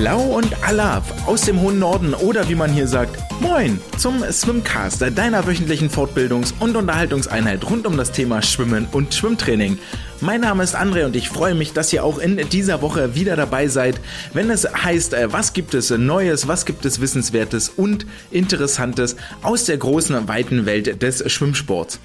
Hello 0.00 0.20
und 0.20 0.54
Alaf 0.62 1.26
aus 1.26 1.40
dem 1.40 1.60
hohen 1.60 1.80
Norden 1.80 2.14
oder 2.14 2.48
wie 2.48 2.54
man 2.54 2.72
hier 2.72 2.86
sagt, 2.86 3.18
Moin 3.40 3.80
zum 3.96 4.22
Swimcast, 4.30 5.02
deiner 5.16 5.44
wöchentlichen 5.44 5.90
Fortbildungs- 5.90 6.52
und 6.60 6.76
Unterhaltungseinheit 6.76 7.68
rund 7.68 7.84
um 7.84 7.96
das 7.96 8.12
Thema 8.12 8.40
Schwimmen 8.40 8.86
und 8.92 9.12
Schwimmtraining. 9.12 9.76
Mein 10.20 10.42
Name 10.42 10.62
ist 10.62 10.76
André 10.76 11.04
und 11.04 11.16
ich 11.16 11.28
freue 11.28 11.56
mich, 11.56 11.72
dass 11.72 11.92
ihr 11.92 12.04
auch 12.04 12.18
in 12.18 12.36
dieser 12.36 12.80
Woche 12.80 13.16
wieder 13.16 13.34
dabei 13.34 13.66
seid, 13.66 14.00
wenn 14.34 14.50
es 14.50 14.72
heißt, 14.72 15.14
äh, 15.14 15.32
was 15.32 15.52
gibt 15.52 15.74
es 15.74 15.90
Neues, 15.90 16.46
was 16.46 16.64
gibt 16.64 16.84
es 16.84 17.00
Wissenswertes 17.00 17.68
und 17.68 18.06
Interessantes 18.30 19.16
aus 19.42 19.64
der 19.64 19.78
großen, 19.78 20.28
weiten 20.28 20.64
Welt 20.64 21.02
des 21.02 21.28
Schwimmsports. 21.28 21.98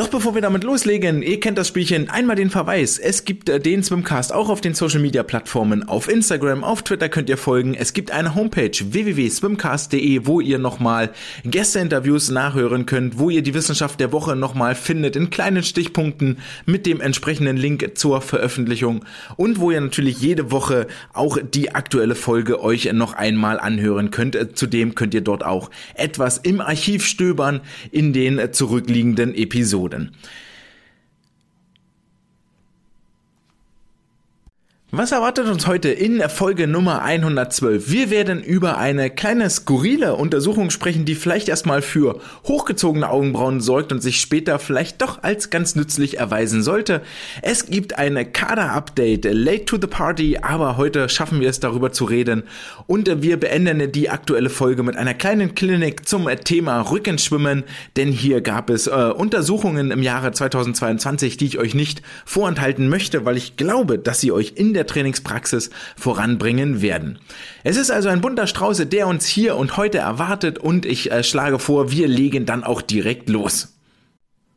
Doch 0.00 0.08
bevor 0.08 0.34
wir 0.34 0.40
damit 0.40 0.64
loslegen, 0.64 1.20
ihr 1.20 1.40
kennt 1.40 1.58
das 1.58 1.68
Spielchen, 1.68 2.08
einmal 2.08 2.34
den 2.34 2.48
Verweis. 2.48 2.96
Es 2.98 3.26
gibt 3.26 3.50
äh, 3.50 3.60
den 3.60 3.82
Swimcast 3.82 4.32
auch 4.32 4.48
auf 4.48 4.62
den 4.62 4.72
Social 4.72 5.00
Media 5.00 5.22
Plattformen. 5.22 5.86
Auf 5.86 6.08
Instagram, 6.08 6.64
auf 6.64 6.82
Twitter 6.82 7.10
könnt 7.10 7.28
ihr 7.28 7.36
folgen. 7.36 7.74
Es 7.74 7.92
gibt 7.92 8.10
eine 8.10 8.34
Homepage 8.34 8.70
www.swimcast.de, 8.70 10.24
wo 10.24 10.40
ihr 10.40 10.58
nochmal 10.58 11.10
Gästeinterviews 11.44 12.30
nachhören 12.30 12.86
könnt, 12.86 13.18
wo 13.18 13.28
ihr 13.28 13.42
die 13.42 13.52
Wissenschaft 13.52 14.00
der 14.00 14.10
Woche 14.10 14.36
nochmal 14.36 14.74
findet 14.74 15.16
in 15.16 15.28
kleinen 15.28 15.62
Stichpunkten 15.62 16.38
mit 16.64 16.86
dem 16.86 17.02
entsprechenden 17.02 17.58
Link 17.58 17.98
zur 17.98 18.22
Veröffentlichung 18.22 19.04
und 19.36 19.60
wo 19.60 19.70
ihr 19.70 19.82
natürlich 19.82 20.18
jede 20.18 20.50
Woche 20.50 20.86
auch 21.12 21.36
die 21.36 21.74
aktuelle 21.74 22.14
Folge 22.14 22.62
euch 22.62 22.90
noch 22.94 23.12
einmal 23.12 23.60
anhören 23.60 24.10
könnt. 24.10 24.34
Äh, 24.34 24.54
zudem 24.54 24.94
könnt 24.94 25.12
ihr 25.12 25.20
dort 25.20 25.44
auch 25.44 25.70
etwas 25.92 26.38
im 26.38 26.62
Archiv 26.62 27.04
stöbern 27.04 27.60
in 27.92 28.14
den 28.14 28.54
zurückliegenden 28.54 29.34
Episoden. 29.34 29.89
Episoden. 29.90 30.10
Was 34.92 35.12
erwartet 35.12 35.46
uns 35.46 35.68
heute 35.68 35.88
in 35.88 36.20
Folge 36.28 36.66
Nummer 36.66 37.02
112? 37.02 37.92
Wir 37.92 38.10
werden 38.10 38.42
über 38.42 38.76
eine 38.76 39.08
kleine 39.08 39.48
skurrile 39.48 40.16
Untersuchung 40.16 40.70
sprechen, 40.70 41.04
die 41.04 41.14
vielleicht 41.14 41.48
erstmal 41.48 41.80
für 41.80 42.18
hochgezogene 42.48 43.08
Augenbrauen 43.08 43.60
sorgt 43.60 43.92
und 43.92 44.02
sich 44.02 44.20
später 44.20 44.58
vielleicht 44.58 45.00
doch 45.00 45.22
als 45.22 45.50
ganz 45.50 45.76
nützlich 45.76 46.18
erweisen 46.18 46.64
sollte. 46.64 47.02
Es 47.40 47.66
gibt 47.66 47.98
eine 48.00 48.24
Kader-Update, 48.24 49.26
late 49.32 49.64
to 49.64 49.76
the 49.80 49.86
party, 49.86 50.38
aber 50.42 50.76
heute 50.76 51.08
schaffen 51.08 51.40
wir 51.40 51.50
es 51.50 51.60
darüber 51.60 51.92
zu 51.92 52.04
reden 52.04 52.42
und 52.88 53.22
wir 53.22 53.38
beenden 53.38 53.92
die 53.92 54.10
aktuelle 54.10 54.50
Folge 54.50 54.82
mit 54.82 54.96
einer 54.96 55.14
kleinen 55.14 55.54
Klinik 55.54 56.08
zum 56.08 56.28
Thema 56.42 56.80
Rückenschwimmen, 56.80 57.62
denn 57.96 58.10
hier 58.10 58.40
gab 58.40 58.70
es 58.70 58.88
äh, 58.88 58.90
Untersuchungen 58.90 59.92
im 59.92 60.02
Jahre 60.02 60.32
2022, 60.32 61.36
die 61.36 61.46
ich 61.46 61.58
euch 61.60 61.76
nicht 61.76 62.02
vorenthalten 62.24 62.88
möchte, 62.88 63.24
weil 63.24 63.36
ich 63.36 63.56
glaube, 63.56 63.96
dass 63.96 64.20
sie 64.20 64.32
euch 64.32 64.54
in 64.56 64.74
der 64.74 64.79
der 64.80 64.86
Trainingspraxis 64.86 65.68
voranbringen 65.96 66.80
werden. 66.80 67.18
Es 67.64 67.76
ist 67.76 67.90
also 67.90 68.08
ein 68.08 68.22
bunter 68.22 68.46
Strauße, 68.46 68.86
der 68.86 69.06
uns 69.06 69.26
hier 69.26 69.56
und 69.56 69.76
heute 69.76 69.98
erwartet 69.98 70.58
und 70.58 70.86
ich 70.86 71.12
äh, 71.12 71.22
schlage 71.22 71.58
vor, 71.58 71.90
wir 71.90 72.08
legen 72.08 72.46
dann 72.46 72.64
auch 72.64 72.80
direkt 72.80 73.28
los. 73.28 73.76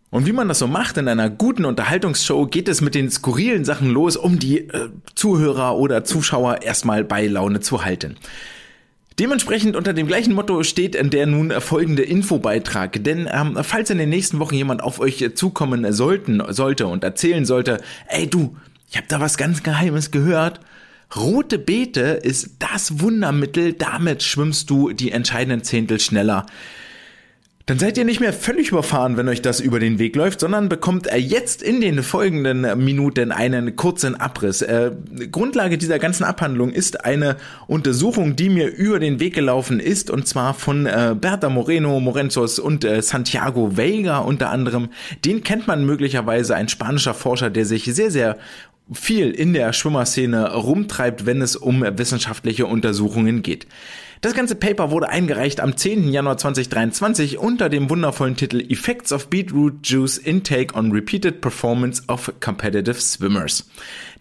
Und 0.09 0.25
wie 0.27 0.31
man 0.31 0.47
das 0.47 0.59
so 0.59 0.67
macht 0.67 0.97
in 0.97 1.07
einer 1.07 1.29
guten 1.29 1.65
Unterhaltungsshow, 1.65 2.45
geht 2.45 2.69
es 2.69 2.81
mit 2.81 2.95
den 2.95 3.09
skurrilen 3.09 3.65
Sachen 3.65 3.89
los, 3.89 4.15
um 4.15 4.39
die 4.39 4.69
äh, 4.69 4.89
Zuhörer 5.15 5.75
oder 5.75 6.05
Zuschauer 6.05 6.61
erstmal 6.61 7.03
bei 7.03 7.27
Laune 7.27 7.59
zu 7.59 7.83
halten. 7.83 8.15
Dementsprechend 9.19 9.75
unter 9.75 9.93
dem 9.93 10.07
gleichen 10.07 10.33
Motto 10.33 10.63
steht 10.63 10.95
der 11.13 11.25
nun 11.25 11.51
folgende 11.59 12.03
Infobeitrag. 12.03 13.03
Denn 13.03 13.29
ähm, 13.31 13.57
falls 13.61 13.89
in 13.89 13.97
den 13.97 14.09
nächsten 14.09 14.39
Wochen 14.39 14.55
jemand 14.55 14.81
auf 14.81 14.99
euch 14.99 15.31
zukommen 15.35 15.91
sollten, 15.91 16.41
sollte 16.49 16.87
und 16.87 17.03
erzählen 17.03 17.45
sollte, 17.45 17.79
ey 18.07 18.27
du, 18.27 18.55
ich 18.93 18.97
habe 18.97 19.07
da 19.07 19.19
was 19.19 19.37
ganz 19.37 19.63
Geheimes 19.63 20.11
gehört. 20.11 20.59
Rote 21.15 21.57
Beete 21.57 22.01
ist 22.01 22.57
das 22.59 22.99
Wundermittel, 22.99 23.73
damit 23.73 24.21
schwimmst 24.21 24.69
du 24.69 24.93
die 24.93 25.11
entscheidenden 25.11 25.63
Zehntel 25.63 25.99
schneller. 25.99 26.45
Dann 27.65 27.79
seid 27.79 27.97
ihr 27.97 28.03
nicht 28.03 28.19
mehr 28.19 28.33
völlig 28.33 28.69
überfahren, 28.69 29.15
wenn 29.15 29.29
euch 29.29 29.41
das 29.41 29.61
über 29.61 29.79
den 29.79 29.97
Weg 29.97 30.17
läuft, 30.17 30.41
sondern 30.41 30.67
bekommt 30.67 31.07
jetzt 31.15 31.63
in 31.63 31.79
den 31.81 32.03
folgenden 32.03 32.83
Minuten 32.83 33.31
einen 33.31 33.77
kurzen 33.77 34.19
Abriss. 34.19 34.61
Äh, 34.61 34.91
Grundlage 35.31 35.77
dieser 35.77 35.97
ganzen 35.97 36.25
Abhandlung 36.25 36.71
ist 36.71 37.05
eine 37.05 37.37
Untersuchung, 37.65 38.35
die 38.35 38.49
mir 38.49 38.67
über 38.67 38.99
den 38.99 39.21
Weg 39.21 39.33
gelaufen 39.33 39.79
ist, 39.79 40.11
und 40.11 40.27
zwar 40.27 40.53
von 40.53 40.85
äh, 40.85 41.15
Berta 41.19 41.49
Moreno, 41.49 41.99
Morenzos 42.01 42.59
und 42.59 42.83
äh, 42.83 43.01
Santiago 43.01 43.77
Veiga 43.77 44.17
unter 44.19 44.49
anderem. 44.49 44.89
Den 45.23 45.41
kennt 45.41 45.65
man 45.65 45.85
möglicherweise, 45.85 46.55
ein 46.55 46.67
spanischer 46.67 47.13
Forscher, 47.13 47.49
der 47.49 47.65
sich 47.65 47.85
sehr, 47.85 48.11
sehr 48.11 48.37
viel 48.91 49.31
in 49.31 49.53
der 49.53 49.73
Schwimmerszene 49.73 50.53
rumtreibt, 50.53 51.25
wenn 51.25 51.41
es 51.41 51.55
um 51.55 51.81
wissenschaftliche 51.81 52.65
Untersuchungen 52.65 53.41
geht. 53.41 53.67
Das 54.23 54.33
ganze 54.33 54.55
Paper 54.55 54.89
wurde 54.89 55.09
eingereicht 55.09 55.59
am 55.59 55.75
10. 55.75 56.07
Januar 56.07 56.37
2023 56.37 57.37
unter 57.39 57.67
dem 57.67 57.89
wundervollen 57.89 58.37
Titel 58.37 58.61
Effects 58.71 59.11
of 59.11 59.27
Beetroot 59.27 59.85
Juice 59.85 60.17
Intake 60.17 60.73
on 60.75 60.93
Repeated 60.93 61.41
Performance 61.41 62.01
of 62.07 62.31
Competitive 62.39 63.01
Swimmers. 63.01 63.69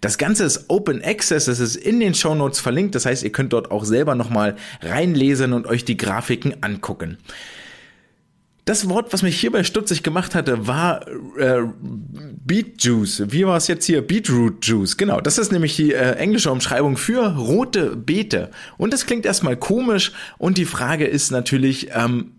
Das 0.01 0.19
Ganze 0.19 0.43
ist 0.43 0.65
Open 0.67 1.05
Access, 1.05 1.47
es 1.47 1.61
ist 1.61 1.77
in 1.77 2.01
den 2.01 2.15
Show 2.15 2.35
Notes 2.35 2.59
verlinkt, 2.59 2.97
das 2.97 3.07
heißt, 3.07 3.23
ihr 3.23 3.31
könnt 3.31 3.53
dort 3.53 3.71
auch 3.71 3.85
selber 3.85 4.17
nochmal 4.17 4.57
reinlesen 4.81 5.53
und 5.53 5.69
euch 5.69 5.85
die 5.85 5.97
Grafiken 5.97 6.65
angucken. 6.65 7.19
Das 8.65 8.89
Wort, 8.89 9.13
was 9.13 9.23
mich 9.23 9.41
hierbei 9.41 9.65
stutzig 9.65 10.05
gemacht 10.05 10.37
hatte, 10.37 10.69
war 10.69 11.09
äh, 11.37 11.63
Beet 11.81 12.85
Juice. 12.85 13.25
Wie 13.27 13.45
war 13.45 13.57
es 13.57 13.67
jetzt 13.67 13.87
hier? 13.87 14.07
Beetroot 14.07 14.65
Juice. 14.65 14.97
Genau, 14.97 15.21
das 15.21 15.39
ist 15.39 15.51
nämlich 15.51 15.75
die 15.75 15.93
äh, 15.93 16.13
englische 16.13 16.53
Umschreibung 16.53 16.97
für 16.97 17.37
rote 17.37 17.97
Beete. 17.97 18.51
Und 18.79 18.93
das 18.93 19.05
klingt 19.05 19.27
erstmal 19.27 19.57
komisch. 19.57 20.13
Und 20.39 20.59
die 20.59 20.65
Frage 20.65 21.07
ist 21.07 21.33
natürlich, 21.33 21.89
ähm, 21.93 22.33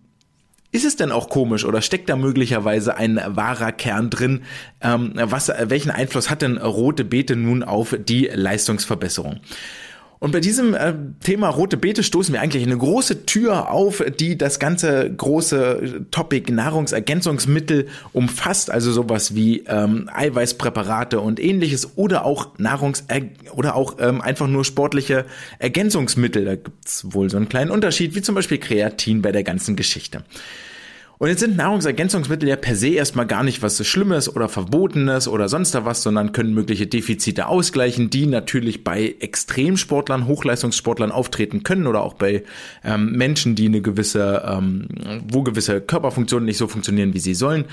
ist 0.71 0.85
es 0.85 0.95
denn 0.95 1.11
auch 1.11 1.27
komisch 1.27 1.65
oder 1.65 1.81
steckt 1.81 2.09
da 2.09 2.15
möglicherweise 2.15 2.95
ein 2.95 3.21
wahrer 3.25 3.73
Kern 3.73 4.09
drin? 4.09 4.43
Ähm, 4.79 5.11
was, 5.15 5.49
welchen 5.49 5.91
Einfluss 5.91 6.29
hat 6.29 6.41
denn 6.41 6.57
rote 6.57 7.03
Beete 7.03 7.35
nun 7.35 7.63
auf 7.63 7.97
die 7.99 8.29
Leistungsverbesserung? 8.33 9.41
Und 10.23 10.31
bei 10.31 10.39
diesem 10.39 10.73
äh, 10.73 10.93
Thema 11.21 11.49
rote 11.49 11.75
Beete 11.75 12.01
stoßen 12.01 12.33
wir 12.33 12.39
eigentlich 12.39 12.63
eine 12.63 12.77
große 12.77 13.25
Tür 13.25 13.69
auf, 13.69 14.01
die 14.21 14.37
das 14.37 14.57
ganze 14.57 15.13
große 15.13 16.05
Topic 16.11 16.49
Nahrungsergänzungsmittel 16.49 17.87
umfasst, 18.13 18.71
also 18.71 18.93
sowas 18.93 19.35
wie 19.35 19.65
ähm, 19.67 20.09
Eiweißpräparate 20.13 21.19
und 21.19 21.41
ähnliches 21.41 21.97
oder 21.97 22.23
auch 22.23 22.57
Nahrungs 22.57 23.03
oder 23.51 23.75
auch 23.75 23.97
ähm, 23.99 24.21
einfach 24.21 24.47
nur 24.47 24.63
sportliche 24.63 25.25
Ergänzungsmittel. 25.59 26.45
Da 26.45 26.55
gibt's 26.55 27.05
wohl 27.11 27.29
so 27.29 27.35
einen 27.35 27.49
kleinen 27.49 27.69
Unterschied, 27.69 28.15
wie 28.15 28.21
zum 28.21 28.35
Beispiel 28.35 28.59
Kreatin 28.59 29.21
bei 29.21 29.33
der 29.33 29.43
ganzen 29.43 29.75
Geschichte. 29.75 30.23
Und 31.19 31.29
jetzt 31.29 31.41
sind 31.41 31.55
Nahrungsergänzungsmittel 31.55 32.49
ja 32.49 32.55
per 32.55 32.75
se 32.75 32.89
erstmal 32.89 33.27
gar 33.27 33.43
nicht 33.43 33.61
was 33.61 33.85
Schlimmes 33.85 34.35
oder 34.35 34.49
Verbotenes 34.49 35.27
oder 35.27 35.47
sonst 35.47 35.75
da 35.75 35.85
was, 35.85 36.01
sondern 36.01 36.31
können 36.31 36.53
mögliche 36.53 36.87
Defizite 36.87 37.47
ausgleichen, 37.47 38.09
die 38.09 38.25
natürlich 38.25 38.83
bei 38.83 39.15
Extremsportlern, 39.19 40.27
Hochleistungssportlern 40.27 41.11
auftreten 41.11 41.63
können 41.63 41.85
oder 41.85 42.01
auch 42.01 42.13
bei 42.13 42.43
ähm, 42.83 43.11
Menschen, 43.11 43.55
die 43.55 43.67
eine 43.67 43.81
gewisse, 43.81 44.43
ähm, 44.45 44.87
wo 45.31 45.43
gewisse 45.43 45.81
Körperfunktionen 45.81 46.45
nicht 46.45 46.57
so 46.57 46.67
funktionieren, 46.67 47.13
wie 47.13 47.19
sie 47.19 47.35
sollen. 47.35 47.65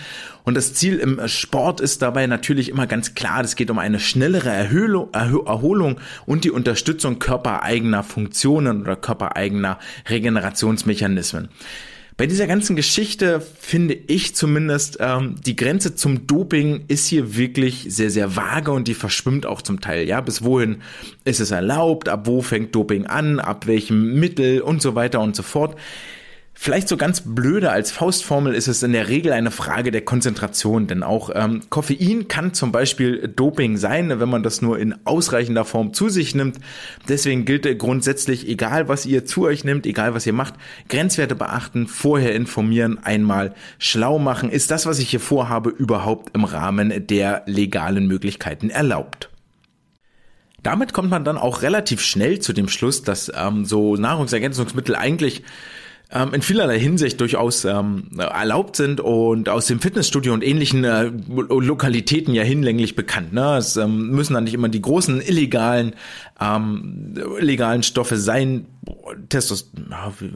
Und 0.44 0.54
das 0.54 0.74
Ziel 0.74 0.98
im 0.98 1.26
Sport 1.26 1.80
ist 1.80 2.02
dabei 2.02 2.26
natürlich 2.26 2.68
immer 2.68 2.86
ganz 2.86 3.14
klar, 3.14 3.40
es 3.42 3.56
geht 3.56 3.70
um 3.70 3.78
eine 3.78 4.00
schnellere 4.00 4.50
Erhöhlung, 4.50 5.08
Erholung 5.12 5.98
und 6.26 6.44
die 6.44 6.50
Unterstützung 6.50 7.18
körpereigener 7.18 8.02
Funktionen 8.02 8.82
oder 8.82 8.96
körpereigener 8.96 9.78
Regenerationsmechanismen. 10.08 11.48
Bei 12.16 12.26
dieser 12.26 12.46
ganzen 12.46 12.76
Geschichte 12.76 13.40
finde 13.40 13.94
ich 13.94 14.34
zumindest, 14.34 14.98
ähm, 15.00 15.36
die 15.44 15.56
Grenze 15.56 15.94
zum 15.94 16.26
Doping 16.26 16.84
ist 16.88 17.06
hier 17.06 17.36
wirklich 17.36 17.86
sehr, 17.88 18.10
sehr 18.10 18.36
vage 18.36 18.72
und 18.72 18.88
die 18.88 18.94
verschwimmt 18.94 19.46
auch 19.46 19.62
zum 19.62 19.80
Teil. 19.80 20.06
Ja, 20.06 20.20
bis 20.20 20.42
wohin 20.42 20.82
ist 21.24 21.40
es 21.40 21.50
erlaubt, 21.50 22.08
ab 22.08 22.26
wo 22.26 22.42
fängt 22.42 22.74
Doping 22.74 23.06
an, 23.06 23.38
ab 23.40 23.66
welchem 23.66 24.18
Mittel 24.18 24.60
und 24.60 24.82
so 24.82 24.94
weiter 24.94 25.20
und 25.20 25.34
so 25.34 25.42
fort. 25.42 25.76
Vielleicht 26.62 26.88
so 26.88 26.98
ganz 26.98 27.22
blöde 27.24 27.70
als 27.70 27.90
Faustformel 27.90 28.54
ist 28.54 28.68
es 28.68 28.82
in 28.82 28.92
der 28.92 29.08
Regel 29.08 29.32
eine 29.32 29.50
Frage 29.50 29.90
der 29.90 30.02
Konzentration, 30.02 30.86
denn 30.86 31.02
auch 31.02 31.30
ähm, 31.34 31.62
Koffein 31.70 32.28
kann 32.28 32.52
zum 32.52 32.70
Beispiel 32.70 33.28
Doping 33.28 33.78
sein, 33.78 34.20
wenn 34.20 34.28
man 34.28 34.42
das 34.42 34.60
nur 34.60 34.78
in 34.78 34.94
ausreichender 35.06 35.64
Form 35.64 35.94
zu 35.94 36.10
sich 36.10 36.34
nimmt. 36.34 36.58
Deswegen 37.08 37.46
gilt 37.46 37.78
grundsätzlich, 37.78 38.46
egal 38.46 38.88
was 38.88 39.06
ihr 39.06 39.24
zu 39.24 39.46
euch 39.46 39.64
nimmt, 39.64 39.86
egal 39.86 40.12
was 40.12 40.26
ihr 40.26 40.34
macht, 40.34 40.52
Grenzwerte 40.90 41.34
beachten, 41.34 41.86
vorher 41.86 42.34
informieren, 42.34 42.98
einmal 43.02 43.54
schlau 43.78 44.18
machen. 44.18 44.50
Ist 44.50 44.70
das, 44.70 44.84
was 44.84 44.98
ich 44.98 45.08
hier 45.08 45.18
vorhabe, 45.18 45.70
überhaupt 45.70 46.36
im 46.36 46.44
Rahmen 46.44 47.06
der 47.06 47.42
legalen 47.46 48.06
Möglichkeiten 48.06 48.68
erlaubt? 48.68 49.30
Damit 50.62 50.92
kommt 50.92 51.08
man 51.08 51.24
dann 51.24 51.38
auch 51.38 51.62
relativ 51.62 52.02
schnell 52.02 52.40
zu 52.40 52.52
dem 52.52 52.68
Schluss, 52.68 53.02
dass 53.02 53.32
ähm, 53.34 53.64
so 53.64 53.96
Nahrungsergänzungsmittel 53.96 54.94
eigentlich 54.94 55.42
ähm, 56.12 56.34
in 56.34 56.42
vielerlei 56.42 56.78
Hinsicht 56.78 57.20
durchaus 57.20 57.64
ähm, 57.64 58.10
erlaubt 58.18 58.76
sind 58.76 59.00
und 59.00 59.48
aus 59.48 59.66
dem 59.66 59.80
Fitnessstudio 59.80 60.32
und 60.32 60.44
ähnlichen 60.44 60.84
äh, 60.84 61.10
Lokalitäten 61.28 62.34
ja 62.34 62.42
hinlänglich 62.42 62.96
bekannt. 62.96 63.32
Ne? 63.32 63.56
Es 63.56 63.76
ähm, 63.76 64.10
müssen 64.10 64.34
dann 64.34 64.44
nicht 64.44 64.54
immer 64.54 64.68
die 64.68 64.82
großen 64.82 65.20
illegalen 65.20 65.94
ähm, 66.40 67.14
legalen 67.38 67.82
Stoffe 67.82 68.16
sein, 68.16 68.66
Testos, 69.28 69.70
wie, 70.18 70.30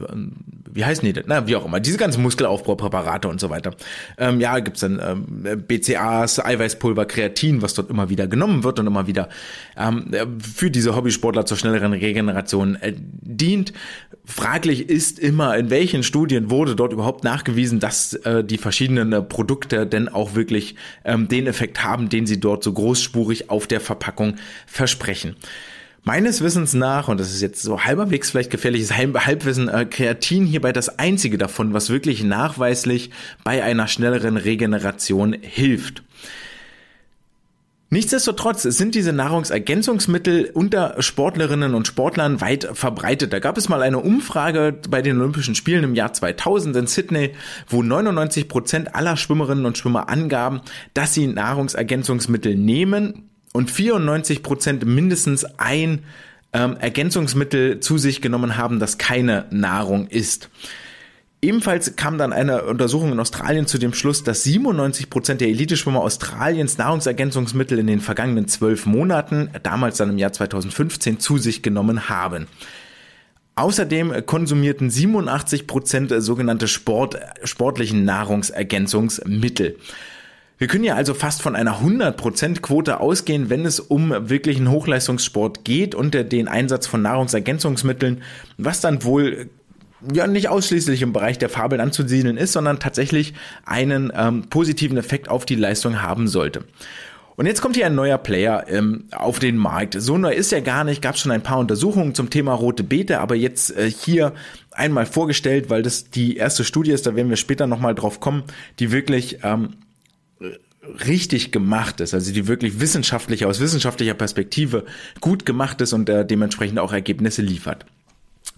wie 0.71 0.85
heißen 0.85 1.05
die 1.05 1.13
denn? 1.13 1.25
Na, 1.27 1.47
wie 1.47 1.55
auch 1.55 1.65
immer, 1.65 1.79
diese 1.79 1.97
ganzen 1.97 2.21
Muskelaufbaupräparate 2.21 3.27
und 3.27 3.39
so 3.39 3.49
weiter. 3.49 3.71
Ähm, 4.17 4.39
ja, 4.39 4.59
gibt's 4.59 4.81
dann 4.81 4.99
ähm, 4.99 5.63
BCAAs, 5.67 6.43
Eiweißpulver, 6.43 7.05
Kreatin, 7.05 7.61
was 7.61 7.73
dort 7.73 7.89
immer 7.89 8.09
wieder 8.09 8.27
genommen 8.27 8.63
wird 8.63 8.79
und 8.79 8.87
immer 8.87 9.07
wieder 9.07 9.29
ähm, 9.77 10.11
für 10.39 10.69
diese 10.69 10.95
Hobbysportler 10.95 11.45
zur 11.45 11.57
schnelleren 11.57 11.93
Regeneration 11.93 12.75
äh, 12.75 12.93
dient. 12.95 13.73
Fraglich 14.25 14.89
ist 14.89 15.19
immer, 15.19 15.55
in 15.55 15.69
welchen 15.69 16.03
Studien 16.03 16.49
wurde 16.49 16.75
dort 16.75 16.91
überhaupt 16.91 17.23
nachgewiesen, 17.23 17.79
dass 17.79 18.13
äh, 18.13 18.43
die 18.43 18.57
verschiedenen 18.57 19.13
äh, 19.13 19.21
Produkte 19.21 19.85
denn 19.85 20.09
auch 20.09 20.35
wirklich 20.35 20.75
ähm, 21.03 21.27
den 21.27 21.47
Effekt 21.47 21.83
haben, 21.83 22.09
den 22.09 22.25
sie 22.25 22.39
dort 22.39 22.63
so 22.63 22.73
großspurig 22.73 23.49
auf 23.49 23.67
der 23.67 23.81
Verpackung 23.81 24.35
versprechen. 24.65 25.35
Meines 26.07 26.41
Wissens 26.41 26.75
nach, 26.75 27.07
und 27.07 27.19
das 27.19 27.33
ist 27.33 27.41
jetzt 27.41 27.63
so 27.63 27.83
halberwegs 27.83 28.29
vielleicht 28.29 28.51
gefährliches 28.51 28.95
Halbwissen, 28.95 29.69
äh, 29.69 29.85
Kreatin 29.85 30.45
hierbei 30.45 30.71
das 30.71 30.99
einzige 30.99 31.39
davon, 31.39 31.73
was 31.73 31.89
wirklich 31.89 32.23
nachweislich 32.23 33.09
bei 33.43 33.63
einer 33.63 33.87
schnelleren 33.87 34.37
Regeneration 34.37 35.33
hilft. 35.33 36.03
Nichtsdestotrotz 37.89 38.61
sind 38.61 38.93
diese 38.93 39.13
Nahrungsergänzungsmittel 39.13 40.51
unter 40.53 41.01
Sportlerinnen 41.01 41.73
und 41.73 41.87
Sportlern 41.87 42.39
weit 42.39 42.69
verbreitet. 42.73 43.33
Da 43.33 43.39
gab 43.39 43.57
es 43.57 43.67
mal 43.67 43.81
eine 43.81 43.97
Umfrage 43.97 44.79
bei 44.87 45.01
den 45.01 45.19
Olympischen 45.19 45.55
Spielen 45.55 45.83
im 45.83 45.95
Jahr 45.95 46.13
2000 46.13 46.75
in 46.75 46.87
Sydney, 46.87 47.31
wo 47.67 47.81
99 47.81 48.47
Prozent 48.47 48.93
aller 48.93 49.17
Schwimmerinnen 49.17 49.65
und 49.65 49.79
Schwimmer 49.79 50.07
angaben, 50.07 50.61
dass 50.93 51.15
sie 51.15 51.25
Nahrungsergänzungsmittel 51.25 52.55
nehmen 52.55 53.31
und 53.55 53.71
94 53.71 54.43
Prozent 54.43 54.85
mindestens 54.85 55.45
ein 55.57 56.03
ähm, 56.51 56.75
Ergänzungsmittel 56.77 57.79
zu 57.79 57.97
sich 57.97 58.21
genommen 58.21 58.57
haben, 58.57 58.81
das 58.81 58.97
keine 58.97 59.45
Nahrung 59.49 60.07
ist. 60.07 60.49
Ebenfalls 61.41 61.95
kam 61.95 62.17
dann 62.17 62.33
eine 62.33 62.63
Untersuchung 62.63 63.13
in 63.13 63.19
Australien 63.19 63.65
zu 63.65 63.77
dem 63.77 63.93
Schluss, 63.93 64.23
dass 64.23 64.43
97 64.43 65.09
Prozent 65.09 65.39
der 65.39 65.47
Eliteschwimmer 65.47 66.01
Australiens 66.01 66.77
Nahrungsergänzungsmittel 66.77 67.79
in 67.79 67.87
den 67.87 68.01
vergangenen 68.01 68.49
zwölf 68.49 68.85
Monaten, 68.85 69.49
damals 69.63 69.97
dann 69.97 70.09
im 70.09 70.17
Jahr 70.17 70.33
2015, 70.33 71.19
zu 71.19 71.37
sich 71.37 71.61
genommen 71.61 72.09
haben. 72.09 72.47
Außerdem 73.55 74.25
konsumierten 74.25 74.89
87 74.89 75.65
Prozent 75.65 76.11
sogenannte 76.17 76.67
Sport, 76.67 77.19
sportlichen 77.45 78.03
Nahrungsergänzungsmittel. 78.03 79.77
Wir 80.57 80.67
können 80.67 80.85
ja 80.85 80.95
also 80.95 81.13
fast 81.13 81.41
von 81.41 81.55
einer 81.55 81.81
100% 81.81 82.61
Quote 82.61 83.01
ausgehen, 83.01 83.49
wenn 83.49 83.65
es 83.65 83.79
um 83.79 84.13
wirklichen 84.29 84.71
Hochleistungssport 84.71 85.65
geht 85.65 85.95
und 85.95 86.13
den 86.13 86.47
Einsatz 86.47 86.87
von 86.87 87.01
Nahrungsergänzungsmitteln, 87.01 88.21
was 88.57 88.79
dann 88.79 89.03
wohl 89.03 89.49
ja 90.13 90.27
nicht 90.27 90.49
ausschließlich 90.49 91.01
im 91.01 91.13
Bereich 91.13 91.37
der 91.37 91.49
Fabeln 91.49 91.81
anzusiedeln 91.81 92.37
ist, 92.37 92.53
sondern 92.53 92.79
tatsächlich 92.79 93.33
einen 93.65 94.13
ähm, 94.15 94.43
positiven 94.49 94.97
Effekt 94.97 95.29
auf 95.29 95.45
die 95.45 95.55
Leistung 95.55 96.01
haben 96.01 96.27
sollte. 96.27 96.63
Und 97.37 97.47
jetzt 97.47 97.61
kommt 97.61 97.75
hier 97.75 97.85
ein 97.85 97.95
neuer 97.95 98.17
Player 98.17 98.65
ähm, 98.69 99.05
auf 99.11 99.39
den 99.39 99.57
Markt. 99.57 99.95
So 99.99 100.17
neu 100.17 100.31
ist 100.31 100.53
er 100.53 100.61
gar 100.61 100.85
nicht, 100.85 101.01
gab 101.01 101.17
schon 101.17 101.33
ein 101.33 101.43
paar 101.43 101.59
Untersuchungen 101.59 102.15
zum 102.15 102.29
Thema 102.29 102.53
rote 102.53 102.83
Beete, 102.83 103.19
aber 103.19 103.35
jetzt 103.35 103.75
äh, 103.75 103.91
hier 103.91 104.33
einmal 104.71 105.05
vorgestellt, 105.05 105.69
weil 105.69 105.81
das 105.81 106.09
die 106.09 106.37
erste 106.37 106.63
Studie 106.63 106.91
ist, 106.91 107.05
da 107.07 107.15
werden 107.15 107.29
wir 107.29 107.35
später 107.35 107.67
nochmal 107.67 107.93
drauf 107.93 108.21
kommen, 108.21 108.43
die 108.79 108.93
wirklich 108.93 109.39
ähm, 109.43 109.71
richtig 111.05 111.51
gemacht 111.51 111.99
ist, 111.99 112.13
also 112.13 112.31
die 112.31 112.47
wirklich 112.47 112.79
wissenschaftlich 112.79 113.45
aus 113.45 113.59
wissenschaftlicher 113.59 114.13
Perspektive 114.13 114.85
gut 115.19 115.45
gemacht 115.45 115.81
ist 115.81 115.93
und 115.93 116.09
äh, 116.09 116.25
dementsprechend 116.25 116.79
auch 116.79 116.93
Ergebnisse 116.93 117.41
liefert. 117.41 117.85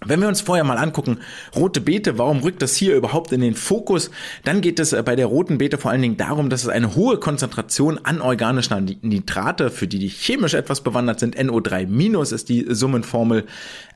Wenn 0.06 0.20
wir 0.20 0.28
uns 0.28 0.40
vorher 0.40 0.62
mal 0.62 0.78
angucken, 0.78 1.18
rote 1.56 1.80
Beete, 1.80 2.18
warum 2.18 2.38
rückt 2.38 2.62
das 2.62 2.76
hier 2.76 2.94
überhaupt 2.94 3.32
in 3.32 3.40
den 3.40 3.54
Fokus? 3.54 4.12
Dann 4.44 4.60
geht 4.60 4.78
es 4.78 4.92
äh, 4.92 5.02
bei 5.02 5.16
der 5.16 5.26
roten 5.26 5.58
Beete 5.58 5.76
vor 5.76 5.90
allen 5.90 6.02
Dingen 6.02 6.16
darum, 6.16 6.50
dass 6.50 6.62
es 6.62 6.68
eine 6.68 6.94
hohe 6.94 7.18
Konzentration 7.18 7.98
an 8.04 8.20
organischen 8.20 8.98
Nitrate, 9.02 9.70
für 9.70 9.88
die 9.88 9.98
die 9.98 10.08
chemisch 10.08 10.54
etwas 10.54 10.82
bewandert 10.82 11.18
sind, 11.18 11.36
NO3- 11.36 11.88
ist 12.32 12.48
die 12.48 12.64
Summenformel, 12.68 13.44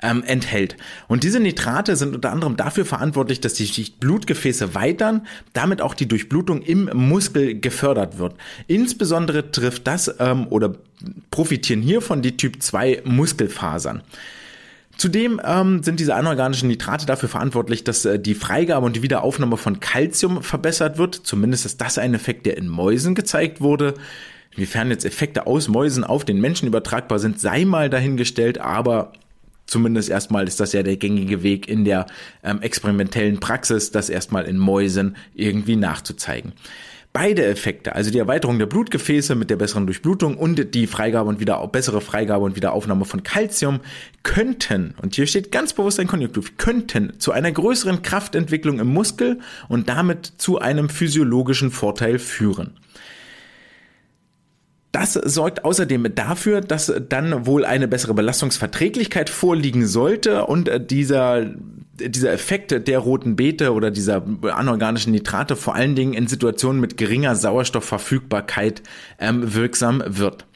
ähm, 0.03 0.25
enthält. 0.25 0.77
Und 1.07 1.23
diese 1.23 1.39
Nitrate 1.39 1.95
sind 1.95 2.17
unter 2.17 2.33
anderem 2.33 2.57
dafür 2.57 2.85
verantwortlich, 2.85 3.41
dass 3.41 3.55
die 3.55 3.93
Blutgefäße 4.01 4.75
weitern, 4.75 5.25
damit 5.53 5.81
auch 5.81 5.95
die 5.95 6.09
Durchblutung 6.09 6.63
im 6.63 6.91
Muskel 6.93 7.61
gefördert 7.61 8.19
wird. 8.19 8.35
Insbesondere 8.67 9.53
trifft 9.53 9.87
das 9.87 10.13
ähm, 10.19 10.49
oder 10.51 10.75
profitieren 11.31 11.81
hiervon 11.81 12.23
die 12.23 12.37
Typ 12.37 12.61
2 12.61 13.03
Muskelfasern. 13.05 14.03
Zudem 14.97 15.41
ähm, 15.45 15.83
sind 15.83 16.01
diese 16.01 16.15
anorganischen 16.15 16.69
Nitrate 16.69 17.07
dafür 17.07 17.29
verantwortlich, 17.29 17.83
dass 17.83 18.05
äh, 18.05 18.19
die 18.19 18.35
Freigabe 18.35 18.87
und 18.87 18.97
die 18.97 19.03
Wiederaufnahme 19.03 19.57
von 19.57 19.81
Calcium 19.81 20.43
verbessert 20.43 20.99
wird. 20.99 21.15
Zumindest 21.15 21.67
ist 21.67 21.81
das 21.81 21.99
ein 21.99 22.15
Effekt, 22.15 22.47
der 22.47 22.57
in 22.57 22.69
Mäusen 22.69 23.15
gezeigt 23.15 23.61
wurde. 23.61 23.95
Inwiefern 24.53 24.91
jetzt 24.91 25.05
Effekte 25.05 25.47
aus 25.47 25.69
Mäusen 25.69 26.05
auf 26.05 26.25
den 26.25 26.41
Menschen 26.41 26.69
übertragbar 26.69 27.19
sind, 27.19 27.41
sei 27.41 27.65
mal 27.65 27.89
dahingestellt, 27.89 28.59
aber 28.59 29.13
zumindest 29.67 30.11
erstmal 30.11 30.47
ist 30.47 30.61
das 30.61 30.75
ja 30.75 30.83
der 30.83 30.97
gängige 30.97 31.43
Weg 31.43 31.69
in 31.69 31.85
der 31.85 32.07
ähm, 32.45 32.61
experimentellen 32.61 33.41
Praxis, 33.41 33.91
das 33.91 34.11
erstmal 34.11 34.45
in 34.45 34.59
Mäusen 34.59 35.17
irgendwie 35.35 35.77
nachzuzeigen. 35.77 36.53
Beide 37.15 37.45
Effekte, 37.45 37.95
also 37.95 38.11
die 38.11 38.19
Erweiterung 38.19 38.59
der 38.59 38.65
Blutgefäße 38.65 39.35
mit 39.35 39.51
der 39.51 39.57
besseren 39.57 39.85
Durchblutung 39.85 40.39
und 40.39 40.75
die 40.75 40.87
Freigabe 40.87 41.29
und 41.29 41.41
wieder 41.41 41.67
bessere 41.69 42.01
Freigabe 42.01 42.43
und 42.43 42.57
Wiederaufnahme 42.57 43.05
von 43.05 43.23
Calcium 43.23 43.81
könnten, 44.23 44.95
und 45.03 45.15
hier 45.15 45.27
steht 45.27 45.53
ganz 45.53 45.75
bewusst 45.75 46.01
ein 46.01 46.07
Konjunktiv, 46.07 46.57
könnten 46.57 47.21
zu 47.21 47.33
einer 47.33 47.53
größeren 47.53 48.01
Kraftentwicklung 48.01 48.81
im 48.81 48.87
Muskel 48.87 49.41
und 49.69 49.91
damit 49.91 50.33
zu 50.39 50.59
einem 50.59 50.89
physiologischen 50.89 51.71
Vorteil 51.71 52.19
führen. 52.19 52.79
Das 54.93 55.15
sorgt 55.15 55.65
außerdem 55.65 56.15
dafür, 56.15 56.61
dass 56.61 56.93
dann 57.09 57.47
wohl 57.47 57.65
eine 57.65 57.89
bessere 57.89 58.13
Belastungsverträglichkeit 58.13 59.31
vorliegen 59.31 59.87
sollte 59.87 60.45
und 60.47 60.71
dieser 60.91 61.47
dieser 61.95 62.33
Effekt 62.33 62.89
der 62.89 62.99
roten 62.99 63.37
Beete 63.37 63.73
oder 63.73 63.91
dieser 63.91 64.25
anorganischen 64.43 65.13
Nitrate 65.13 65.57
vor 65.57 65.75
allen 65.75 65.95
Dingen 65.95 66.15
in 66.15 66.27
Situationen 66.27 66.81
mit 66.81 66.97
geringer 66.97 67.37
Sauerstoffverfügbarkeit 67.37 68.83
ähm, 69.19 69.55
wirksam 69.55 70.03
wird. 70.07 70.47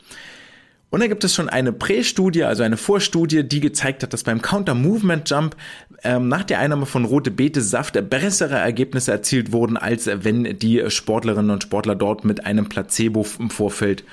Und 0.96 1.00
da 1.00 1.08
gibt 1.08 1.24
es 1.24 1.34
schon 1.34 1.50
eine 1.50 1.74
Prästudie, 1.74 2.44
also 2.44 2.62
eine 2.62 2.78
Vorstudie, 2.78 3.44
die 3.44 3.60
gezeigt 3.60 4.02
hat, 4.02 4.14
dass 4.14 4.24
beim 4.24 4.40
Counter-Movement-Jump 4.40 5.54
ähm, 6.02 6.28
nach 6.28 6.42
der 6.42 6.58
Einnahme 6.58 6.86
von 6.86 7.04
rote 7.04 7.30
Beete-Saft 7.30 8.08
bessere 8.08 8.54
Ergebnisse 8.54 9.12
erzielt 9.12 9.52
wurden, 9.52 9.76
als 9.76 10.08
wenn 10.10 10.58
die 10.58 10.88
Sportlerinnen 10.88 11.50
und 11.50 11.62
Sportler 11.62 11.96
dort 11.96 12.24
mit 12.24 12.46
einem 12.46 12.70
Placebo 12.70 13.26
im 13.38 13.50
Vorfeld 13.50 14.04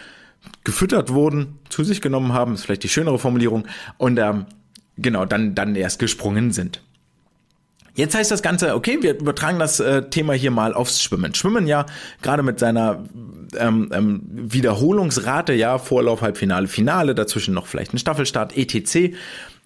gefüttert 0.65 1.13
wurden, 1.13 1.57
zu 1.69 1.85
sich 1.85 2.01
genommen 2.01 2.33
haben, 2.33 2.53
ist 2.53 2.65
vielleicht 2.65 2.83
die 2.83 2.89
schönere 2.89 3.17
Formulierung, 3.17 3.65
und 3.97 4.19
ähm, 4.19 4.45
genau, 4.97 5.23
dann, 5.23 5.55
dann 5.55 5.77
erst 5.77 5.99
gesprungen 5.99 6.51
sind. 6.51 6.82
Jetzt 7.95 8.15
heißt 8.15 8.31
das 8.31 8.41
Ganze, 8.41 8.75
okay, 8.75 8.97
wir 9.01 9.19
übertragen 9.19 9.59
das 9.59 9.79
äh, 9.79 10.09
Thema 10.09 10.33
hier 10.33 10.49
mal 10.49 10.73
aufs 10.73 11.01
Schwimmen. 11.01 11.35
Schwimmen 11.35 11.67
ja 11.67 11.85
gerade 12.23 12.41
mit 12.41 12.59
seiner 12.59 13.03
ähm, 13.57 13.91
ähm, 13.93 14.21
Wiederholungsrate, 14.31 15.53
ja, 15.53 15.77
Vorlauf, 15.77 16.21
Halbfinale, 16.21 16.67
Finale, 16.67 17.13
dazwischen 17.13 17.53
noch 17.53 17.67
vielleicht 17.67 17.93
ein 17.93 17.99
Staffelstart, 17.99 18.57
etc. 18.57 19.15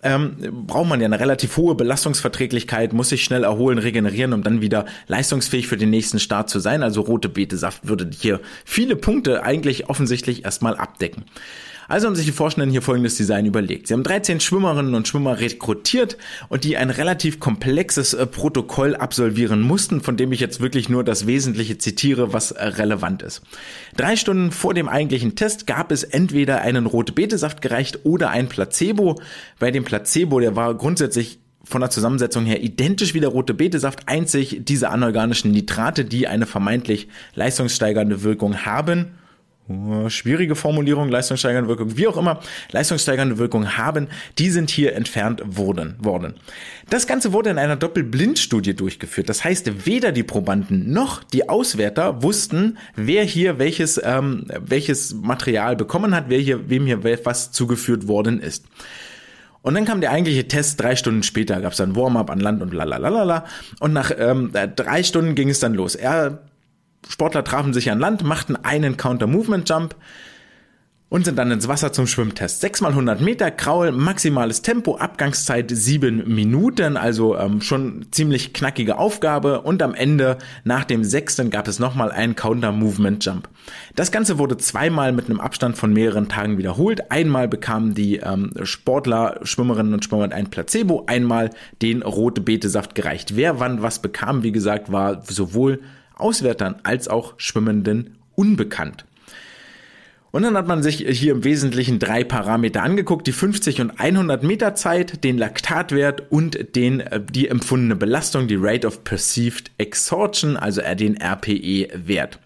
Ähm, 0.04 0.36
braucht 0.68 0.90
man 0.90 1.00
ja 1.00 1.06
eine 1.06 1.20
relativ 1.20 1.56
hohe 1.58 1.76
Belastungsverträglichkeit, 1.76 2.94
muss 2.94 3.10
sich 3.10 3.24
schnell 3.24 3.46
erholen, 3.46 3.80
regenerieren, 3.80 4.34
um 4.34 4.44
dann 4.44 4.62
wieder 4.62 4.86
leistungsfähig 5.08 5.68
für 5.68 5.78
den 5.78 5.90
nächsten 5.90 6.20
Start 6.20 6.50
zu 6.50 6.60
sein. 6.60 6.84
Also 6.84 7.02
rote 7.02 7.30
Betesaft 7.30 7.88
würde 7.88 8.10
hier 8.14 8.42
viele 8.66 8.96
Punkte 8.96 9.44
eigentlich 9.44 9.90
offensichtlich 9.90 10.44
erstmal 10.44 10.76
abdecken. 10.76 11.24
Also 11.88 12.08
haben 12.08 12.16
sich 12.16 12.26
die 12.26 12.32
Forschenden 12.32 12.70
hier 12.70 12.82
folgendes 12.82 13.16
Design 13.16 13.46
überlegt. 13.46 13.88
Sie 13.88 13.94
haben 13.94 14.04
13 14.04 14.40
Schwimmerinnen 14.40 14.94
und 14.94 15.08
Schwimmer 15.08 15.40
rekrutiert 15.40 16.18
und 16.50 16.64
die 16.64 16.76
ein 16.76 16.90
relativ 16.90 17.40
komplexes 17.40 18.14
äh, 18.14 18.26
Protokoll 18.26 18.96
absolvieren 18.96 19.62
mussten, 19.62 20.02
von 20.02 20.18
dem 20.18 20.32
ich 20.32 20.40
jetzt 20.40 20.60
wirklich 20.60 20.90
nur 20.90 21.04
das 21.04 21.28
Wesentliche 21.28 21.78
zitiere, 21.78 22.34
was 22.34 22.52
äh, 22.52 22.66
relevant 22.66 23.22
ist. 23.22 23.42
Drei 23.96 24.16
Stunden 24.16 24.52
vor 24.52 24.74
dem 24.74 24.90
eigentlichen 24.90 25.36
Test 25.36 25.68
gab 25.68 25.92
es 25.92 26.04
entweder 26.04 26.62
einen 26.62 26.86
rote 26.86 27.14
Betesaft 27.14 27.62
gereicht 27.62 28.00
oder 28.04 28.30
ein 28.30 28.50
Placebo. 28.50 29.20
Bei 29.60 29.72
dem 29.72 29.84
Placebo, 29.84 30.40
der 30.40 30.56
war 30.56 30.76
grundsätzlich 30.76 31.40
von 31.64 31.82
der 31.82 31.90
Zusammensetzung 31.90 32.46
her 32.46 32.64
identisch 32.64 33.14
wie 33.14 33.20
der 33.20 33.30
rote 33.30 33.54
Betesaft, 33.54 34.08
einzig 34.08 34.62
diese 34.64 34.90
anorganischen 34.90 35.52
Nitrate, 35.52 36.06
die 36.06 36.28
eine 36.28 36.46
vermeintlich 36.46 37.10
leistungssteigernde 37.36 38.24
Wirkung 38.24 38.66
haben 38.66 39.17
schwierige 40.08 40.56
Formulierung, 40.56 41.10
leistungssteigernde 41.10 41.70
Wirkung, 41.70 41.98
wie 41.98 42.08
auch 42.08 42.18
immer, 42.18 42.40
leistungssteigernde 42.72 43.38
Wirkung 43.38 43.78
haben, 43.78 44.08
die 44.38 44.50
sind 44.50 44.70
hier 44.70 44.96
entfernt 44.96 45.42
worden, 45.46 45.96
worden. 46.00 46.36
Das 46.90 47.06
Ganze 47.06 47.34
wurde 47.34 47.50
in 47.50 47.58
einer 47.58 47.76
Doppelblindstudie 47.76 48.76
durchgeführt. 48.76 49.28
Das 49.28 49.44
heißt, 49.44 49.86
weder 49.86 50.12
die 50.14 50.24
Probanden 50.24 50.92
noch 50.92 51.24
die 51.24 51.50
Auswerter 51.50 52.24
wussten, 52.24 52.78
wer 52.96 53.24
hier 53.24 53.60
welches, 53.60 54.00
ähm, 54.04 54.46
welches 54.60 55.14
Material 55.14 55.76
bekommen 55.76 56.16
hat, 56.16 56.26
wer 56.30 56.40
hier, 56.40 56.70
wem 56.70 56.86
hier 56.86 57.04
was 57.26 57.52
zugeführt 57.52 58.08
worden 58.08 58.40
ist. 58.40 58.66
Und 59.62 59.74
dann 59.74 59.84
kam 59.84 60.00
der 60.00 60.12
eigentliche 60.12 60.48
Test, 60.48 60.82
drei 60.82 60.96
Stunden 60.96 61.24
später 61.24 61.60
gab 61.60 61.74
es 61.74 61.78
dann 61.78 61.94
Warm-up 61.94 62.30
an 62.30 62.40
Land 62.40 62.62
und 62.62 62.74
lalalala. 62.74 63.44
Und 63.82 63.92
nach 63.92 64.12
ähm, 64.18 64.54
drei 64.54 65.04
Stunden 65.04 65.36
ging 65.36 65.50
es 65.50 65.60
dann 65.60 65.74
los. 65.74 65.96
Er 65.96 66.40
Sportler 67.10 67.44
trafen 67.44 67.74
sich 67.74 67.92
an 67.92 68.00
Land, 68.00 68.24
machten 68.24 68.56
einen 68.56 68.98
Counter-Movement-Jump 68.98 69.96
und 71.10 71.24
sind 71.24 71.38
dann 71.38 71.52
ins 71.52 71.68
Wasser 71.68 71.94
zum 71.94 72.06
Schwimmtest. 72.06 72.60
6 72.60 72.82
mal 72.82 72.90
100 72.90 73.22
Meter, 73.22 73.50
Kraul, 73.50 73.94
maximales 73.94 74.62
Tempo, 74.62 74.98
Abgangszeit 74.98 75.72
7 75.72 76.28
Minuten, 76.28 76.98
also 76.98 77.38
ähm, 77.38 77.62
schon 77.62 78.08
ziemlich 78.12 78.52
knackige 78.54 78.98
Aufgabe. 78.98 79.62
Und 79.62 79.82
am 79.82 79.94
Ende, 79.94 80.38
nach 80.66 80.84
dem 80.84 81.06
sechsten, 81.06 81.50
gab 81.50 81.68
es 81.70 81.80
nochmal 81.80 82.12
einen 82.12 82.36
Counter-Movement-Jump. 82.36 83.48
Das 83.96 84.12
Ganze 84.12 84.38
wurde 84.38 84.58
zweimal 84.58 85.14
mit 85.14 85.30
einem 85.30 85.40
Abstand 85.40 85.78
von 85.78 85.94
mehreren 85.94 86.28
Tagen 86.28 86.58
wiederholt. 86.58 87.10
Einmal 87.10 87.48
bekamen 87.48 87.94
die 87.94 88.18
ähm, 88.18 88.52
Sportler, 88.64 89.40
Schwimmerinnen 89.44 89.94
und 89.94 90.04
Schwimmer 90.04 90.30
ein 90.34 90.50
Placebo, 90.50 91.06
einmal 91.08 91.52
den 91.82 92.02
rote 92.02 92.42
Betesaft 92.42 92.96
gereicht. 92.96 93.38
Wer 93.38 93.62
wann 93.62 93.82
was 93.82 94.02
bekam, 94.02 94.44
wie 94.44 94.52
gesagt, 94.52 94.92
war 94.92 95.22
sowohl 95.24 95.80
Auswertern 96.20 96.76
als 96.84 97.08
auch 97.08 97.34
Schwimmenden 97.38 98.18
unbekannt. 98.36 99.06
Und 100.32 100.44
dann 100.44 100.58
hat 100.58 100.68
man 100.68 100.84
sich 100.84 100.98
hier 100.98 101.32
im 101.32 101.44
Wesentlichen 101.44 102.00
drei 102.00 102.24
Parameter 102.24 102.84
angeguckt, 102.84 103.26
die 103.28 103.32
50 103.32 103.82
und 103.82 104.00
100 104.00 104.44
Meter 104.44 104.76
Zeit, 104.76 105.24
den 105.24 105.38
Laktatwert 105.38 106.32
und 106.32 106.76
den, 106.76 107.00
äh, 107.00 107.22
die 107.22 107.48
empfundene 107.48 107.96
Belastung, 107.96 108.48
die 108.48 108.58
Rate 108.60 108.86
of 108.86 109.04
Perceived 109.04 109.72
Exhaustion, 109.78 110.58
also 110.58 110.82
den 110.96 111.20
RPE-Wert. 111.20 112.40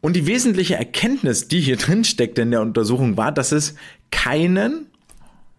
Und 0.00 0.16
die 0.16 0.26
wesentliche 0.26 0.74
Erkenntnis, 0.74 1.48
die 1.48 1.60
hier 1.60 1.76
drin 1.78 2.02
steckte 2.02 2.42
in 2.42 2.50
der 2.50 2.62
Untersuchung, 2.62 3.16
war, 3.16 3.30
dass 3.30 3.52
es 3.52 3.76
keinen 4.10 4.86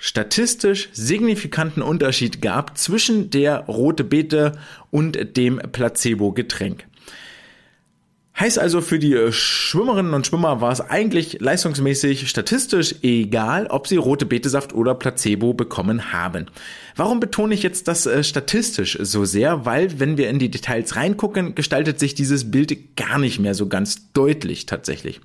statistisch 0.06 0.90
signifikanten 0.94 1.82
Unterschied 1.82 2.40
gab 2.40 2.78
zwischen 2.78 3.32
der 3.32 3.62
rote 3.62 4.04
Beete 4.04 4.52
und 4.92 5.36
dem 5.36 5.58
Placebo-Getränk. 5.58 6.86
Heißt 8.40 8.60
also, 8.60 8.82
für 8.82 9.00
die 9.00 9.32
Schwimmerinnen 9.32 10.14
und 10.14 10.28
Schwimmer 10.28 10.62
war 10.62 10.72
es 10.72 10.80
eigentlich 10.80 11.40
leistungsmäßig 11.40 12.30
statistisch 12.30 12.94
egal, 13.02 13.66
ob 13.66 13.88
sie 13.88 13.96
rote 13.96 14.28
Betesaft 14.28 14.74
oder 14.74 14.94
Placebo 14.94 15.56
bekommen 15.56 16.14
haben. 16.14 16.52
Warum 16.96 17.20
betone 17.20 17.56
ich 17.56 17.64
jetzt 17.64 17.88
das 17.88 18.06
äh, 18.06 18.24
statistisch 18.24 19.00
so 19.02 19.26
sehr? 19.26 19.66
Weil, 19.66 20.00
wenn 20.00 20.18
wir 20.18 20.30
in 20.30 20.38
die 20.38 20.52
Details 20.52 20.96
reingucken, 20.96 21.56
gestaltet 21.56 22.00
sich 22.00 22.14
dieses 22.14 22.52
Bild 22.52 22.96
gar 22.96 23.18
nicht 23.18 23.40
mehr 23.40 23.56
so 23.56 23.68
ganz 23.68 24.12
deutlich 24.14 24.68
tatsächlich. 24.68 25.20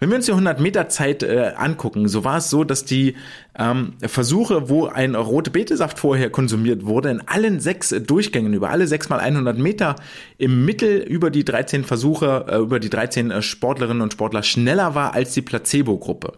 Wenn 0.00 0.10
wir 0.10 0.16
uns 0.16 0.26
die 0.26 0.32
100 0.32 0.60
Meter 0.60 0.88
Zeit 0.88 1.24
äh, 1.24 1.52
angucken, 1.56 2.08
so 2.08 2.22
war 2.22 2.38
es 2.38 2.50
so, 2.50 2.62
dass 2.62 2.84
die 2.84 3.16
ähm, 3.58 3.94
Versuche, 4.00 4.68
wo 4.68 4.86
ein 4.86 5.16
rote 5.16 5.50
Betesaft 5.50 5.98
vorher 5.98 6.30
konsumiert 6.30 6.86
wurde, 6.86 7.10
in 7.10 7.22
allen 7.26 7.58
sechs 7.58 7.88
Durchgängen, 7.88 8.54
über 8.54 8.70
alle 8.70 8.86
sechs 8.86 9.08
mal 9.08 9.18
100 9.18 9.58
Meter, 9.58 9.96
im 10.38 10.64
Mittel 10.64 10.98
über 10.98 11.30
die 11.30 11.44
13 11.44 11.82
Versuche, 11.82 12.46
äh, 12.48 12.58
über 12.58 12.78
die 12.78 12.90
13 12.90 13.30
äh, 13.32 13.42
Sportlerinnen 13.42 14.02
und 14.02 14.12
Sportler 14.12 14.44
schneller 14.44 14.94
war 14.94 15.14
als 15.14 15.34
die 15.34 15.42
Placebo-Gruppe. 15.42 16.34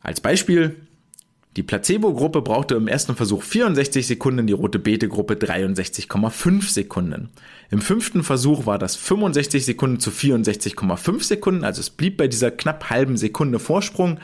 Als 0.00 0.20
Beispiel, 0.20 0.76
die 1.56 1.62
Placebo-Gruppe 1.62 2.42
brauchte 2.42 2.74
im 2.74 2.88
ersten 2.88 3.14
Versuch 3.14 3.42
64 3.42 4.06
Sekunden, 4.06 4.46
die 4.46 4.52
rote 4.52 4.78
Bete-Gruppe 4.78 5.34
63,5 5.34 6.68
Sekunden. 6.68 7.30
Im 7.74 7.80
fünften 7.80 8.22
Versuch 8.22 8.66
war 8.66 8.78
das 8.78 8.94
65 8.94 9.64
Sekunden 9.64 9.98
zu 9.98 10.10
64,5 10.10 11.24
Sekunden, 11.24 11.64
also 11.64 11.80
es 11.80 11.90
blieb 11.90 12.18
bei 12.18 12.28
dieser 12.28 12.52
knapp 12.52 12.88
halben 12.88 13.16
Sekunde 13.16 13.58
Vorsprung. 13.58 14.20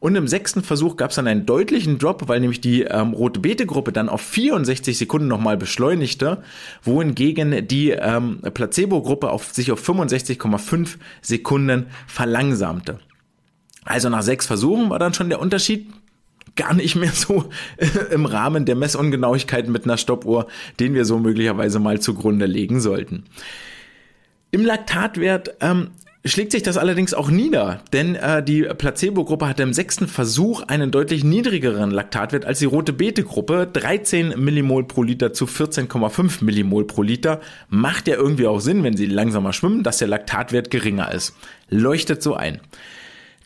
Und 0.00 0.16
im 0.16 0.26
sechsten 0.26 0.64
Versuch 0.64 0.96
gab 0.96 1.10
es 1.10 1.14
dann 1.14 1.28
einen 1.28 1.46
deutlichen 1.46 2.00
Drop, 2.00 2.26
weil 2.26 2.40
nämlich 2.40 2.60
die 2.60 2.82
ähm, 2.82 3.12
rote 3.12 3.38
Bete-Gruppe 3.38 3.92
dann 3.92 4.08
auf 4.08 4.20
64 4.22 4.98
Sekunden 4.98 5.28
nochmal 5.28 5.56
beschleunigte, 5.56 6.42
wohingegen 6.82 7.68
die 7.68 7.90
ähm, 7.90 8.40
Placebo-Gruppe 8.40 9.30
auf, 9.30 9.52
sich 9.52 9.70
auf 9.70 9.88
65,5 9.88 10.96
Sekunden 11.22 11.86
verlangsamte. 12.08 12.98
Also 13.84 14.08
nach 14.08 14.22
sechs 14.22 14.44
Versuchen 14.44 14.90
war 14.90 14.98
dann 14.98 15.14
schon 15.14 15.28
der 15.28 15.38
Unterschied 15.38 15.86
gar 16.58 16.74
nicht 16.74 16.94
mehr 16.96 17.12
so 17.12 17.48
im 18.10 18.26
Rahmen 18.26 18.66
der 18.66 18.76
Messungenauigkeit 18.76 19.68
mit 19.68 19.84
einer 19.84 19.96
Stoppuhr, 19.96 20.46
den 20.78 20.92
wir 20.92 21.06
so 21.06 21.18
möglicherweise 21.18 21.78
mal 21.78 22.00
zugrunde 22.00 22.44
legen 22.44 22.80
sollten. 22.80 23.24
Im 24.50 24.64
Laktatwert 24.64 25.56
ähm, 25.60 25.90
schlägt 26.24 26.52
sich 26.52 26.62
das 26.62 26.76
allerdings 26.76 27.14
auch 27.14 27.30
nieder, 27.30 27.82
denn 27.92 28.14
äh, 28.14 28.42
die 28.42 28.62
Placebo-Gruppe 28.62 29.46
hatte 29.46 29.62
im 29.62 29.72
sechsten 29.72 30.08
Versuch 30.08 30.62
einen 30.62 30.90
deutlich 30.90 31.24
niedrigeren 31.24 31.90
Laktatwert 31.90 32.44
als 32.44 32.58
die 32.58 32.64
rote 32.64 32.92
Bete-Gruppe, 32.92 33.68
13 33.72 34.34
Millimol 34.36 34.84
pro 34.84 35.02
Liter 35.02 35.32
zu 35.32 35.44
14,5 35.44 36.44
Millimol 36.44 36.86
pro 36.86 37.02
Liter. 37.02 37.40
Macht 37.68 38.08
ja 38.08 38.16
irgendwie 38.16 38.46
auch 38.46 38.60
Sinn, 38.60 38.82
wenn 38.84 38.96
sie 38.96 39.06
langsamer 39.06 39.52
schwimmen, 39.52 39.82
dass 39.82 39.98
der 39.98 40.08
Laktatwert 40.08 40.70
geringer 40.70 41.12
ist. 41.12 41.34
Leuchtet 41.68 42.22
so 42.22 42.34
ein. 42.34 42.60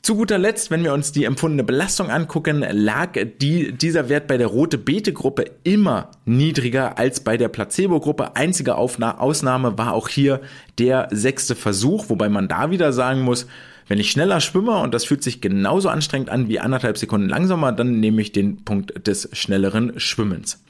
Zu 0.02 0.16
guter 0.16 0.36
Letzt, 0.36 0.72
wenn 0.72 0.82
wir 0.82 0.92
uns 0.94 1.12
die 1.12 1.22
empfundene 1.22 1.62
Belastung 1.62 2.10
angucken, 2.10 2.66
lag 2.68 3.12
die, 3.40 3.70
dieser 3.70 4.08
Wert 4.08 4.26
bei 4.26 4.36
der 4.36 4.48
rote 4.48 4.76
Bete-Gruppe 4.76 5.44
immer 5.62 6.10
niedriger 6.24 6.98
als 6.98 7.20
bei 7.20 7.36
der 7.36 7.46
Placebo-Gruppe. 7.46 8.34
Einzige 8.34 8.74
Aufna 8.74 9.18
Ausnahme 9.18 9.78
war 9.78 9.92
auch 9.92 10.08
hier 10.08 10.40
der 10.80 11.06
sechste 11.12 11.54
Versuch, 11.54 12.06
wobei 12.08 12.28
man 12.28 12.48
da 12.48 12.72
wieder 12.72 12.92
sagen 12.92 13.20
muss, 13.20 13.46
wenn 13.86 14.00
ich 14.00 14.10
schneller 14.10 14.40
schwimme 14.40 14.76
und 14.78 14.92
das 14.92 15.04
fühlt 15.04 15.22
sich 15.22 15.40
genauso 15.40 15.88
anstrengend 15.88 16.30
an 16.30 16.48
wie 16.48 16.58
anderthalb 16.58 16.98
Sekunden 16.98 17.28
langsamer, 17.28 17.70
dann 17.70 18.00
nehme 18.00 18.22
ich 18.22 18.32
den 18.32 18.64
Punkt 18.64 19.06
des 19.06 19.28
schnelleren 19.32 20.00
Schwimmens. 20.00 20.64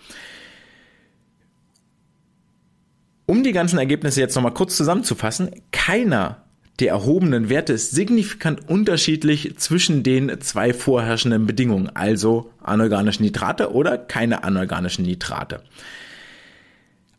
Um 3.25 3.43
die 3.43 3.53
ganzen 3.53 3.79
Ergebnisse 3.79 4.21
jetzt 4.21 4.35
nochmal 4.35 4.53
kurz 4.53 4.77
zusammenzufassen, 4.77 5.53
keiner 5.71 6.45
der 6.81 6.89
erhobenen 6.89 7.49
Werte 7.49 7.75
ist 7.75 7.91
signifikant 7.91 8.69
unterschiedlich 8.69 9.57
zwischen 9.59 10.03
den 10.03 10.41
zwei 10.41 10.73
vorherrschenden 10.73 11.47
Bedingungen, 11.47 11.95
also 11.95 12.51
anorganische 12.63 13.23
Nitrate 13.23 13.73
oder 13.73 13.99
keine 13.99 14.43
anorganischen 14.45 15.05
Nitrate. 15.05 15.63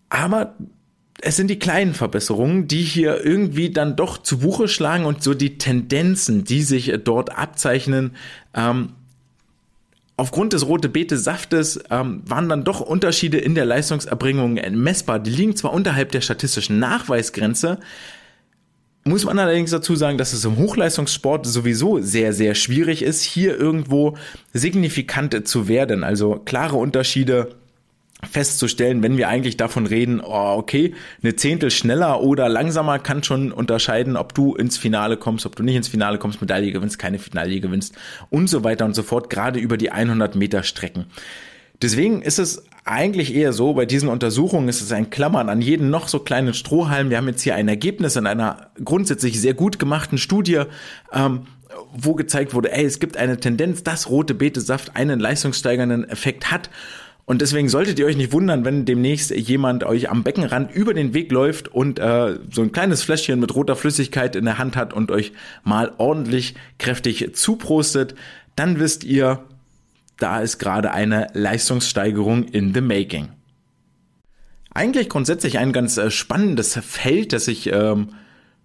Aber 0.10 0.56
es 1.22 1.38
sind 1.38 1.50
die 1.50 1.60
kleinen 1.60 1.94
Verbesserungen, 1.94 2.68
die 2.68 2.82
hier 2.82 3.24
irgendwie 3.24 3.70
dann 3.70 3.96
doch 3.96 4.18
zu 4.18 4.40
Buche 4.40 4.68
schlagen 4.68 5.06
und 5.06 5.24
so 5.24 5.34
die 5.34 5.58
Tendenzen, 5.58 6.44
die 6.44 6.64
sich 6.64 6.94
dort 7.04 7.38
abzeichnen, 7.38 8.16
ähm, 8.54 8.90
Aufgrund 10.16 10.54
des 10.54 10.68
rote 10.68 10.90
Beete 10.90 11.18
Saftes 11.18 11.84
ähm, 11.90 12.22
waren 12.26 12.48
dann 12.48 12.64
doch 12.64 12.82
Unterschiede 12.82 13.40
in 13.40 13.56
der 13.56 13.66
Leistungserbringung 13.66 14.54
messbar. 14.76 15.18
Die 15.18 15.32
liegen 15.32 15.56
zwar 15.56 15.74
unterhalb 15.74 16.12
der 16.12 16.22
statistischen 16.22 16.78
Nachweisgrenze, 16.78 17.80
muss 19.06 19.26
man 19.26 19.38
allerdings 19.38 19.72
dazu 19.72 19.96
sagen, 19.96 20.18
dass 20.18 20.34
es 20.34 20.46
im 20.46 20.58
Hochleistungssport 20.58 21.46
sowieso 21.46 22.00
sehr, 22.00 22.34
sehr 22.34 22.56
schwierig 22.56 23.02
ist, 23.02 23.22
hier 23.22 23.58
irgendwo 23.60 24.18
signifikant 24.54 25.48
zu 25.48 25.68
werden. 25.68 26.04
Also 26.04 26.42
klare 26.46 26.78
Unterschiede 26.78 27.56
festzustellen, 28.30 29.04
wenn 29.04 29.18
wir 29.18 29.28
eigentlich 29.28 29.58
davon 29.58 29.86
reden, 29.86 30.22
oh, 30.22 30.56
okay, 30.58 30.94
eine 31.22 31.36
Zehntel 31.36 31.72
schneller 31.72 32.22
oder 32.22 32.48
langsamer 32.48 33.00
kann 33.00 33.24
schon 33.24 33.52
unterscheiden, 33.52 34.16
ob 34.16 34.34
du 34.34 34.56
ins 34.56 34.78
Finale 34.78 35.18
kommst, 35.18 35.46
ob 35.46 35.56
du 35.56 35.64
nicht 35.64 35.76
ins 35.76 35.90
Finale 35.90 36.18
kommst, 36.18 36.40
Medaille 36.40 36.72
gewinnst, 36.72 36.98
keine 36.98 37.18
Medaille 37.18 37.60
gewinnst 37.60 37.96
und 38.30 38.48
so 38.48 38.64
weiter 38.64 38.86
und 38.86 38.96
so 38.96 39.04
fort, 39.04 39.30
gerade 39.30 39.60
über 39.60 39.78
die 39.78 39.92
100 39.92 40.36
Meter 40.36 40.64
Strecken. 40.64 41.06
Deswegen 41.82 42.22
ist 42.22 42.40
es 42.40 42.64
eigentlich 42.86 43.34
eher 43.34 43.54
so, 43.54 43.74
bei 43.74 43.86
diesen 43.86 44.10
Untersuchungen 44.10 44.68
ist 44.68 44.82
es 44.82 44.92
ein 44.92 45.10
Klammern 45.10 45.50
an 45.50 45.62
jeden 45.62 45.90
noch 45.90 46.08
so 46.08 46.20
kleinen 46.20 46.54
Strohhalm. 46.54 47.10
Wir 47.10 47.18
haben 47.18 47.28
jetzt 47.28 47.42
hier 47.42 47.56
ein 47.56 47.68
Ergebnis 47.68 48.16
in 48.16 48.28
einer 48.28 48.72
grundsätzlich 48.84 49.40
sehr 49.40 49.54
gut 49.54 49.80
gemachten 49.80 50.18
Studie, 50.18 50.64
ähm, 51.14 51.44
wo 51.94 52.14
gezeigt 52.14 52.54
wurde, 52.54 52.72
ey, 52.72 52.86
es 52.86 53.00
gibt 53.00 53.16
eine 53.18 53.38
Tendenz, 53.38 53.84
dass 53.84 54.10
rote 54.10 54.34
Betesaft 54.34 54.96
einen 54.96 55.20
leistungssteigernden 55.20 56.10
Effekt 56.10 56.52
hat. 56.52 56.70
Und 57.26 57.42
deswegen 57.42 57.70
solltet 57.70 58.00
ihr 58.00 58.06
euch 58.06 58.18
nicht 58.18 58.34
wundern, 58.34 58.66
wenn 58.66 58.84
demnächst 58.84 59.32
jemand 59.32 59.86
euch 59.86 60.10
am 60.10 60.24
Beckenrand 60.24 60.76
über 60.76 60.94
den 60.94 61.14
Weg 61.14 61.32
läuft 61.32 61.70
und 61.70 62.00
äh, 62.00 62.38
so 62.52 62.62
ein 62.62 62.74
kleines 62.74 63.02
Fläschchen 63.02 63.40
mit 63.40 63.56
roter 63.56 63.78
Flüssigkeit 63.78 64.36
in 64.36 64.44
der 64.44 64.58
Hand 64.58 64.76
hat 64.76 64.94
und 64.94 65.10
euch 65.10 65.32
mal 65.64 65.94
ordentlich 65.98 66.56
kräftig 66.80 67.34
zuprostet. 67.34 68.16
Dann 68.58 68.78
wisst 68.78 69.06
ihr, 69.06 69.46
da 70.24 70.40
ist 70.40 70.58
gerade 70.58 70.92
eine 70.92 71.28
Leistungssteigerung 71.34 72.46
in 72.46 72.74
the 72.74 72.82
making. 72.82 73.30
Eigentlich 74.74 75.10
grundsätzlich 75.10 75.60
ein 75.60 75.74
ganz 75.74 75.98
äh, 75.98 76.10
spannendes 76.10 76.80
Feld, 76.82 77.34
das 77.34 77.46
sich 77.46 77.72
ähm, 77.72 78.10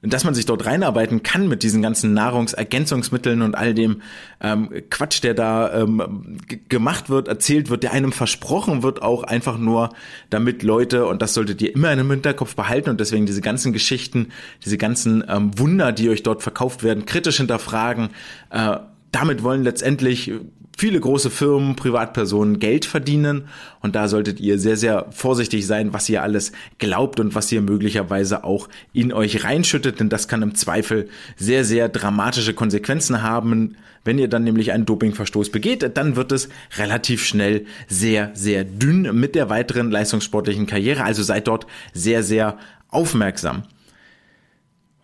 dass 0.00 0.22
man 0.22 0.34
sich 0.34 0.46
dort 0.46 0.64
reinarbeiten 0.64 1.24
kann 1.24 1.48
mit 1.48 1.64
diesen 1.64 1.82
ganzen 1.82 2.14
Nahrungsergänzungsmitteln 2.14 3.42
und 3.42 3.56
all 3.56 3.74
dem 3.74 4.02
ähm, 4.40 4.70
Quatsch, 4.90 5.24
der 5.24 5.34
da 5.34 5.74
ähm, 5.74 6.38
gemacht 6.68 7.10
wird, 7.10 7.26
erzählt 7.26 7.68
wird, 7.68 7.82
der 7.82 7.92
einem 7.92 8.12
versprochen 8.12 8.84
wird, 8.84 9.02
auch 9.02 9.24
einfach 9.24 9.58
nur, 9.58 9.90
damit 10.30 10.62
Leute, 10.62 11.06
und 11.06 11.20
das 11.20 11.34
solltet 11.34 11.60
ihr 11.62 11.74
immer 11.74 11.92
in 11.92 11.98
im 11.98 12.10
Hinterkopf 12.10 12.54
behalten 12.54 12.90
und 12.90 13.00
deswegen 13.00 13.26
diese 13.26 13.40
ganzen 13.40 13.72
Geschichten, 13.72 14.28
diese 14.64 14.78
ganzen 14.78 15.24
ähm, 15.28 15.58
Wunder, 15.58 15.90
die 15.90 16.08
euch 16.10 16.22
dort 16.22 16.42
verkauft 16.44 16.84
werden, 16.84 17.04
kritisch 17.04 17.38
hinterfragen. 17.38 18.10
Äh, 18.50 18.76
damit 19.10 19.42
wollen 19.42 19.64
letztendlich 19.64 20.30
viele 20.78 21.00
große 21.00 21.28
Firmen, 21.28 21.74
Privatpersonen 21.74 22.60
Geld 22.60 22.84
verdienen 22.84 23.48
und 23.80 23.96
da 23.96 24.06
solltet 24.06 24.38
ihr 24.38 24.60
sehr, 24.60 24.76
sehr 24.76 25.06
vorsichtig 25.10 25.66
sein, 25.66 25.92
was 25.92 26.08
ihr 26.08 26.22
alles 26.22 26.52
glaubt 26.78 27.18
und 27.18 27.34
was 27.34 27.50
ihr 27.50 27.60
möglicherweise 27.60 28.44
auch 28.44 28.68
in 28.92 29.12
euch 29.12 29.42
reinschüttet, 29.42 29.98
denn 29.98 30.08
das 30.08 30.28
kann 30.28 30.40
im 30.40 30.54
Zweifel 30.54 31.08
sehr, 31.36 31.64
sehr 31.64 31.88
dramatische 31.88 32.54
Konsequenzen 32.54 33.22
haben. 33.22 33.76
Wenn 34.04 34.18
ihr 34.18 34.28
dann 34.28 34.44
nämlich 34.44 34.70
einen 34.70 34.86
Dopingverstoß 34.86 35.50
begeht, 35.50 35.96
dann 35.96 36.14
wird 36.14 36.30
es 36.30 36.48
relativ 36.78 37.24
schnell 37.24 37.66
sehr, 37.88 38.30
sehr 38.34 38.62
dünn 38.62 39.18
mit 39.18 39.34
der 39.34 39.50
weiteren 39.50 39.90
leistungssportlichen 39.90 40.66
Karriere, 40.66 41.02
also 41.02 41.24
seid 41.24 41.48
dort 41.48 41.66
sehr, 41.92 42.22
sehr 42.22 42.56
aufmerksam. 42.88 43.64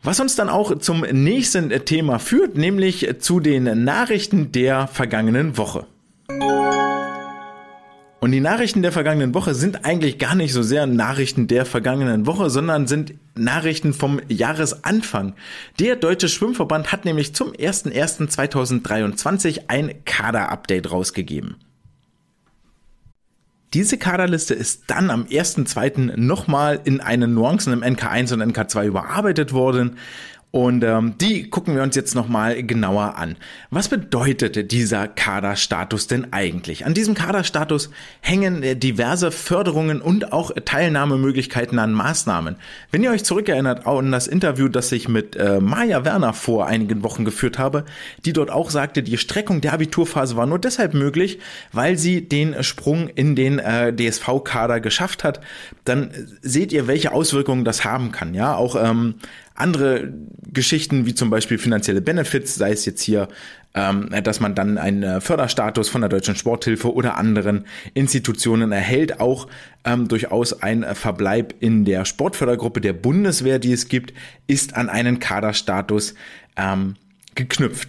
Was 0.05 0.21
uns 0.21 0.37
dann 0.37 0.51
auch 0.51 0.79
zum 0.81 1.01
nächsten 1.01 1.71
Thema 1.87 2.19
führt, 2.19 2.59
nämlich 2.59 3.09
zu 3.21 3.41
den 3.41 3.85
Nachrichten 3.85 4.53
der 4.53 4.87
vergangenen 4.87 5.57
Woche. 5.57 5.87
Und 8.21 8.31
die 8.31 8.41
Nachrichten 8.41 8.83
der 8.83 8.93
vergangenen 8.93 9.33
Woche 9.35 9.55
sind 9.55 9.87
eigentlich 9.87 10.19
gar 10.19 10.35
nicht 10.35 10.53
so 10.53 10.63
sehr 10.63 10.87
Nachrichten 10.87 11.47
der 11.47 11.65
vergangenen 11.65 12.27
Woche, 12.27 12.51
sondern 12.51 12.87
sind 12.87 13.15
Nachrichten 13.35 13.95
vom 13.95 14.21
Jahresanfang. 14.29 15.33
Der 15.81 15.97
Deutsche 15.97 16.29
Schwimmverband 16.29 16.93
hat 16.93 17.07
nämlich 17.07 17.35
zum 17.35 17.53
01.01.2023 17.53 19.69
ein 19.69 20.05
Kader-Update 20.05 20.91
rausgegeben. 20.91 21.57
Diese 23.75 23.99
Kaderliste 23.99 24.55
ist 24.55 24.85
dann 24.87 25.11
am 25.11 25.25
1.2. 25.25 26.17
nochmal 26.17 26.81
in 26.85 27.01
einen 27.01 27.35
Nuancen 27.35 27.73
im 27.73 27.83
NK1 27.83 28.33
und 28.33 28.55
NK2 28.55 28.87
überarbeitet 28.87 29.53
worden. 29.53 29.99
Und 30.55 30.85
ähm, 30.85 31.19
die 31.21 31.51
gucken 31.51 31.75
wir 31.75 31.83
uns 31.83 31.97
jetzt 31.97 32.15
nochmal 32.15 32.63
genauer 32.63 33.17
an. 33.17 33.35
Was 33.71 33.89
bedeutet 33.89 34.71
dieser 34.71 35.09
Kaderstatus 35.09 36.07
denn 36.07 36.33
eigentlich? 36.33 36.87
An 36.87 36.95
diesem 36.95 37.15
Kaderstatus 37.15 37.91
hängen 38.21 38.63
äh, 38.63 38.77
diverse 38.77 39.33
Förderungen 39.33 40.01
und 40.01 40.33
auch 40.33 40.53
Teilnahmemöglichkeiten 40.65 41.81
an 41.81 41.93
Maßnahmen. 41.93 42.55
Wenn 42.93 43.03
ihr 43.03 43.11
euch 43.11 43.25
zurückerinnert 43.25 43.89
an 43.89 44.13
das 44.13 44.29
Interview, 44.29 44.69
das 44.69 44.93
ich 44.93 45.09
mit 45.09 45.35
äh, 45.35 45.59
Maja 45.59 46.05
Werner 46.05 46.33
vor 46.33 46.69
einigen 46.69 47.03
Wochen 47.03 47.25
geführt 47.25 47.59
habe, 47.59 47.85
die 48.25 48.33
dort 48.33 48.53
auch 48.53 48.71
sagte, 48.71 49.03
die 49.03 49.19
Streckung 49.19 49.61
der 49.61 49.73
Abiturphase 49.73 50.37
war 50.37 50.47
nur 50.47 50.61
deshalb 50.61 50.95
möglich, 50.95 51.41
weil 51.73 51.99
sie 51.99 52.29
den 52.29 52.63
Sprung 52.63 53.09
in 53.09 53.35
den 53.35 53.59
äh, 53.59 53.93
DSV-Kader 53.93 54.79
geschafft 54.79 55.25
hat, 55.25 55.41
dann 55.85 56.13
äh, 56.13 56.27
seht 56.43 56.73
ihr, 56.73 56.87
welche 56.87 57.11
Auswirkungen 57.11 57.65
das 57.65 57.85
haben 57.85 58.13
kann. 58.13 58.35
Ja, 58.35 58.55
auch 58.55 58.77
ähm, 58.81 59.17
andere 59.55 60.13
Geschichten 60.53 61.07
wie 61.07 61.15
zum 61.15 61.31
Beispiel 61.31 61.59
finanzielle 61.59 62.01
Benefits, 62.01 62.57
sei 62.57 62.73
es 62.73 62.85
jetzt 62.85 63.03
hier, 63.03 63.29
ähm, 63.75 64.09
dass 64.23 64.41
man 64.41 64.55
dann 64.55 64.79
einen 64.79 65.21
Förderstatus 65.21 65.89
von 65.89 66.01
der 66.01 66.11
Deutschen 66.11 66.37
Sporthilfe 66.37 66.93
oder 66.93 67.17
anderen 67.17 67.67
Institutionen 67.95 68.73
erhält, 68.73 69.21
auch 69.21 69.49
ähm, 69.85 70.09
durchaus 70.09 70.63
ein 70.63 70.85
Verbleib 70.95 71.55
in 71.61 71.85
der 71.85 72.05
Sportfördergruppe 72.05 72.81
der 72.81 72.93
Bundeswehr, 72.93 73.59
die 73.59 73.73
es 73.73 73.89
gibt, 73.89 74.13
ist 74.47 74.77
an 74.77 74.89
einen 74.89 75.19
Kaderstatus 75.19 76.15
ähm, 76.57 76.97
geknüpft. 77.35 77.89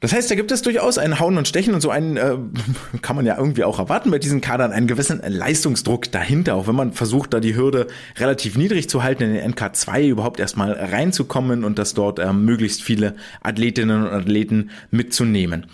Das 0.00 0.12
heißt, 0.12 0.30
da 0.30 0.36
gibt 0.36 0.52
es 0.52 0.62
durchaus 0.62 0.96
ein 0.96 1.18
Hauen 1.18 1.38
und 1.38 1.48
Stechen 1.48 1.74
und 1.74 1.80
so 1.80 1.90
einen 1.90 2.16
äh, 2.16 2.36
kann 3.02 3.16
man 3.16 3.26
ja 3.26 3.36
irgendwie 3.36 3.64
auch 3.64 3.78
erwarten 3.78 4.10
bei 4.10 4.18
diesen 4.18 4.40
Kadern, 4.40 4.70
einen 4.70 4.86
gewissen 4.86 5.20
Leistungsdruck 5.26 6.12
dahinter, 6.12 6.54
auch 6.54 6.68
wenn 6.68 6.76
man 6.76 6.92
versucht, 6.92 7.34
da 7.34 7.40
die 7.40 7.56
Hürde 7.56 7.88
relativ 8.16 8.56
niedrig 8.56 8.88
zu 8.88 9.02
halten, 9.02 9.24
in 9.24 9.34
den 9.34 9.54
NK2 9.54 10.08
überhaupt 10.08 10.38
erstmal 10.38 10.72
reinzukommen 10.72 11.64
und 11.64 11.78
das 11.78 11.94
dort 11.94 12.20
äh, 12.20 12.32
möglichst 12.32 12.82
viele 12.82 13.16
Athletinnen 13.42 14.06
und 14.06 14.12
Athleten 14.12 14.70
mitzunehmen. 14.90 15.66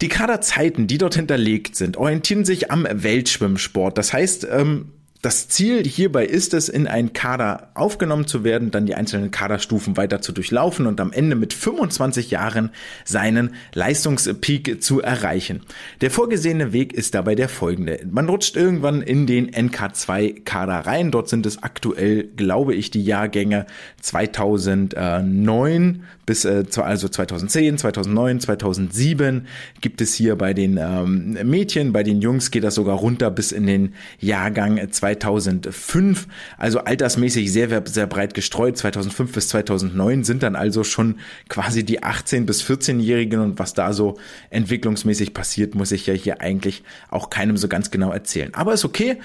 Die 0.00 0.08
Kaderzeiten, 0.08 0.86
die 0.86 0.98
dort 0.98 1.14
hinterlegt 1.14 1.76
sind, 1.76 1.96
orientieren 1.96 2.44
sich 2.44 2.70
am 2.70 2.86
Weltschwimmsport. 2.90 3.98
Das 3.98 4.12
heißt, 4.12 4.48
ähm, 4.50 4.92
das 5.22 5.48
Ziel 5.48 5.86
hierbei 5.86 6.24
ist 6.24 6.54
es, 6.54 6.70
in 6.70 6.86
einen 6.86 7.12
Kader 7.12 7.68
aufgenommen 7.74 8.26
zu 8.26 8.42
werden, 8.42 8.70
dann 8.70 8.86
die 8.86 8.94
einzelnen 8.94 9.30
Kaderstufen 9.30 9.98
weiter 9.98 10.22
zu 10.22 10.32
durchlaufen 10.32 10.86
und 10.86 10.98
am 10.98 11.12
Ende 11.12 11.36
mit 11.36 11.52
25 11.52 12.30
Jahren 12.30 12.70
seinen 13.04 13.54
Leistungspeak 13.74 14.82
zu 14.82 15.02
erreichen. 15.02 15.60
Der 16.00 16.10
vorgesehene 16.10 16.72
Weg 16.72 16.94
ist 16.94 17.14
dabei 17.14 17.34
der 17.34 17.50
folgende. 17.50 18.00
Man 18.10 18.30
rutscht 18.30 18.56
irgendwann 18.56 19.02
in 19.02 19.26
den 19.26 19.50
NK2-Kader 19.50 20.86
rein. 20.86 21.10
Dort 21.10 21.28
sind 21.28 21.44
es 21.44 21.62
aktuell, 21.62 22.24
glaube 22.24 22.74
ich, 22.74 22.90
die 22.90 23.04
Jahrgänge 23.04 23.66
2009 24.00 26.02
bis 26.30 26.44
äh, 26.44 26.62
also 26.76 27.08
2010, 27.08 27.76
2009, 27.78 28.38
2007 28.38 29.48
gibt 29.80 30.00
es 30.00 30.14
hier 30.14 30.36
bei 30.36 30.54
den 30.54 30.78
ähm, 30.80 31.36
Mädchen, 31.42 31.92
bei 31.92 32.04
den 32.04 32.20
Jungs 32.20 32.52
geht 32.52 32.62
das 32.62 32.76
sogar 32.76 32.98
runter 32.98 33.32
bis 33.32 33.50
in 33.50 33.66
den 33.66 33.94
Jahrgang 34.20 34.92
2005, 34.92 36.28
also 36.56 36.78
altersmäßig 36.78 37.52
sehr, 37.52 37.82
sehr 37.84 38.06
breit 38.06 38.34
gestreut. 38.34 38.78
2005 38.78 39.32
bis 39.32 39.48
2009 39.48 40.22
sind 40.22 40.44
dann 40.44 40.54
also 40.54 40.84
schon 40.84 41.16
quasi 41.48 41.84
die 41.84 42.04
18 42.04 42.46
bis 42.46 42.62
14-Jährigen 42.62 43.40
und 43.40 43.58
was 43.58 43.74
da 43.74 43.92
so 43.92 44.16
entwicklungsmäßig 44.50 45.34
passiert, 45.34 45.74
muss 45.74 45.90
ich 45.90 46.06
ja 46.06 46.14
hier 46.14 46.40
eigentlich 46.40 46.84
auch 47.10 47.30
keinem 47.30 47.56
so 47.56 47.66
ganz 47.66 47.90
genau 47.90 48.12
erzählen. 48.12 48.54
Aber 48.54 48.72
ist 48.72 48.84
okay 48.84 49.18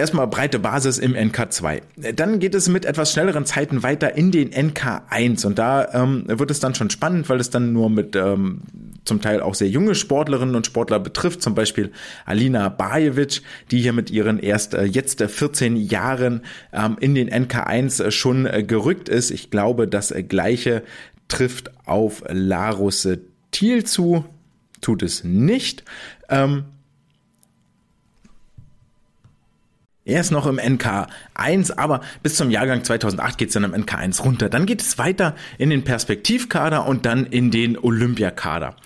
erstmal 0.00 0.26
breite 0.26 0.58
Basis 0.58 0.98
im 0.98 1.14
NK2. 1.14 1.82
Dann 2.14 2.40
geht 2.40 2.54
es 2.54 2.68
mit 2.68 2.84
etwas 2.84 3.12
schnelleren 3.12 3.46
Zeiten 3.46 3.82
weiter 3.82 4.16
in 4.16 4.32
den 4.32 4.50
NK1 4.50 5.46
und 5.46 5.58
da 5.58 5.88
ähm, 5.92 6.24
wird 6.26 6.50
es 6.50 6.58
dann 6.58 6.74
schon 6.74 6.90
spannend, 6.90 7.28
weil 7.28 7.38
es 7.38 7.50
dann 7.50 7.72
nur 7.72 7.90
mit 7.90 8.16
ähm, 8.16 8.62
zum 9.04 9.20
Teil 9.20 9.40
auch 9.40 9.54
sehr 9.54 9.68
junge 9.68 9.94
Sportlerinnen 9.94 10.54
und 10.54 10.66
Sportler 10.66 10.98
betrifft, 10.98 11.42
zum 11.42 11.54
Beispiel 11.54 11.92
Alina 12.24 12.68
Bajevic, 12.68 13.42
die 13.70 13.80
hier 13.80 13.92
mit 13.92 14.10
ihren 14.10 14.38
erst 14.38 14.74
äh, 14.74 14.84
jetzt 14.84 15.22
14 15.22 15.76
Jahren 15.76 16.42
ähm, 16.72 16.96
in 17.00 17.14
den 17.14 17.30
NK1 17.30 18.02
äh, 18.02 18.10
schon 18.10 18.46
äh, 18.46 18.62
gerückt 18.62 19.08
ist. 19.08 19.30
Ich 19.30 19.50
glaube, 19.50 19.86
das 19.86 20.10
äh, 20.10 20.22
gleiche 20.22 20.82
trifft 21.28 21.70
auf 21.86 22.24
Larus 22.28 23.06
Thiel 23.52 23.84
zu, 23.84 24.24
tut 24.80 25.02
es 25.02 25.24
nicht. 25.24 25.84
Ähm, 26.28 26.64
Er 30.04 30.20
ist 30.20 30.30
noch 30.30 30.46
im 30.46 30.58
NK1, 30.58 31.76
aber 31.76 32.00
bis 32.22 32.36
zum 32.36 32.50
Jahrgang 32.50 32.82
2008 32.84 33.36
geht 33.36 33.48
es 33.48 33.54
dann 33.54 33.64
im 33.64 33.74
NK1 33.74 34.22
runter. 34.22 34.48
Dann 34.48 34.64
geht 34.64 34.80
es 34.80 34.96
weiter 34.98 35.36
in 35.58 35.70
den 35.70 35.84
Perspektivkader 35.84 36.86
und 36.86 37.04
dann 37.04 37.26
in 37.26 37.50
den 37.50 37.76
Olympiakader. 37.78 38.76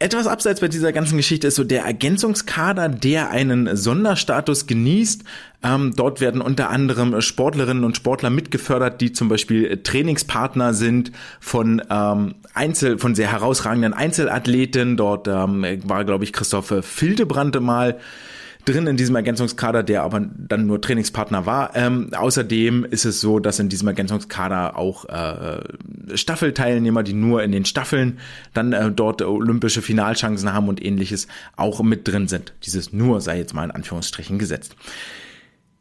Etwas 0.00 0.26
abseits 0.26 0.60
bei 0.60 0.66
dieser 0.66 0.92
ganzen 0.92 1.16
Geschichte 1.16 1.46
ist 1.46 1.54
so 1.54 1.62
der 1.62 1.84
Ergänzungskader, 1.84 2.88
der 2.88 3.30
einen 3.30 3.76
Sonderstatus 3.76 4.66
genießt. 4.66 5.22
Ähm, 5.62 5.92
dort 5.94 6.20
werden 6.20 6.40
unter 6.40 6.68
anderem 6.68 7.20
Sportlerinnen 7.20 7.84
und 7.84 7.96
Sportler 7.96 8.28
mitgefördert, 8.28 9.00
die 9.00 9.12
zum 9.12 9.28
Beispiel 9.28 9.82
Trainingspartner 9.82 10.74
sind 10.74 11.12
von 11.38 11.80
ähm, 11.88 12.34
Einzel, 12.54 12.98
von 12.98 13.14
sehr 13.14 13.30
herausragenden 13.30 13.94
Einzelathleten. 13.94 14.96
Dort 14.96 15.28
ähm, 15.28 15.64
war, 15.84 16.04
glaube 16.04 16.24
ich, 16.24 16.32
Christoph 16.32 16.74
Fildebrand 16.82 17.58
mal 17.62 17.96
drin 18.64 18.86
in 18.86 18.96
diesem 18.96 19.14
Ergänzungskader, 19.16 19.82
der 19.82 20.02
aber 20.02 20.26
dann 20.36 20.66
nur 20.66 20.80
Trainingspartner 20.80 21.46
war. 21.46 21.74
Ähm, 21.74 22.10
außerdem 22.14 22.84
ist 22.84 23.04
es 23.04 23.20
so, 23.20 23.38
dass 23.38 23.58
in 23.58 23.68
diesem 23.68 23.88
Ergänzungskader 23.88 24.76
auch 24.76 25.04
äh, 25.06 25.60
Staffelteilnehmer, 26.14 27.02
die 27.02 27.12
nur 27.12 27.42
in 27.42 27.52
den 27.52 27.64
Staffeln 27.64 28.18
dann 28.52 28.72
äh, 28.72 28.90
dort 28.90 29.22
olympische 29.22 29.82
Finalchancen 29.82 30.52
haben 30.52 30.68
und 30.68 30.84
ähnliches 30.84 31.28
auch 31.56 31.82
mit 31.82 32.08
drin 32.08 32.28
sind. 32.28 32.52
Dieses 32.64 32.92
nur 32.92 33.20
sei 33.20 33.38
jetzt 33.38 33.54
mal 33.54 33.64
in 33.64 33.70
Anführungsstrichen 33.70 34.38
gesetzt. 34.38 34.76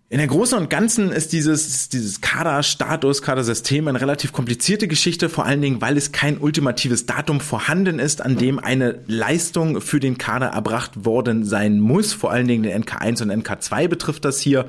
In 0.09 0.19
der 0.19 0.27
Großen 0.27 0.57
und 0.59 0.69
Ganzen 0.69 1.11
ist 1.11 1.33
dieses, 1.33 1.89
dieses 1.89 2.21
Kaderstatus, 2.21 3.23
Kadersystem 3.23 3.87
eine 3.87 3.99
relativ 3.99 4.31
komplizierte 4.31 4.87
Geschichte, 4.87 5.27
vor 5.27 5.45
allen 5.45 5.61
Dingen, 5.61 5.81
weil 5.81 5.97
es 5.97 6.11
kein 6.11 6.37
ultimatives 6.37 7.07
Datum 7.07 7.39
vorhanden 7.39 7.97
ist, 7.97 8.21
an 8.21 8.37
dem 8.37 8.59
eine 8.59 8.99
Leistung 9.07 9.81
für 9.81 9.99
den 9.99 10.19
Kader 10.19 10.47
erbracht 10.47 11.05
worden 11.05 11.45
sein 11.45 11.79
muss. 11.79 12.13
Vor 12.13 12.31
allen 12.31 12.47
Dingen 12.47 12.61
den 12.63 12.83
NK1 12.83 13.23
und 13.23 13.31
NK2 13.31 13.87
betrifft 13.87 14.23
das 14.23 14.39
hier. 14.39 14.67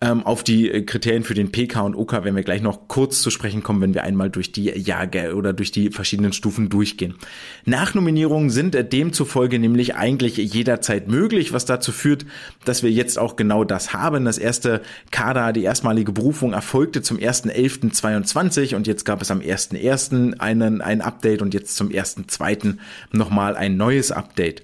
Ähm, 0.00 0.24
auf 0.24 0.44
die 0.44 0.70
äh, 0.70 0.82
Kriterien 0.82 1.24
für 1.24 1.34
den 1.34 1.50
PK 1.50 1.80
und 1.80 1.96
OK 1.96 2.12
werden 2.12 2.36
wir 2.36 2.44
gleich 2.44 2.62
noch 2.62 2.86
kurz 2.86 3.20
zu 3.20 3.30
sprechen 3.30 3.64
kommen, 3.64 3.80
wenn 3.80 3.94
wir 3.94 4.04
einmal 4.04 4.30
durch 4.30 4.52
die 4.52 4.66
Jahre 4.66 5.34
oder 5.34 5.52
durch 5.52 5.72
die 5.72 5.90
verschiedenen 5.90 6.32
Stufen 6.32 6.68
durchgehen. 6.68 7.16
Nachnominierungen 7.64 8.48
sind 8.48 8.76
äh, 8.76 8.84
demzufolge 8.84 9.58
nämlich 9.58 9.96
eigentlich 9.96 10.36
jederzeit 10.36 11.08
möglich, 11.08 11.52
was 11.52 11.64
dazu 11.64 11.90
führt, 11.90 12.26
dass 12.64 12.84
wir 12.84 12.92
jetzt 12.92 13.18
auch 13.18 13.34
genau 13.34 13.64
das 13.64 13.92
haben. 13.92 14.24
Das 14.24 14.38
erste 14.38 14.82
Kader, 15.10 15.52
die 15.52 15.64
erstmalige 15.64 16.12
Berufung 16.12 16.52
erfolgte 16.52 17.02
zum 17.02 17.16
1.11.22 17.16 18.76
und 18.76 18.86
jetzt 18.86 19.04
gab 19.04 19.20
es 19.20 19.32
am 19.32 19.40
1.1. 19.40 20.38
einen, 20.38 20.80
ein 20.80 21.00
Update 21.00 21.42
und 21.42 21.54
jetzt 21.54 21.74
zum 21.74 21.88
1.2. 21.88 22.76
nochmal 23.10 23.56
ein 23.56 23.76
neues 23.76 24.12
Update. 24.12 24.62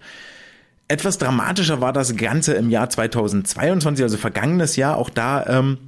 Etwas 0.87 1.19
dramatischer 1.19 1.81
war 1.81 1.93
das 1.93 2.15
Ganze 2.17 2.55
im 2.55 2.69
Jahr 2.69 2.91
2022, 2.91 4.03
also 4.03 4.19
vergangenes 4.19 4.77
Jahr. 4.77 4.99
Auch 4.99 5.09
da 5.09 5.47
ähm, 5.47 5.79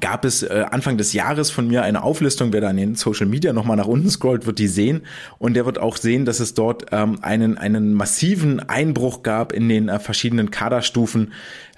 gab 0.00 0.24
es 0.24 0.42
äh, 0.42 0.64
Anfang 0.70 0.96
des 0.96 1.12
Jahres 1.12 1.50
von 1.50 1.68
mir 1.68 1.82
eine 1.82 2.02
Auflistung, 2.02 2.52
wer 2.52 2.60
da 2.60 2.70
in 2.70 2.76
den 2.78 2.94
Social 2.96 3.26
Media 3.26 3.52
nochmal 3.52 3.76
nach 3.76 3.86
unten 3.86 4.10
scrollt, 4.10 4.46
wird 4.46 4.58
die 4.58 4.68
sehen. 4.68 5.02
Und 5.38 5.54
der 5.54 5.66
wird 5.66 5.78
auch 5.78 5.96
sehen, 5.96 6.24
dass 6.24 6.40
es 6.40 6.54
dort 6.54 6.86
ähm, 6.90 7.18
einen, 7.22 7.58
einen 7.58 7.94
massiven 7.94 8.60
Einbruch 8.60 9.22
gab 9.22 9.52
in 9.52 9.68
den 9.68 9.88
äh, 9.88 9.98
verschiedenen 9.98 10.50
Kaderstufen 10.50 11.32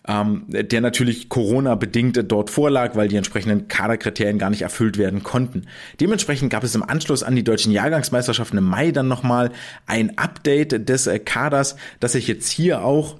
ähm, 0.07 0.45
der 0.49 0.81
natürlich 0.81 1.29
Corona-bedingt 1.29 2.21
dort 2.31 2.51
vorlag, 2.51 2.95
weil 2.97 3.09
die 3.09 3.17
entsprechenden 3.17 3.69
Kaderkriterien 3.69 4.39
gar 4.39 4.51
nicht 4.51 4.63
erfüllt 4.63 4.99
werden 4.99 5.23
konnten. 5.23 5.67
Dementsprechend 6.01 6.51
gab 6.51 6.65
es 6.65 6.75
im 6.75 6.83
Anschluss 6.83 7.23
an 7.23 7.37
die 7.37 7.45
deutschen 7.45 7.73
Jahrgangsmeisterschaften 7.73 8.59
im 8.59 8.65
Mai 8.65 8.91
dann 8.91 9.09
nochmal 9.09 9.51
ein 9.87 10.19
Update 10.19 10.89
des 10.89 11.07
äh, 11.07 11.19
Kaders, 11.19 11.77
das 12.01 12.15
ich 12.15 12.29
jetzt 12.29 12.51
hier 12.51 12.85
auch 12.85 13.19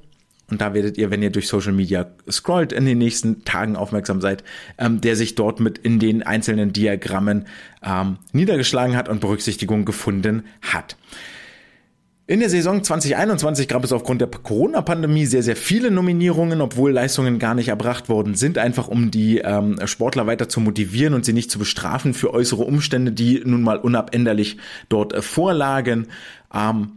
und 0.51 0.61
da 0.61 0.75
werdet 0.75 0.99
ihr, 0.99 1.11
wenn 1.11 1.23
ihr 1.23 1.31
durch 1.31 1.49
Social 1.49 1.73
Media 1.73 2.07
scrollt, 2.31 2.73
in 2.73 2.85
den 2.85 2.99
nächsten 2.99 3.45
Tagen 3.45 3.77
aufmerksam 3.77 4.21
seid, 4.21 4.45
ähm, 4.79 5.01
der 5.01 5.17
sich 5.17 5.35
dort 5.35 5.59
mit 5.59 5.79
in 5.79 5.99
den 5.99 6.23
einzelnen 6.23 6.73
Diagrammen 6.73 7.47
ähm, 7.83 8.19
niedergeschlagen 8.33 8.95
hat 8.95 9.09
und 9.09 9.21
Berücksichtigung 9.21 9.85
gefunden 9.85 10.45
hat. 10.61 10.97
In 12.27 12.41
der 12.41 12.49
Saison 12.49 12.83
2021 12.83 13.69
gab 13.69 13.85
es 13.85 13.93
aufgrund 13.93 14.23
der 14.23 14.29
Corona-Pandemie 14.29 15.27
sehr, 15.27 15.43
sehr 15.43 15.57
viele 15.57 15.91
Nominierungen, 15.91 16.63
obwohl 16.63 16.91
Leistungen 16.91 17.39
gar 17.39 17.55
nicht 17.55 17.69
erbracht 17.69 18.09
worden 18.09 18.35
sind, 18.35 18.57
einfach 18.57 18.89
um 18.89 19.11
die 19.11 19.41
ähm, 19.41 19.79
Sportler 19.85 20.27
weiter 20.27 20.49
zu 20.49 20.61
motivieren 20.61 21.13
und 21.13 21.27
sie 21.27 21.35
nicht 21.35 21.51
zu 21.51 21.59
bestrafen 21.59 22.15
für 22.15 22.33
äußere 22.33 22.63
Umstände, 22.63 23.13
die 23.13 23.43
nun 23.45 23.63
mal 23.63 23.77
unabänderlich 23.77 24.57
dort 24.89 25.13
äh, 25.13 25.21
vorlagen. 25.21 26.07
Ähm, 26.55 26.93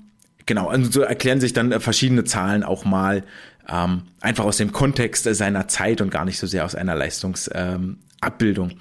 genau, 0.45 0.71
und 0.71 0.93
so 0.93 1.01
erklären 1.01 1.41
sich 1.41 1.51
dann 1.51 1.73
äh, 1.73 1.81
verschiedene 1.81 2.23
Zahlen 2.23 2.63
auch 2.63 2.85
mal 2.85 3.23
ähm, 3.67 4.03
einfach 4.21 4.45
aus 4.45 4.55
dem 4.55 4.71
Kontext 4.71 5.27
äh, 5.27 5.35
seiner 5.35 5.67
Zeit 5.67 5.99
und 5.99 6.09
gar 6.09 6.23
nicht 6.23 6.39
so 6.39 6.47
sehr 6.47 6.63
aus 6.63 6.73
einer 6.73 6.95
Leistungsabbildung. 6.95 8.69
Ähm, 8.69 8.77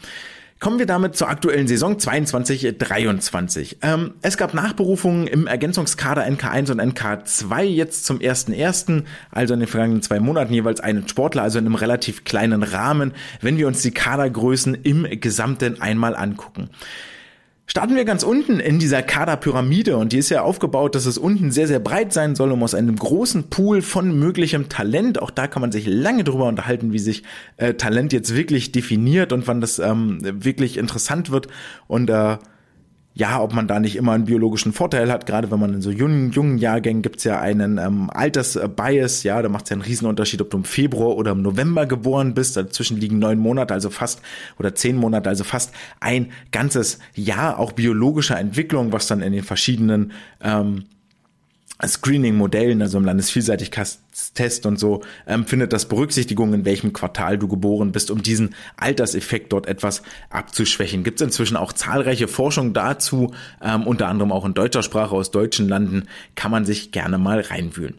Kommen 0.58 0.78
wir 0.78 0.86
damit 0.86 1.16
zur 1.16 1.28
aktuellen 1.28 1.68
Saison 1.68 1.96
22-23. 1.96 3.76
Ähm, 3.82 4.14
es 4.22 4.38
gab 4.38 4.54
Nachberufungen 4.54 5.26
im 5.26 5.46
Ergänzungskader 5.46 6.24
NK1 6.24 6.72
und 6.72 6.80
NK2 6.80 7.62
jetzt 7.64 8.06
zum 8.06 8.20
1.1., 8.20 9.04
also 9.30 9.52
in 9.52 9.60
den 9.60 9.68
vergangenen 9.68 10.00
zwei 10.00 10.18
Monaten 10.18 10.54
jeweils 10.54 10.80
einen 10.80 11.06
Sportler, 11.06 11.42
also 11.42 11.58
in 11.58 11.66
einem 11.66 11.74
relativ 11.74 12.24
kleinen 12.24 12.62
Rahmen, 12.62 13.12
wenn 13.42 13.58
wir 13.58 13.66
uns 13.66 13.82
die 13.82 13.90
Kadergrößen 13.90 14.74
im 14.76 15.06
Gesamten 15.20 15.82
einmal 15.82 16.16
angucken. 16.16 16.70
Starten 17.68 17.96
wir 17.96 18.04
ganz 18.04 18.22
unten 18.22 18.60
in 18.60 18.78
dieser 18.78 19.02
Kaderpyramide 19.02 19.96
und 19.96 20.12
die 20.12 20.18
ist 20.18 20.28
ja 20.28 20.42
aufgebaut, 20.42 20.94
dass 20.94 21.04
es 21.04 21.18
unten 21.18 21.50
sehr, 21.50 21.66
sehr 21.66 21.80
breit 21.80 22.12
sein 22.12 22.36
soll, 22.36 22.52
um 22.52 22.62
aus 22.62 22.74
einem 22.74 22.94
großen 22.94 23.50
Pool 23.50 23.82
von 23.82 24.16
möglichem 24.16 24.68
Talent, 24.68 25.20
auch 25.20 25.32
da 25.32 25.48
kann 25.48 25.62
man 25.62 25.72
sich 25.72 25.84
lange 25.84 26.22
drüber 26.22 26.46
unterhalten, 26.46 26.92
wie 26.92 27.00
sich 27.00 27.24
äh, 27.56 27.74
Talent 27.74 28.12
jetzt 28.12 28.36
wirklich 28.36 28.70
definiert 28.70 29.32
und 29.32 29.48
wann 29.48 29.60
das 29.60 29.80
ähm, 29.80 30.18
wirklich 30.22 30.76
interessant 30.76 31.32
wird. 31.32 31.48
Und 31.88 32.08
äh, 32.08 32.38
ja, 33.16 33.40
ob 33.40 33.54
man 33.54 33.66
da 33.66 33.80
nicht 33.80 33.96
immer 33.96 34.12
einen 34.12 34.26
biologischen 34.26 34.74
Vorteil 34.74 35.10
hat, 35.10 35.24
gerade 35.24 35.50
wenn 35.50 35.58
man 35.58 35.72
in 35.72 35.80
so 35.80 35.90
jungen, 35.90 36.32
jungen 36.32 36.58
Jahrgängen 36.58 37.00
gibt's 37.00 37.24
ja 37.24 37.40
einen 37.40 37.78
ähm, 37.78 38.10
Altersbias, 38.12 39.22
ja, 39.22 39.40
da 39.40 39.48
macht 39.48 39.64
es 39.64 39.70
ja 39.70 39.74
einen 39.74 39.82
Riesenunterschied, 39.82 40.42
ob 40.42 40.50
du 40.50 40.58
im 40.58 40.64
Februar 40.64 41.16
oder 41.16 41.30
im 41.30 41.40
November 41.40 41.86
geboren 41.86 42.34
bist, 42.34 42.58
dazwischen 42.58 42.98
liegen 42.98 43.18
neun 43.18 43.38
Monate, 43.38 43.72
also 43.72 43.88
fast, 43.88 44.20
oder 44.58 44.74
zehn 44.74 44.96
Monate, 44.96 45.30
also 45.30 45.44
fast 45.44 45.72
ein 45.98 46.30
ganzes 46.52 46.98
Jahr 47.14 47.58
auch 47.58 47.72
biologischer 47.72 48.38
Entwicklung, 48.38 48.92
was 48.92 49.06
dann 49.06 49.22
in 49.22 49.32
den 49.32 49.44
verschiedenen 49.44 50.12
ähm, 50.42 50.84
Screening-Modellen, 51.84 52.80
also 52.80 52.98
im 52.98 53.04
Landesvielseitigkeitstest 53.04 54.64
und 54.64 54.78
so, 54.78 55.02
ähm, 55.26 55.46
findet 55.46 55.72
das 55.72 55.86
Berücksichtigung, 55.86 56.54
in 56.54 56.64
welchem 56.64 56.92
Quartal 56.92 57.38
du 57.38 57.48
geboren 57.48 57.92
bist, 57.92 58.10
um 58.10 58.22
diesen 58.22 58.54
Alterseffekt 58.76 59.52
dort 59.52 59.66
etwas 59.66 60.02
abzuschwächen. 60.30 61.04
Gibt 61.04 61.20
es 61.20 61.26
inzwischen 61.26 61.56
auch 61.56 61.72
zahlreiche 61.72 62.28
Forschung 62.28 62.72
dazu, 62.72 63.32
ähm, 63.62 63.86
unter 63.86 64.08
anderem 64.08 64.32
auch 64.32 64.44
in 64.44 64.54
deutscher 64.54 64.82
Sprache 64.82 65.14
aus 65.14 65.30
deutschen 65.30 65.68
Landen, 65.68 66.08
kann 66.34 66.50
man 66.50 66.64
sich 66.64 66.92
gerne 66.92 67.18
mal 67.18 67.40
reinwühlen. 67.40 67.94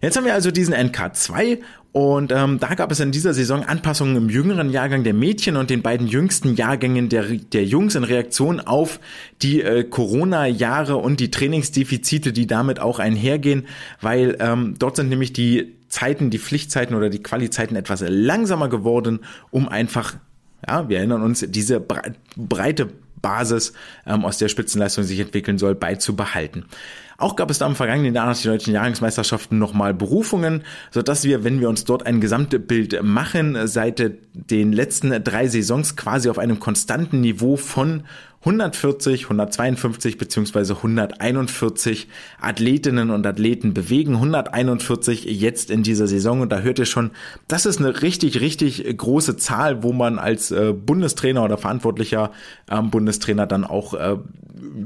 Jetzt 0.00 0.16
haben 0.16 0.24
wir 0.24 0.34
also 0.34 0.52
diesen 0.52 0.74
NK2 0.74 1.58
und 1.92 2.32
ähm, 2.32 2.58
da 2.60 2.74
gab 2.74 2.92
es 2.92 3.00
in 3.00 3.12
dieser 3.12 3.32
Saison 3.32 3.64
Anpassungen 3.64 4.14
im 4.16 4.28
jüngeren 4.28 4.70
Jahrgang 4.70 5.04
der 5.04 5.14
Mädchen 5.14 5.56
und 5.56 5.70
den 5.70 5.80
beiden 5.80 6.06
jüngsten 6.06 6.54
Jahrgängen 6.54 7.08
der, 7.08 7.24
der 7.24 7.64
Jungs 7.64 7.94
in 7.94 8.04
Reaktion 8.04 8.60
auf 8.60 9.00
die 9.40 9.62
äh, 9.62 9.84
Corona-Jahre 9.84 10.96
und 10.96 11.18
die 11.18 11.30
Trainingsdefizite, 11.30 12.32
die 12.32 12.46
damit 12.46 12.78
auch 12.78 12.98
einhergehen, 12.98 13.66
weil 14.02 14.36
ähm, 14.38 14.74
dort 14.78 14.96
sind 14.96 15.08
nämlich 15.08 15.32
die 15.32 15.76
Zeiten, 15.88 16.28
die 16.28 16.38
Pflichtzeiten 16.38 16.94
oder 16.94 17.08
die 17.08 17.22
Qualizeiten 17.22 17.74
etwas 17.74 18.04
langsamer 18.06 18.68
geworden, 18.68 19.20
um 19.50 19.66
einfach, 19.66 20.14
ja, 20.68 20.90
wir 20.90 20.98
erinnern 20.98 21.22
uns, 21.22 21.44
diese 21.48 21.80
breite 21.80 22.88
Basis, 23.20 23.72
ähm, 24.06 24.24
aus 24.24 24.38
der 24.38 24.48
Spitzenleistung 24.48 25.04
sich 25.04 25.20
entwickeln 25.20 25.58
soll, 25.58 25.74
beizubehalten. 25.74 26.64
Auch 27.20 27.34
gab 27.34 27.50
es 27.50 27.58
da 27.58 27.66
im 27.66 27.74
vergangenen 27.74 28.14
Jahr 28.14 28.26
nach 28.26 28.40
den 28.40 28.52
deutschen 28.52 28.72
Jahrgangsmeisterschaften 28.72 29.58
nochmal 29.58 29.92
Berufungen, 29.92 30.62
sodass 30.92 31.24
wir, 31.24 31.42
wenn 31.42 31.58
wir 31.58 31.68
uns 31.68 31.84
dort 31.84 32.06
ein 32.06 32.20
Gesamtbild 32.20 33.02
machen, 33.02 33.58
seit 33.66 34.12
den 34.34 34.72
letzten 34.72 35.24
drei 35.24 35.48
Saisons 35.48 35.96
quasi 35.96 36.30
auf 36.30 36.38
einem 36.38 36.60
konstanten 36.60 37.20
Niveau 37.20 37.56
von 37.56 38.04
140, 38.40 39.24
152 39.24 40.16
beziehungsweise 40.16 40.76
141 40.76 42.08
Athletinnen 42.40 43.10
und 43.10 43.26
Athleten 43.26 43.74
bewegen. 43.74 44.14
141 44.14 45.24
jetzt 45.24 45.70
in 45.70 45.82
dieser 45.82 46.06
Saison 46.06 46.40
und 46.40 46.50
da 46.50 46.60
hört 46.60 46.78
ihr 46.78 46.86
schon, 46.86 47.10
das 47.48 47.66
ist 47.66 47.80
eine 47.80 48.02
richtig, 48.02 48.40
richtig 48.40 48.96
große 48.96 49.36
Zahl, 49.36 49.82
wo 49.82 49.92
man 49.92 50.20
als 50.20 50.52
äh, 50.52 50.72
Bundestrainer 50.72 51.42
oder 51.42 51.58
verantwortlicher 51.58 52.30
ähm, 52.70 52.90
Bundestrainer 52.90 53.46
dann 53.46 53.64
auch 53.64 53.94
äh, 53.94 54.16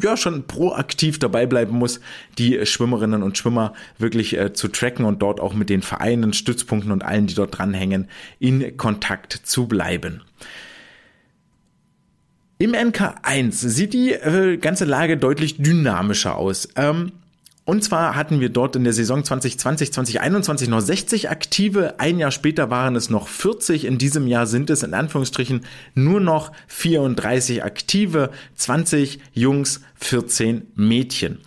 ja 0.01 0.17
schon 0.17 0.47
proaktiv 0.47 1.19
dabei 1.19 1.47
bleiben 1.47 1.77
muss, 1.77 2.01
die 2.38 2.65
Schwimmerinnen 2.65 3.23
und 3.23 3.37
Schwimmer 3.37 3.75
wirklich 3.99 4.37
äh, 4.38 4.53
zu 4.55 4.69
tracken 4.69 5.05
und 5.05 5.21
dort 5.21 5.41
auch 5.41 5.53
mit 5.53 5.69
den 5.69 5.83
Vereinen, 5.83 6.33
Stützpunkten 6.33 6.91
und 6.91 7.05
allen, 7.05 7.27
die 7.27 7.35
dort 7.35 7.59
dranhängen, 7.59 8.09
in 8.38 8.77
Kontakt 8.79 9.33
zu 9.45 9.67
bleiben. 9.67 10.23
Im 12.62 12.77
NK1 12.77 13.51
sieht 13.55 13.92
die 13.92 14.12
äh, 14.12 14.57
ganze 14.57 14.85
Lage 14.85 15.16
deutlich 15.16 15.57
dynamischer 15.61 16.37
aus. 16.37 16.68
Ähm, 16.77 17.11
und 17.64 17.83
zwar 17.83 18.14
hatten 18.14 18.38
wir 18.38 18.51
dort 18.51 18.77
in 18.77 18.85
der 18.85 18.92
Saison 18.92 19.25
2020, 19.25 19.92
2021 19.92 20.68
noch 20.68 20.79
60 20.79 21.29
Aktive. 21.29 21.98
Ein 21.98 22.20
Jahr 22.20 22.31
später 22.31 22.70
waren 22.70 22.94
es 22.94 23.11
noch 23.11 23.27
40. 23.27 23.85
In 23.85 23.98
diesem 23.98 24.29
Jahr 24.29 24.46
sind 24.46 24.70
es 24.70 24.85
in 24.85 24.94
Anführungsstrichen 24.94 25.62
nur 25.96 26.20
noch 26.20 26.53
34 26.68 27.64
Aktive. 27.64 28.31
20 28.55 29.18
Jungs, 29.35 29.81
14 29.96 30.68
Mädchen. 30.77 31.40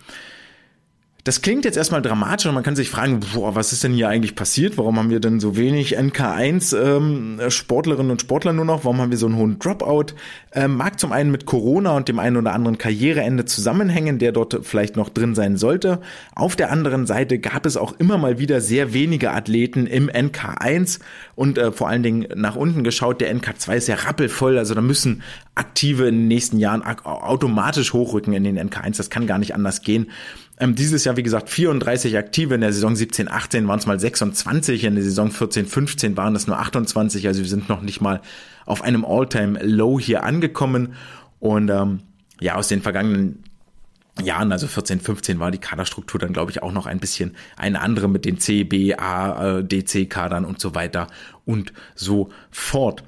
Das 1.26 1.42
klingt 1.42 1.64
jetzt 1.64 1.76
erstmal 1.76 2.02
dramatisch 2.02 2.46
und 2.46 2.54
man 2.54 2.62
kann 2.62 2.76
sich 2.76 2.88
fragen, 2.88 3.18
boah, 3.34 3.56
was 3.56 3.72
ist 3.72 3.82
denn 3.82 3.92
hier 3.92 4.08
eigentlich 4.08 4.36
passiert? 4.36 4.78
Warum 4.78 4.96
haben 4.96 5.10
wir 5.10 5.18
denn 5.18 5.40
so 5.40 5.56
wenig 5.56 5.98
NK1 5.98 6.76
ähm, 6.80 7.40
und 7.40 7.50
Sportler 7.50 8.52
nur 8.52 8.64
noch? 8.64 8.84
Warum 8.84 9.00
haben 9.00 9.10
wir 9.10 9.18
so 9.18 9.26
einen 9.26 9.34
hohen 9.34 9.58
Dropout? 9.58 10.14
Ähm, 10.52 10.76
mag 10.76 11.00
zum 11.00 11.10
einen 11.10 11.32
mit 11.32 11.44
Corona 11.44 11.96
und 11.96 12.06
dem 12.06 12.20
einen 12.20 12.36
oder 12.36 12.52
anderen 12.52 12.78
Karriereende 12.78 13.44
zusammenhängen, 13.44 14.20
der 14.20 14.30
dort 14.30 14.60
vielleicht 14.62 14.94
noch 14.94 15.08
drin 15.08 15.34
sein 15.34 15.56
sollte. 15.56 16.00
Auf 16.36 16.54
der 16.54 16.70
anderen 16.70 17.06
Seite 17.06 17.40
gab 17.40 17.66
es 17.66 17.76
auch 17.76 17.98
immer 17.98 18.18
mal 18.18 18.38
wieder 18.38 18.60
sehr 18.60 18.94
wenige 18.94 19.32
Athleten 19.32 19.88
im 19.88 20.08
NK1 20.08 21.00
und 21.34 21.58
äh, 21.58 21.72
vor 21.72 21.88
allen 21.88 22.04
Dingen 22.04 22.28
nach 22.36 22.54
unten 22.54 22.84
geschaut, 22.84 23.20
der 23.20 23.34
NK2 23.34 23.74
ist 23.74 23.88
ja 23.88 23.96
rappelvoll, 23.96 24.58
also 24.58 24.76
da 24.76 24.80
müssen 24.80 25.24
Aktive 25.56 26.06
in 26.06 26.14
den 26.14 26.28
nächsten 26.28 26.60
Jahren 26.60 26.84
automatisch 26.84 27.94
hochrücken 27.94 28.32
in 28.32 28.44
den 28.44 28.58
NK1, 28.60 28.98
das 28.98 29.10
kann 29.10 29.26
gar 29.26 29.38
nicht 29.38 29.56
anders 29.56 29.82
gehen. 29.82 30.06
Ähm, 30.58 30.74
dieses 30.74 31.04
Jahr, 31.04 31.16
wie 31.16 31.22
gesagt, 31.22 31.50
34 31.50 32.16
Aktive. 32.16 32.54
In 32.54 32.62
der 32.62 32.72
Saison 32.72 32.96
17, 32.96 33.30
18 33.30 33.68
waren 33.68 33.78
es 33.78 33.86
mal 33.86 34.00
26. 34.00 34.84
In 34.84 34.94
der 34.94 35.04
Saison 35.04 35.30
14, 35.30 35.66
15 35.66 36.16
waren 36.16 36.34
es 36.34 36.46
nur 36.46 36.58
28. 36.58 37.26
Also 37.26 37.40
wir 37.40 37.48
sind 37.48 37.68
noch 37.68 37.82
nicht 37.82 38.00
mal 38.00 38.22
auf 38.64 38.82
einem 38.82 39.04
All-Time-Low 39.04 40.00
hier 40.00 40.24
angekommen. 40.24 40.94
Und 41.40 41.68
ähm, 41.68 42.00
ja, 42.40 42.54
aus 42.54 42.68
den 42.68 42.80
vergangenen 42.80 43.44
Jahren, 44.22 44.50
also 44.50 44.66
14, 44.66 45.00
15 45.00 45.38
war 45.40 45.50
die 45.50 45.58
Kaderstruktur 45.58 46.18
dann, 46.18 46.32
glaube 46.32 46.50
ich, 46.50 46.62
auch 46.62 46.72
noch 46.72 46.86
ein 46.86 47.00
bisschen 47.00 47.36
eine 47.56 47.80
andere 47.80 48.08
mit 48.08 48.24
den 48.24 48.38
C, 48.38 48.64
B, 48.64 48.94
A, 48.94 49.58
äh, 49.58 49.64
DC-Kadern 49.64 50.46
und 50.46 50.58
so 50.58 50.74
weiter 50.74 51.08
und 51.44 51.74
so 51.94 52.30
fort. 52.50 53.04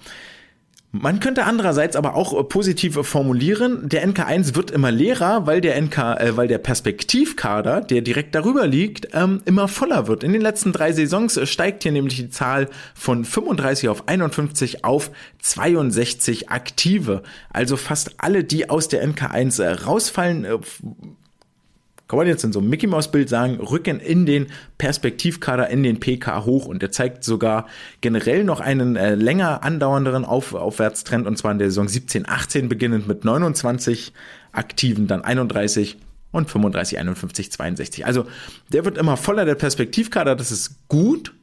Man 0.91 1.21
könnte 1.21 1.45
andererseits 1.45 1.97
aber 1.97 2.15
auch 2.15 2.39
äh, 2.39 2.43
positiv 2.45 2.95
formulieren, 3.07 3.91
der 3.91 4.09
NK1 4.09 4.55
wird 4.55 4.71
immer 4.71 4.91
leerer, 4.91 5.47
weil 5.47 5.61
der 5.61 5.81
NK, 5.81 5.99
äh, 5.99 6.37
weil 6.37 6.49
der 6.49 6.57
Perspektivkader, 6.57 7.83
der 7.83 8.01
direkt 8.01 8.35
darüber 8.35 8.67
liegt, 8.67 9.09
ähm, 9.13 9.43
immer 9.45 9.69
voller 9.69 10.07
wird. 10.07 10.25
In 10.25 10.33
den 10.33 10.41
letzten 10.41 10.73
drei 10.73 10.93
Saisons 10.93 11.37
äh, 11.37 11.47
steigt 11.47 11.83
hier 11.83 11.93
nämlich 11.93 12.17
die 12.17 12.31
Zahl 12.31 12.69
von 12.95 13.27
35 13.27 13.91
auf 13.91 14.09
51 14.09 14.87
auf 14.87 15.11
62 15.43 16.49
Aktive. 16.49 17.23
Also 17.51 17.77
fast 17.77 18.15
alle, 18.17 18.43
die 18.43 18.71
aus 18.71 18.89
der 18.89 19.07
NK1 19.07 19.63
äh, 19.63 19.69
rausfallen, 19.69 20.47
äh, 20.47 20.59
kann 22.09 22.17
man 22.17 22.27
jetzt 22.27 22.43
in 22.43 22.53
so 22.53 22.59
einem 22.59 22.71
Mickey 22.71 22.87
Mouse 22.87 23.11
Bild 23.11 23.29
sagen, 23.29 23.57
rücken 23.61 24.01
in 24.01 24.25
den 24.25 24.47
Perspektivkader, 24.79 25.69
in 25.69 25.83
den 25.83 26.01
PK 26.01 26.45
hoch 26.45 26.67
und 26.67 26.83
er 26.83 26.91
zeigt 26.91 27.23
sogar 27.23 27.67
generell 28.01 28.45
noch 28.45 28.61
einen 28.61 28.97
äh, 28.97 29.15
länger 29.15 29.63
andauernderen 29.63 30.25
Auf 30.25 30.55
Aufwärtstrend 30.55 31.27
und 31.27 31.37
zwar 31.37 31.53
in 31.53 31.59
der 31.59 31.69
Saison 31.69 31.87
17, 31.87 32.29
18 32.29 32.69
beginnend 32.69 33.07
mit 33.07 33.25
29 33.25 34.15
Aktiven, 34.53 35.07
dann 35.07 35.23
31 35.23 35.99
und 36.33 36.51
35, 36.51 36.99
51, 36.99 37.53
62. 37.53 38.07
Also 38.07 38.27
der 38.73 38.85
wird 38.85 38.97
immer 38.99 39.17
voller 39.17 39.45
der 39.45 39.55
Perspektivkader, 39.55 40.35
das 40.35 40.51
ist 40.51 40.89
gut. 40.89 41.35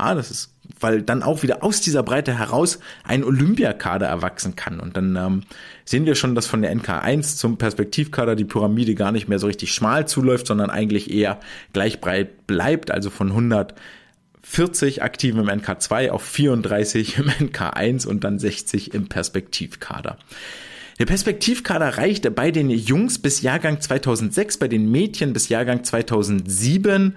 Ja, 0.00 0.14
das 0.14 0.30
ist 0.30 0.54
weil 0.78 1.02
dann 1.02 1.22
auch 1.22 1.42
wieder 1.42 1.62
aus 1.62 1.80
dieser 1.80 2.02
Breite 2.02 2.38
heraus 2.38 2.78
ein 3.04 3.24
Olympiakader 3.24 4.06
erwachsen 4.06 4.56
kann. 4.56 4.80
Und 4.80 4.96
dann 4.96 5.16
ähm, 5.16 5.42
sehen 5.84 6.06
wir 6.06 6.14
schon, 6.14 6.34
dass 6.34 6.46
von 6.46 6.62
der 6.62 6.74
NK1 6.74 7.36
zum 7.36 7.58
Perspektivkader 7.58 8.36
die 8.36 8.44
Pyramide 8.44 8.94
gar 8.94 9.12
nicht 9.12 9.28
mehr 9.28 9.38
so 9.38 9.46
richtig 9.46 9.72
schmal 9.72 10.06
zuläuft, 10.08 10.46
sondern 10.46 10.70
eigentlich 10.70 11.10
eher 11.10 11.40
gleich 11.72 12.00
breit 12.00 12.46
bleibt, 12.46 12.90
also 12.90 13.10
von 13.10 13.28
140 13.28 15.02
aktiven 15.02 15.40
im 15.40 15.48
NK2 15.48 16.10
auf 16.10 16.22
34 16.22 17.18
im 17.18 17.28
NK1 17.28 18.06
und 18.06 18.24
dann 18.24 18.38
60 18.38 18.94
im 18.94 19.08
Perspektivkader. 19.08 20.18
Der 20.98 21.06
Perspektivkader 21.06 21.96
reicht 21.96 22.34
bei 22.34 22.50
den 22.50 22.68
Jungs 22.68 23.18
bis 23.18 23.40
Jahrgang 23.40 23.80
2006, 23.80 24.58
bei 24.58 24.68
den 24.68 24.90
Mädchen 24.90 25.32
bis 25.32 25.48
Jahrgang 25.48 25.82
2007 25.82 27.16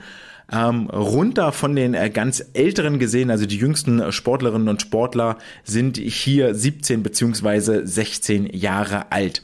ähm, 0.52 0.90
runter 0.90 1.52
von 1.52 1.76
den 1.76 1.94
äh, 1.94 2.10
ganz 2.10 2.46
älteren 2.54 3.00
gesehen, 3.00 3.32
also 3.32 3.46
die 3.46 3.58
jüngsten 3.58 4.12
Sportlerinnen 4.12 4.68
und 4.68 4.82
Sportler 4.82 5.38
sind 5.64 5.98
hier 5.98 6.54
17 6.54 7.04
beziehungsweise 7.04 7.86
16 7.86 8.48
Jahre 8.48 9.12
alt. 9.12 9.42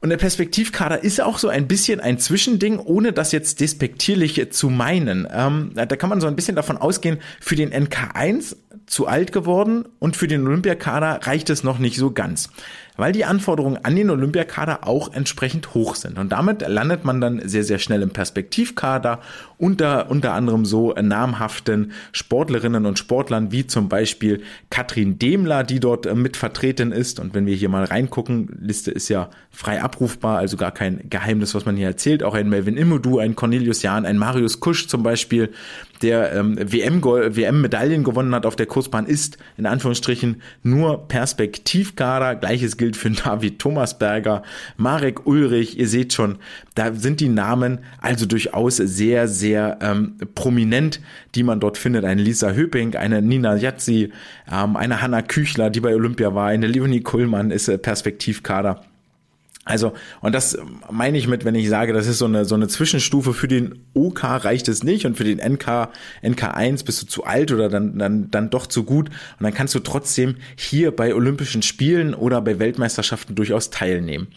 Und 0.00 0.10
der 0.10 0.18
Perspektivkader 0.18 1.02
ist 1.02 1.20
auch 1.20 1.38
so 1.38 1.48
ein 1.48 1.66
bisschen 1.66 2.00
ein 2.00 2.18
Zwischending, 2.18 2.78
ohne 2.78 3.12
das 3.12 3.32
jetzt 3.32 3.60
despektierlich 3.60 4.52
zu 4.52 4.68
meinen. 4.68 5.26
Ähm, 5.32 5.72
da 5.74 5.86
kann 5.86 6.10
man 6.10 6.20
so 6.20 6.26
ein 6.26 6.36
bisschen 6.36 6.54
davon 6.54 6.76
ausgehen, 6.76 7.18
für 7.40 7.56
den 7.56 7.72
NK1 7.72 8.56
zu 8.86 9.06
alt 9.06 9.32
geworden 9.32 9.84
und 9.98 10.16
für 10.16 10.28
den 10.28 10.46
Olympiakader 10.46 11.20
reicht 11.26 11.50
es 11.50 11.64
noch 11.64 11.78
nicht 11.78 11.96
so 11.96 12.12
ganz 12.12 12.50
weil 12.96 13.12
die 13.12 13.24
Anforderungen 13.24 13.78
an 13.84 13.96
den 13.96 14.10
Olympiakader 14.10 14.86
auch 14.86 15.12
entsprechend 15.12 15.74
hoch 15.74 15.94
sind. 15.94 16.18
Und 16.18 16.32
damit 16.32 16.66
landet 16.66 17.04
man 17.04 17.20
dann 17.20 17.46
sehr, 17.46 17.64
sehr 17.64 17.78
schnell 17.78 18.02
im 18.02 18.10
Perspektivkader 18.10 19.20
unter, 19.58 20.10
unter 20.10 20.32
anderem 20.34 20.64
so 20.64 20.92
namhaften 20.92 21.92
Sportlerinnen 22.12 22.86
und 22.86 22.98
Sportlern 22.98 23.52
wie 23.52 23.66
zum 23.66 23.88
Beispiel 23.88 24.42
Katrin 24.70 25.18
Demler, 25.18 25.64
die 25.64 25.80
dort 25.80 26.12
mit 26.14 26.36
vertreten 26.36 26.92
ist. 26.92 27.20
Und 27.20 27.34
wenn 27.34 27.46
wir 27.46 27.54
hier 27.54 27.68
mal 27.68 27.84
reingucken, 27.84 28.58
Liste 28.60 28.90
ist 28.90 29.08
ja 29.08 29.30
frei 29.50 29.82
abrufbar, 29.82 30.38
also 30.38 30.56
gar 30.56 30.72
kein 30.72 31.08
Geheimnis, 31.08 31.54
was 31.54 31.64
man 31.64 31.76
hier 31.76 31.86
erzählt. 31.86 32.22
Auch 32.22 32.34
ein 32.34 32.48
Melvin 32.50 32.76
Immodu, 32.76 33.18
ein 33.18 33.34
Cornelius 33.34 33.82
Jahn, 33.82 34.04
ein 34.04 34.18
Marius 34.18 34.60
Kusch 34.60 34.88
zum 34.88 35.02
Beispiel, 35.02 35.50
der 36.02 36.32
ähm, 36.34 36.58
WM-Medaillen 36.58 37.92
WM 37.92 38.04
gewonnen 38.04 38.34
hat 38.34 38.46
auf 38.46 38.56
der 38.56 38.66
Kursbahn, 38.66 39.06
ist 39.06 39.38
in 39.56 39.66
Anführungsstrichen 39.66 40.42
nur 40.62 41.08
Perspektivkader. 41.08 42.36
Gleiches 42.36 42.76
gilt 42.76 42.85
für 42.94 43.10
David 43.10 43.58
Thomasberger, 43.58 44.42
Marek 44.76 45.26
Ulrich. 45.26 45.78
Ihr 45.78 45.88
seht 45.88 46.12
schon, 46.12 46.38
da 46.74 46.92
sind 46.94 47.20
die 47.20 47.28
Namen 47.28 47.78
also 48.00 48.26
durchaus 48.26 48.76
sehr, 48.76 49.26
sehr 49.26 49.78
ähm, 49.80 50.16
prominent, 50.34 51.00
die 51.34 51.42
man 51.42 51.58
dort 51.58 51.78
findet. 51.78 52.04
Eine 52.04 52.22
Lisa 52.22 52.52
Höping, 52.52 52.94
eine 52.94 53.22
Nina 53.22 53.56
Jatzi, 53.56 54.12
ähm, 54.52 54.76
eine 54.76 55.00
Hanna 55.02 55.22
Küchler, 55.22 55.70
die 55.70 55.80
bei 55.80 55.94
Olympia 55.94 56.34
war, 56.34 56.48
eine 56.48 56.66
Leonie 56.66 57.00
Kuhlmann 57.00 57.50
ist 57.50 57.68
äh, 57.68 57.78
Perspektivkader. 57.78 58.82
Also, 59.66 59.94
und 60.20 60.32
das 60.32 60.56
meine 60.92 61.18
ich 61.18 61.26
mit, 61.26 61.44
wenn 61.44 61.56
ich 61.56 61.68
sage, 61.68 61.92
das 61.92 62.06
ist 62.06 62.18
so 62.18 62.26
eine, 62.26 62.44
so 62.44 62.54
eine 62.54 62.68
Zwischenstufe 62.68 63.34
für 63.34 63.48
den 63.48 63.84
OK 63.94 64.22
reicht 64.22 64.68
es 64.68 64.84
nicht 64.84 65.04
und 65.06 65.16
für 65.16 65.24
den 65.24 65.38
NK, 65.38 65.88
NK1 66.22 66.84
bist 66.84 67.02
du 67.02 67.06
zu 67.06 67.24
alt 67.24 67.50
oder 67.50 67.68
dann, 67.68 67.98
dann, 67.98 68.30
dann 68.30 68.48
doch 68.48 68.68
zu 68.68 68.84
gut 68.84 69.08
und 69.08 69.42
dann 69.42 69.52
kannst 69.52 69.74
du 69.74 69.80
trotzdem 69.80 70.36
hier 70.54 70.94
bei 70.94 71.12
Olympischen 71.12 71.62
Spielen 71.62 72.14
oder 72.14 72.40
bei 72.42 72.60
Weltmeisterschaften 72.60 73.34
durchaus 73.34 73.70
teilnehmen. 73.70 74.28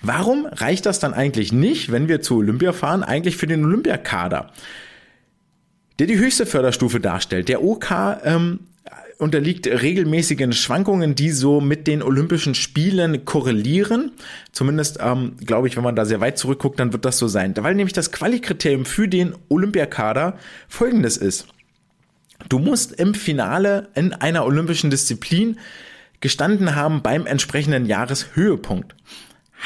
Warum 0.00 0.46
reicht 0.46 0.86
das 0.86 1.00
dann 1.00 1.12
eigentlich 1.12 1.52
nicht, 1.52 1.92
wenn 1.92 2.08
wir 2.08 2.22
zu 2.22 2.38
Olympia 2.38 2.72
fahren, 2.72 3.02
eigentlich 3.02 3.36
für 3.36 3.46
den 3.46 3.62
Olympiakader? 3.62 4.52
Der 5.98 6.06
die 6.06 6.18
höchste 6.18 6.46
Förderstufe 6.46 6.98
darstellt. 6.98 7.50
Der 7.50 7.62
OK 7.62 7.90
ähm, 8.24 8.60
unterliegt 9.18 9.66
regelmäßigen 9.66 10.52
Schwankungen, 10.52 11.14
die 11.14 11.30
so 11.30 11.60
mit 11.60 11.86
den 11.86 12.02
Olympischen 12.02 12.54
Spielen 12.54 13.24
korrelieren. 13.24 14.12
Zumindest, 14.52 14.98
ähm, 15.00 15.36
glaube 15.44 15.68
ich, 15.68 15.76
wenn 15.76 15.84
man 15.84 15.96
da 15.96 16.04
sehr 16.04 16.20
weit 16.20 16.38
zurückguckt, 16.38 16.78
dann 16.78 16.92
wird 16.92 17.04
das 17.04 17.18
so 17.18 17.28
sein. 17.28 17.54
Weil 17.56 17.74
nämlich 17.74 17.94
das 17.94 18.12
Quali-Kriterium 18.12 18.84
für 18.84 19.08
den 19.08 19.34
Olympiakader 19.48 20.38
folgendes 20.68 21.16
ist. 21.16 21.46
Du 22.48 22.58
musst 22.58 22.92
im 22.92 23.14
Finale 23.14 23.88
in 23.94 24.12
einer 24.12 24.44
olympischen 24.44 24.90
Disziplin 24.90 25.58
gestanden 26.20 26.74
haben 26.74 27.02
beim 27.02 27.26
entsprechenden 27.26 27.86
Jahreshöhepunkt. 27.86 28.94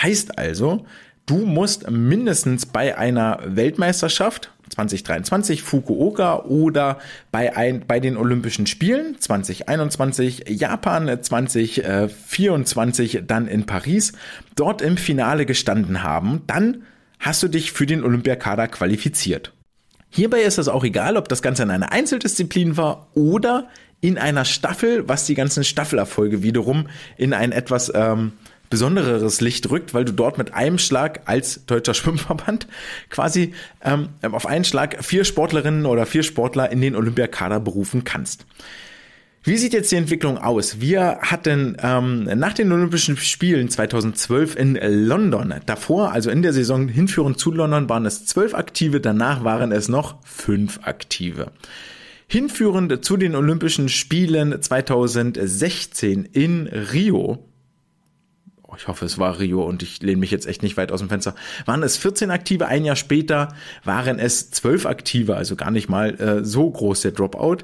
Heißt 0.03 0.39
also, 0.39 0.87
du 1.27 1.39
musst 1.39 1.91
mindestens 1.91 2.67
bei 2.67 2.97
einer 2.97 3.41
Weltmeisterschaft 3.45 4.53
2023 4.71 5.63
Fukuoka 5.63 6.45
oder 6.45 6.99
bei, 7.31 7.57
ein, 7.57 7.85
bei 7.87 8.01
den 8.01 8.17
Olympischen 8.17 8.67
Spielen 8.67 9.21
2021 9.21 10.45
Japan 10.49 11.23
2024 11.23 13.23
dann 13.27 13.47
in 13.47 13.67
Paris 13.67 14.13
dort 14.57 14.83
im 14.83 14.97
Finale 14.97 15.47
gestanden 15.47 16.03
haben, 16.03 16.43
dann 16.47 16.83
hast 17.19 17.43
du 17.43 17.49
dich 17.49 17.73
für 17.73 17.87
den 17.87 18.03
Olympiakader 18.03 18.69
qualifiziert. 18.69 19.53
Hierbei 20.09 20.41
ist 20.41 20.59
es 20.59 20.69
auch 20.69 20.83
egal, 20.83 21.17
ob 21.17 21.29
das 21.29 21.43
Ganze 21.43 21.63
in 21.63 21.71
einer 21.71 21.93
Einzeldisziplin 21.93 22.77
war 22.77 23.09
oder 23.15 23.69
in 24.01 24.19
einer 24.19 24.45
Staffel, 24.45 25.09
was 25.09 25.27
die 25.27 25.35
ganzen 25.35 25.63
Staffelerfolge 25.63 26.43
wiederum 26.43 26.89
in 27.17 27.35
ein 27.35 27.53
etwas 27.53 27.93
ähm, 27.95 28.33
besondereres 28.71 29.41
Licht 29.41 29.69
rückt, 29.71 29.93
weil 29.93 30.05
du 30.05 30.13
dort 30.13 30.39
mit 30.39 30.55
einem 30.55 30.79
Schlag 30.79 31.23
als 31.27 31.67
deutscher 31.67 31.95
Schwimmverband 31.95 32.67
quasi 33.11 33.53
ähm, 33.85 34.11
auf 34.23 34.47
einen 34.47 34.65
Schlag 34.65 35.05
vier 35.05 35.25
Sportlerinnen 35.25 35.85
oder 35.85 36.07
vier 36.07 36.23
Sportler 36.23 36.71
in 36.71 36.81
den 36.81 36.97
Olympiakader 36.97 37.61
berufen 37.61 38.05
kannst. 38.05 38.47
Wie 39.43 39.57
sieht 39.57 39.73
jetzt 39.73 39.91
die 39.91 39.97
Entwicklung 39.97 40.37
aus? 40.37 40.81
Wir 40.81 41.19
hatten 41.23 41.75
ähm, 41.83 42.25
nach 42.25 42.53
den 42.53 42.71
Olympischen 42.71 43.17
Spielen 43.17 43.71
2012 43.71 44.55
in 44.55 44.75
London, 44.75 45.55
davor, 45.65 46.13
also 46.13 46.31
in 46.31 46.43
der 46.43 46.53
Saison 46.53 46.89
hinführend 46.89 47.39
zu 47.39 47.51
London, 47.51 47.89
waren 47.89 48.05
es 48.05 48.27
zwölf 48.27 48.55
Aktive, 48.55 49.01
danach 49.01 49.43
waren 49.43 49.73
es 49.73 49.89
noch 49.89 50.17
fünf 50.27 50.81
Aktive. 50.83 51.53
Hinführend 52.29 53.03
zu 53.03 53.17
den 53.17 53.35
Olympischen 53.35 53.89
Spielen 53.89 54.61
2016 54.61 56.27
in 56.27 56.67
Rio 56.67 57.50
ich 58.77 58.89
hoffe, 58.89 59.05
es 59.05 59.19
war 59.19 59.39
Rio 59.39 59.63
und 59.63 59.83
ich 59.83 60.03
lehne 60.03 60.19
mich 60.19 60.31
jetzt 60.31 60.47
echt 60.47 60.63
nicht 60.63 60.77
weit 60.77 60.93
aus 60.93 61.01
dem 61.01 61.09
Fenster, 61.09 61.35
waren 61.67 61.83
es 61.83 61.97
14 61.97 62.31
Aktive, 62.31 62.67
ein 62.67 62.85
Jahr 62.85 62.97
später 62.97 63.55
waren 63.85 64.19
es 64.19 64.51
12 64.51 64.87
Aktive, 64.87 65.37
also 65.37 65.57
gar 65.57 65.71
nicht 65.71 65.89
mal 65.89 66.15
äh, 66.21 66.45
so 66.45 66.71
groß 66.71 67.03
der 67.03 67.13
Dropout. 67.13 67.59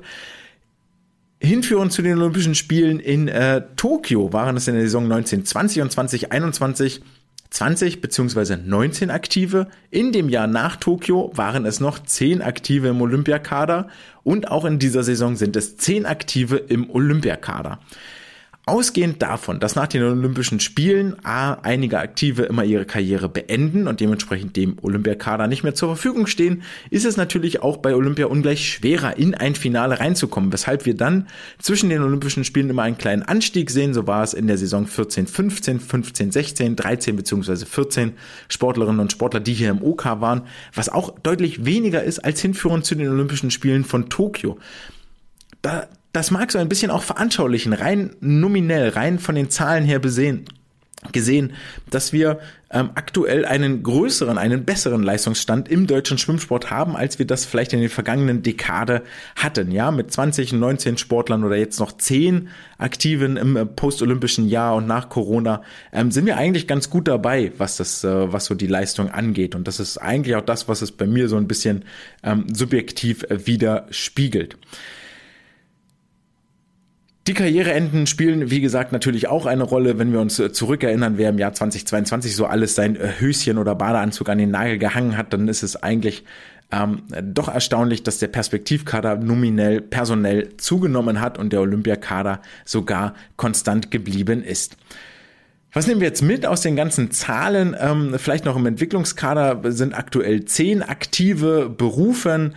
Hinführend 1.38 1.92
zu 1.92 2.02
den 2.02 2.18
Olympischen 2.18 2.54
Spielen 2.54 2.98
in 2.98 3.28
äh, 3.28 3.62
Tokio 3.76 4.32
waren 4.32 4.56
es 4.56 4.68
in 4.68 4.74
der 4.74 4.84
Saison 4.84 5.04
1920 5.04 5.82
und 5.82 5.92
2021 5.92 7.02
20 7.50 8.00
beziehungsweise 8.00 8.56
19 8.56 9.10
Aktive. 9.10 9.68
In 9.90 10.12
dem 10.12 10.28
Jahr 10.28 10.46
nach 10.46 10.76
Tokio 10.76 11.30
waren 11.34 11.64
es 11.64 11.80
noch 11.80 11.98
10 11.98 12.42
Aktive 12.42 12.88
im 12.88 13.00
Olympiakader 13.00 13.88
und 14.24 14.50
auch 14.50 14.64
in 14.64 14.78
dieser 14.78 15.02
Saison 15.02 15.36
sind 15.36 15.56
es 15.56 15.76
10 15.76 16.06
Aktive 16.06 16.56
im 16.56 16.90
Olympiakader. 16.90 17.78
Ausgehend 18.68 19.22
davon, 19.22 19.60
dass 19.60 19.76
nach 19.76 19.86
den 19.86 20.02
Olympischen 20.02 20.58
Spielen 20.58 21.14
A, 21.24 21.52
einige 21.52 22.00
Aktive 22.00 22.42
immer 22.42 22.64
ihre 22.64 22.84
Karriere 22.84 23.28
beenden 23.28 23.86
und 23.86 24.00
dementsprechend 24.00 24.56
dem 24.56 24.76
Olympiakader 24.82 25.46
nicht 25.46 25.62
mehr 25.62 25.76
zur 25.76 25.90
Verfügung 25.90 26.26
stehen, 26.26 26.64
ist 26.90 27.04
es 27.04 27.16
natürlich 27.16 27.62
auch 27.62 27.76
bei 27.76 27.94
Olympia 27.94 28.26
ungleich 28.26 28.68
schwerer, 28.68 29.18
in 29.18 29.36
ein 29.36 29.54
Finale 29.54 30.00
reinzukommen, 30.00 30.52
weshalb 30.52 30.84
wir 30.84 30.96
dann 30.96 31.28
zwischen 31.60 31.90
den 31.90 32.02
Olympischen 32.02 32.42
Spielen 32.42 32.68
immer 32.68 32.82
einen 32.82 32.98
kleinen 32.98 33.22
Anstieg 33.22 33.70
sehen. 33.70 33.94
So 33.94 34.08
war 34.08 34.24
es 34.24 34.34
in 34.34 34.48
der 34.48 34.58
Saison 34.58 34.88
14, 34.88 35.28
15, 35.28 35.78
15, 35.78 36.32
16, 36.32 36.74
13 36.74 37.14
beziehungsweise 37.14 37.66
14 37.66 38.14
Sportlerinnen 38.48 38.98
und 38.98 39.12
Sportler, 39.12 39.38
die 39.38 39.54
hier 39.54 39.70
im 39.70 39.80
OK 39.80 40.06
waren, 40.06 40.42
was 40.74 40.88
auch 40.88 41.16
deutlich 41.20 41.64
weniger 41.64 42.02
ist 42.02 42.18
als 42.18 42.40
hinführend 42.40 42.84
zu 42.84 42.96
den 42.96 43.08
Olympischen 43.10 43.52
Spielen 43.52 43.84
von 43.84 44.08
Tokio. 44.08 44.58
Da, 45.62 45.86
das 46.16 46.30
mag 46.30 46.50
so 46.50 46.58
ein 46.58 46.68
bisschen 46.70 46.90
auch 46.90 47.02
veranschaulichen, 47.02 47.74
rein 47.74 48.16
nominell, 48.20 48.88
rein 48.88 49.18
von 49.18 49.34
den 49.34 49.50
Zahlen 49.50 49.84
her 49.84 49.98
besehen, 49.98 50.46
gesehen, 51.12 51.52
dass 51.90 52.14
wir 52.14 52.40
ähm, 52.70 52.90
aktuell 52.94 53.44
einen 53.44 53.82
größeren, 53.82 54.38
einen 54.38 54.64
besseren 54.64 55.02
Leistungsstand 55.02 55.68
im 55.68 55.86
deutschen 55.86 56.16
Schwimmsport 56.16 56.70
haben, 56.70 56.96
als 56.96 57.18
wir 57.18 57.26
das 57.26 57.44
vielleicht 57.44 57.74
in 57.74 57.80
den 57.80 57.90
vergangenen 57.90 58.42
Dekade 58.42 59.02
hatten. 59.36 59.70
Ja, 59.70 59.90
mit 59.90 60.10
20, 60.10 60.54
19 60.54 60.96
Sportlern 60.96 61.44
oder 61.44 61.56
jetzt 61.56 61.78
noch 61.80 61.92
10 61.92 62.48
Aktiven 62.78 63.36
im 63.36 63.56
äh, 63.58 63.66
postolympischen 63.66 64.48
Jahr 64.48 64.74
und 64.74 64.86
nach 64.86 65.10
Corona 65.10 65.62
ähm, 65.92 66.10
sind 66.10 66.24
wir 66.24 66.38
eigentlich 66.38 66.66
ganz 66.66 66.88
gut 66.88 67.08
dabei, 67.08 67.52
was 67.58 67.76
das, 67.76 68.02
äh, 68.04 68.32
was 68.32 68.46
so 68.46 68.54
die 68.54 68.68
Leistung 68.68 69.10
angeht. 69.10 69.54
Und 69.54 69.68
das 69.68 69.80
ist 69.80 69.98
eigentlich 69.98 70.34
auch 70.34 70.44
das, 70.44 70.66
was 70.66 70.80
es 70.80 70.92
bei 70.92 71.06
mir 71.06 71.28
so 71.28 71.36
ein 71.36 71.46
bisschen 71.46 71.84
ähm, 72.22 72.46
subjektiv 72.54 73.22
äh, 73.24 73.46
widerspiegelt. 73.46 74.56
Die 77.26 77.34
Karriereenden 77.34 78.06
spielen, 78.06 78.50
wie 78.50 78.60
gesagt, 78.60 78.92
natürlich 78.92 79.26
auch 79.26 79.46
eine 79.46 79.64
Rolle, 79.64 79.98
wenn 79.98 80.12
wir 80.12 80.20
uns 80.20 80.38
äh, 80.38 80.52
zurückerinnern, 80.52 81.18
wer 81.18 81.30
im 81.30 81.38
Jahr 81.38 81.52
2022 81.52 82.36
so 82.36 82.46
alles 82.46 82.76
sein 82.76 82.94
äh, 82.94 83.14
Höschen 83.18 83.58
oder 83.58 83.74
Badeanzug 83.74 84.28
an 84.28 84.38
den 84.38 84.52
Nagel 84.52 84.78
gehangen 84.78 85.16
hat, 85.16 85.32
dann 85.32 85.48
ist 85.48 85.64
es 85.64 85.82
eigentlich 85.82 86.24
ähm, 86.70 87.02
doch 87.22 87.48
erstaunlich, 87.48 88.04
dass 88.04 88.18
der 88.18 88.28
Perspektivkader 88.28 89.16
nominell 89.16 89.80
personell 89.80 90.56
zugenommen 90.56 91.20
hat 91.20 91.36
und 91.36 91.52
der 91.52 91.62
Olympiakader 91.62 92.42
sogar 92.64 93.14
konstant 93.36 93.90
geblieben 93.90 94.44
ist. 94.44 94.76
Was 95.76 95.86
nehmen 95.86 96.00
wir 96.00 96.08
jetzt 96.08 96.22
mit 96.22 96.46
aus 96.46 96.62
den 96.62 96.74
ganzen 96.74 97.10
Zahlen? 97.10 97.76
Ähm, 97.78 98.14
vielleicht 98.16 98.46
noch 98.46 98.56
im 98.56 98.64
Entwicklungskader 98.64 99.60
sind 99.72 99.92
aktuell 99.92 100.46
zehn 100.46 100.82
aktive 100.82 101.68
Berufen. 101.68 102.54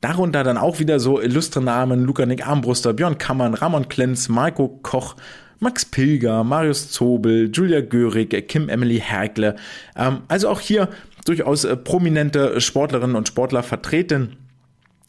Darunter 0.00 0.44
dann 0.44 0.56
auch 0.56 0.78
wieder 0.78 0.98
so 0.98 1.20
illustre 1.20 1.60
Namen, 1.60 2.04
Lukanik 2.04 2.46
Armbruster, 2.46 2.94
Björn 2.94 3.18
Kammern, 3.18 3.54
Ramon 3.54 3.88
Klenz, 3.88 4.28
Marco 4.28 4.68
Koch, 4.82 5.16
Max 5.58 5.84
Pilger, 5.84 6.42
Marius 6.42 6.90
Zobel, 6.90 7.50
Julia 7.52 7.82
Görig, 7.82 8.48
Kim 8.48 8.70
Emily 8.70 8.98
Herkle. 8.98 9.56
Ähm, 9.94 10.22
also 10.28 10.48
auch 10.48 10.60
hier 10.60 10.88
durchaus 11.26 11.64
äh, 11.64 11.76
prominente 11.76 12.60
Sportlerinnen 12.60 13.14
und 13.14 13.28
Sportler 13.28 13.62
vertreten. 13.62 14.36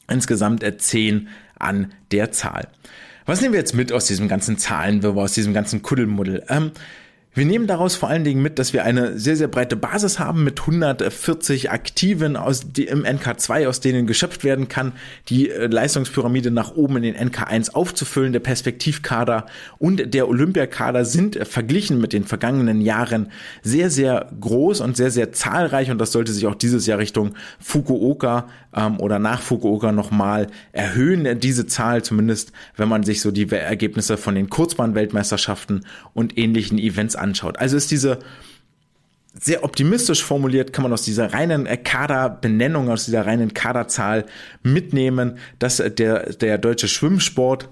Insgesamt 0.09 0.61
äh, 0.61 0.77
zehn 0.77 1.29
an 1.57 1.93
der 2.11 2.31
Zahl. 2.31 2.67
Was 3.25 3.39
nehmen 3.39 3.53
wir 3.53 3.59
jetzt 3.59 3.75
mit 3.75 3.93
aus 3.93 4.07
diesem 4.07 4.27
ganzen 4.27 4.57
Zahlenwirrwarr, 4.57 5.23
aus 5.23 5.33
diesem 5.33 5.53
ganzen 5.53 5.81
Kuddelmuddel? 5.81 6.43
Ähm, 6.49 6.71
wir 7.33 7.45
nehmen 7.45 7.65
daraus 7.65 7.95
vor 7.95 8.09
allen 8.09 8.25
Dingen 8.25 8.41
mit, 8.41 8.59
dass 8.59 8.73
wir 8.73 8.83
eine 8.83 9.17
sehr, 9.17 9.37
sehr 9.37 9.47
breite 9.47 9.77
Basis 9.77 10.19
haben 10.19 10.43
mit 10.43 10.59
140 10.59 11.71
Aktiven 11.71 12.35
aus, 12.35 12.73
die 12.73 12.87
im 12.87 13.05
NK2, 13.05 13.69
aus 13.69 13.79
denen 13.79 14.05
geschöpft 14.05 14.43
werden 14.43 14.67
kann, 14.67 14.91
die 15.29 15.49
äh, 15.49 15.67
Leistungspyramide 15.67 16.51
nach 16.51 16.75
oben 16.75 16.97
in 16.97 17.03
den 17.03 17.15
NK1 17.15 17.71
aufzufüllen. 17.71 18.33
Der 18.33 18.41
Perspektivkader 18.41 19.45
und 19.77 20.13
der 20.13 20.27
Olympiakader 20.27 21.05
sind 21.05 21.37
äh, 21.37 21.45
verglichen 21.45 22.01
mit 22.01 22.11
den 22.11 22.25
vergangenen 22.25 22.81
Jahren 22.81 23.31
sehr, 23.61 23.89
sehr 23.89 24.29
groß 24.37 24.81
und 24.81 24.97
sehr, 24.97 25.11
sehr 25.11 25.31
zahlreich 25.31 25.89
und 25.89 25.99
das 25.99 26.11
sollte 26.11 26.33
sich 26.33 26.47
auch 26.47 26.55
dieses 26.55 26.85
Jahr 26.85 26.99
Richtung 26.99 27.35
Fukuoka 27.59 28.49
ähm, 28.75 28.99
oder 28.99 29.19
nach 29.19 29.41
Fukuoka 29.41 29.91
nochmal 29.91 30.47
erhöhen. 30.71 31.39
Diese 31.39 31.65
Zahl 31.67 32.03
zumindest, 32.03 32.51
wenn 32.75 32.89
man 32.89 33.03
sich 33.03 33.21
so 33.21 33.31
die 33.31 33.49
Ergebnisse 33.49 34.17
von 34.17 34.35
den 34.35 34.49
Kurzbahnweltmeisterschaften 34.49 35.85
und 36.13 36.37
ähnlichen 36.37 36.77
Events 36.77 37.15
anschaut. 37.15 37.59
Also 37.59 37.77
ist 37.77 37.91
diese 37.91 38.19
sehr 39.39 39.63
optimistisch 39.63 40.23
formuliert, 40.23 40.73
kann 40.73 40.83
man 40.83 40.91
aus 40.91 41.03
dieser 41.03 41.33
reinen 41.33 41.65
Kaderbenennung, 41.83 42.89
aus 42.89 43.05
dieser 43.05 43.25
reinen 43.25 43.53
Kaderzahl 43.53 44.25
mitnehmen, 44.61 45.37
dass 45.57 45.77
der, 45.77 46.33
der 46.33 46.57
deutsche 46.57 46.89
Schwimmsport 46.89 47.69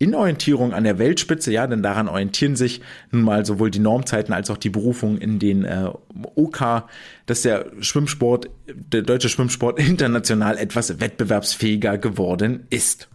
in 0.00 0.14
Orientierung 0.14 0.72
an 0.72 0.84
der 0.84 0.98
Weltspitze, 0.98 1.52
ja, 1.52 1.66
denn 1.66 1.82
daran 1.82 2.08
orientieren 2.08 2.56
sich 2.56 2.80
nun 3.12 3.20
mal 3.20 3.44
sowohl 3.44 3.70
die 3.70 3.80
Normzeiten 3.80 4.32
als 4.32 4.48
auch 4.50 4.56
die 4.56 4.70
Berufung 4.70 5.18
in 5.18 5.38
den 5.38 5.64
äh, 5.64 5.90
OK, 6.36 6.84
dass 7.26 7.42
der 7.42 7.66
Schwimmsport, 7.80 8.48
der 8.66 9.02
deutsche 9.02 9.28
Schwimmsport 9.28 9.78
international 9.86 10.56
etwas 10.56 11.00
wettbewerbsfähiger 11.00 11.98
geworden 11.98 12.66
ist. 12.70 13.08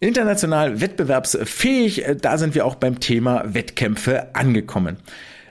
International 0.00 0.80
wettbewerbsfähig, 0.80 2.06
äh, 2.06 2.16
da 2.16 2.38
sind 2.38 2.54
wir 2.54 2.64
auch 2.64 2.76
beim 2.76 2.98
Thema 2.98 3.44
Wettkämpfe 3.52 4.34
angekommen. 4.34 4.96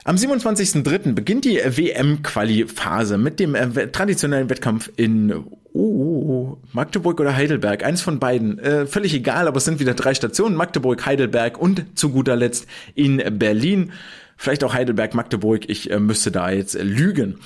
Am 0.02 0.16
27.03. 0.16 1.12
beginnt 1.12 1.44
die 1.44 1.58
WM-Quali-Phase 1.58 3.18
mit 3.18 3.38
dem 3.38 3.54
äh, 3.54 3.86
traditionellen 3.92 4.50
Wettkampf 4.50 4.90
in 4.96 5.44
oh, 5.72 6.58
Magdeburg 6.72 7.20
oder 7.20 7.34
Heidelberg, 7.34 7.84
eins 7.84 8.00
von 8.00 8.18
beiden. 8.18 8.58
Äh, 8.58 8.86
völlig 8.86 9.14
egal, 9.14 9.48
aber 9.48 9.58
es 9.58 9.64
sind 9.64 9.80
wieder 9.80 9.94
drei 9.94 10.14
Stationen, 10.14 10.56
Magdeburg, 10.56 11.04
Heidelberg 11.06 11.58
und 11.58 11.84
zu 11.98 12.10
guter 12.10 12.36
Letzt 12.36 12.66
in 12.94 13.22
Berlin. 13.38 13.92
Vielleicht 14.36 14.62
auch 14.64 14.74
Heidelberg, 14.74 15.14
Magdeburg, 15.14 15.68
ich 15.68 15.90
äh, 15.90 15.98
müsste 15.98 16.30
da 16.30 16.50
jetzt 16.50 16.74
lügen. 16.80 17.38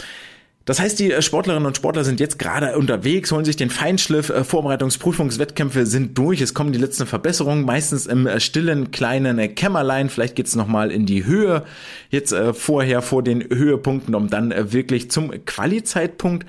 Das 0.65 0.79
heißt, 0.79 0.99
die 1.01 1.13
äh, 1.13 1.23
Sportlerinnen 1.23 1.67
und 1.67 1.77
Sportler 1.77 2.05
sind 2.05 2.21
jetzt 2.21 2.39
gerade 2.39 2.77
unterwegs, 2.77 3.33
holen 3.33 3.45
sich 3.45 3.57
den 3.57 3.71
Feinschliff, 3.71 4.31
äh, 4.31 4.45
Vorbereitungsprüfungswettkämpfe 4.45 5.87
sind 5.87 6.17
durch, 6.17 6.41
es 6.41 6.55
kommen 6.55 6.73
die 6.73 6.79
letzten 6.79 7.07
Verbesserungen, 7.07 7.65
meistens 7.65 8.07
im 8.07 8.27
äh, 8.27 8.39
stillen 8.39 8.91
kleinen 8.93 9.55
Kämmerlein, 9.55 10.09
vielleicht 10.09 10.37
geht's 10.37 10.55
nochmal 10.55 10.93
in 10.93 11.07
die 11.07 11.25
Höhe, 11.25 11.65
jetzt 12.11 12.35
vorher 12.53 13.03
vor 13.03 13.23
den 13.23 13.43
Höhepunkten, 13.43 14.15
um 14.15 14.29
dann 14.29 14.53
wirklich 14.73 15.11
zum 15.11 15.31
Quali-Zeitpunkt 15.45 16.47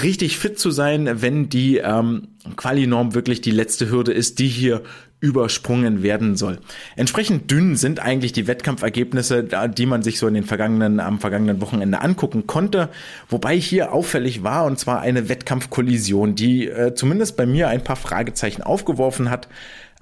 richtig 0.00 0.38
fit 0.38 0.58
zu 0.58 0.70
sein, 0.70 1.22
wenn 1.22 1.48
die 1.48 1.78
ähm, 1.78 2.28
Quali-Norm 2.56 3.14
wirklich 3.14 3.40
die 3.40 3.50
letzte 3.50 3.90
Hürde 3.90 4.12
ist, 4.12 4.38
die 4.38 4.48
hier 4.48 4.82
übersprungen 5.20 6.02
werden 6.02 6.36
soll. 6.36 6.58
Entsprechend 6.96 7.50
dünn 7.50 7.76
sind 7.76 8.00
eigentlich 8.00 8.32
die 8.32 8.48
Wettkampfergebnisse, 8.48 9.44
die 9.44 9.86
man 9.86 10.02
sich 10.02 10.18
so 10.18 10.26
in 10.26 10.34
den 10.34 10.44
vergangenen, 10.44 10.98
am 10.98 11.20
vergangenen 11.20 11.60
Wochenende 11.60 12.00
angucken 12.00 12.48
konnte. 12.48 12.88
Wobei 13.28 13.56
hier 13.56 13.92
auffällig 13.92 14.42
war, 14.42 14.64
und 14.64 14.80
zwar 14.80 15.00
eine 15.00 15.28
Wettkampfkollision, 15.28 16.34
die 16.34 16.66
äh, 16.66 16.94
zumindest 16.94 17.36
bei 17.36 17.46
mir 17.46 17.68
ein 17.68 17.84
paar 17.84 17.94
Fragezeichen 17.94 18.62
aufgeworfen 18.62 19.30
hat, 19.30 19.46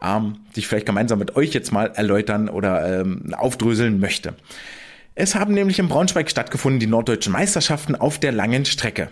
ähm, 0.03 0.39
die 0.57 0.61
ich 0.61 0.69
vielleicht 0.69 0.87
gemeinsam 0.87 1.19
mit 1.19 1.37
euch 1.37 1.53
jetzt 1.53 1.71
mal 1.71 1.93
erläutern 1.95 2.49
oder 2.49 3.01
ähm, 3.01 3.35
aufdröseln 3.35 4.01
möchte. 4.01 4.33
Es 5.15 5.35
haben 5.35 5.53
nämlich 5.53 5.79
in 5.79 5.89
Braunschweig 5.89 6.31
stattgefunden 6.31 6.81
die 6.81 6.87
norddeutschen 6.87 7.35
Meisterschaften 7.35 7.95
auf 7.95 8.19
der 8.19 8.33
langen 8.33 8.65
Strecke 8.65 9.11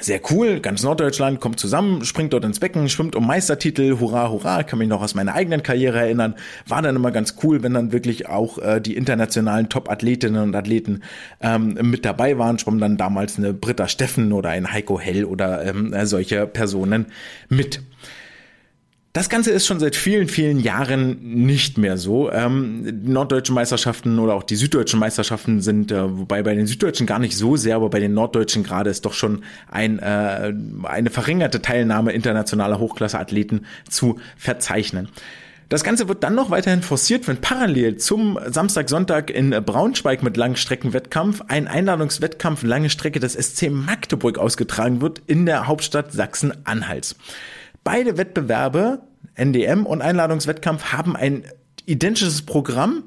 sehr 0.00 0.20
cool, 0.30 0.60
ganz 0.60 0.82
Norddeutschland 0.82 1.40
kommt 1.40 1.58
zusammen, 1.58 2.04
springt 2.04 2.32
dort 2.32 2.44
ins 2.44 2.60
Becken, 2.60 2.88
schwimmt 2.88 3.16
um 3.16 3.26
Meistertitel, 3.26 3.98
hurra, 3.98 4.30
hurra, 4.30 4.62
kann 4.62 4.78
mich 4.78 4.88
noch 4.88 5.02
aus 5.02 5.14
meiner 5.14 5.34
eigenen 5.34 5.62
Karriere 5.62 5.98
erinnern, 5.98 6.34
war 6.66 6.82
dann 6.82 6.96
immer 6.96 7.10
ganz 7.10 7.36
cool, 7.42 7.62
wenn 7.62 7.74
dann 7.74 7.92
wirklich 7.92 8.28
auch 8.28 8.58
äh, 8.58 8.80
die 8.80 8.96
internationalen 8.96 9.68
Top-Athletinnen 9.68 10.42
und 10.42 10.54
Athleten 10.54 11.02
ähm, 11.40 11.78
mit 11.82 12.04
dabei 12.04 12.38
waren, 12.38 12.58
schwamm 12.58 12.78
dann 12.78 12.96
damals 12.96 13.38
eine 13.38 13.54
Britta 13.54 13.88
Steffen 13.88 14.32
oder 14.32 14.50
ein 14.50 14.72
Heiko 14.72 15.00
Hell 15.00 15.24
oder 15.24 15.64
ähm, 15.64 15.94
solche 16.04 16.46
Personen 16.46 17.06
mit. 17.48 17.80
Das 19.16 19.30
Ganze 19.30 19.50
ist 19.50 19.66
schon 19.66 19.80
seit 19.80 19.96
vielen, 19.96 20.28
vielen 20.28 20.60
Jahren 20.60 21.16
nicht 21.22 21.78
mehr 21.78 21.96
so. 21.96 22.30
Ähm, 22.30 22.82
die 22.84 23.10
norddeutschen 23.10 23.54
Meisterschaften 23.54 24.18
oder 24.18 24.34
auch 24.34 24.42
die 24.42 24.56
süddeutschen 24.56 25.00
Meisterschaften 25.00 25.62
sind, 25.62 25.90
äh, 25.90 26.18
wobei 26.18 26.42
bei 26.42 26.54
den 26.54 26.66
süddeutschen 26.66 27.06
gar 27.06 27.18
nicht 27.18 27.34
so 27.34 27.56
sehr, 27.56 27.76
aber 27.76 27.88
bei 27.88 27.98
den 27.98 28.12
norddeutschen 28.12 28.62
gerade 28.62 28.90
ist 28.90 29.06
doch 29.06 29.14
schon 29.14 29.42
ein, 29.70 30.00
äh, 30.00 30.52
eine 30.82 31.08
verringerte 31.08 31.62
Teilnahme 31.62 32.12
internationaler 32.12 32.78
Hochklasseathleten 32.78 33.64
zu 33.88 34.18
verzeichnen. 34.36 35.08
Das 35.70 35.82
Ganze 35.82 36.08
wird 36.08 36.22
dann 36.22 36.34
noch 36.34 36.50
weiterhin 36.50 36.82
forciert, 36.82 37.26
wenn 37.26 37.38
parallel 37.38 37.96
zum 37.96 38.38
Samstag, 38.46 38.90
Sonntag 38.90 39.30
in 39.30 39.48
Braunschweig 39.48 40.22
mit 40.22 40.36
Langstreckenwettkampf 40.36 41.40
ein 41.48 41.68
Einladungswettkampf 41.68 42.64
lange 42.64 42.90
Strecke 42.90 43.18
des 43.18 43.32
SC 43.32 43.70
Magdeburg 43.70 44.36
ausgetragen 44.36 45.00
wird 45.00 45.22
in 45.26 45.46
der 45.46 45.66
Hauptstadt 45.66 46.12
Sachsen-Anhalts. 46.12 47.16
Beide 47.86 48.18
Wettbewerbe, 48.18 49.02
NDM 49.36 49.86
und 49.86 50.02
Einladungswettkampf, 50.02 50.86
haben 50.86 51.14
ein 51.14 51.44
identisches 51.84 52.42
Programm 52.42 53.04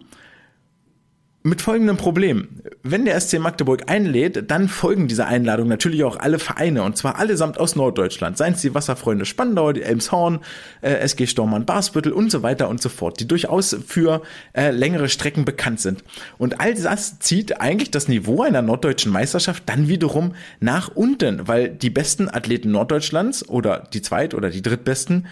mit 1.41 1.61
folgendem 1.61 1.95
Problem. 1.95 2.49
Wenn 2.83 3.05
der 3.05 3.19
SC 3.19 3.39
Magdeburg 3.39 3.89
einlädt, 3.89 4.51
dann 4.51 4.67
folgen 4.67 5.07
dieser 5.07 5.27
Einladung 5.27 5.69
natürlich 5.69 6.03
auch 6.03 6.17
alle 6.17 6.37
Vereine 6.37 6.83
und 6.83 6.97
zwar 6.97 7.17
allesamt 7.17 7.59
aus 7.59 7.77
Norddeutschland. 7.77 8.37
Seien 8.37 8.53
es 8.53 8.61
die 8.61 8.75
Wasserfreunde 8.75 9.25
Spandau, 9.25 9.71
die 9.71 9.81
Elmshorn, 9.81 10.39
äh, 10.81 10.95
SG 10.95 11.27
Stormann 11.27 11.65
Barsbüttel 11.65 12.11
und 12.11 12.29
so 12.29 12.43
weiter 12.43 12.67
und 12.67 12.81
so 12.81 12.89
fort, 12.89 13.21
die 13.21 13.27
durchaus 13.27 13.75
für 13.87 14.21
äh, 14.53 14.71
längere 14.71 15.07
Strecken 15.07 15.45
bekannt 15.45 15.79
sind. 15.79 16.03
Und 16.37 16.59
all 16.59 16.73
das 16.73 17.19
zieht 17.19 17.61
eigentlich 17.61 17.91
das 17.91 18.09
Niveau 18.09 18.41
einer 18.41 18.61
norddeutschen 18.61 19.11
Meisterschaft 19.11 19.63
dann 19.67 19.87
wiederum 19.87 20.35
nach 20.59 20.89
unten, 20.93 21.47
weil 21.47 21.69
die 21.69 21.89
besten 21.89 22.27
Athleten 22.27 22.71
Norddeutschlands 22.71 23.47
oder 23.47 23.87
die 23.93 24.01
zweit- 24.01 24.33
oder 24.33 24.49
die 24.49 24.61
drittbesten 24.61 25.27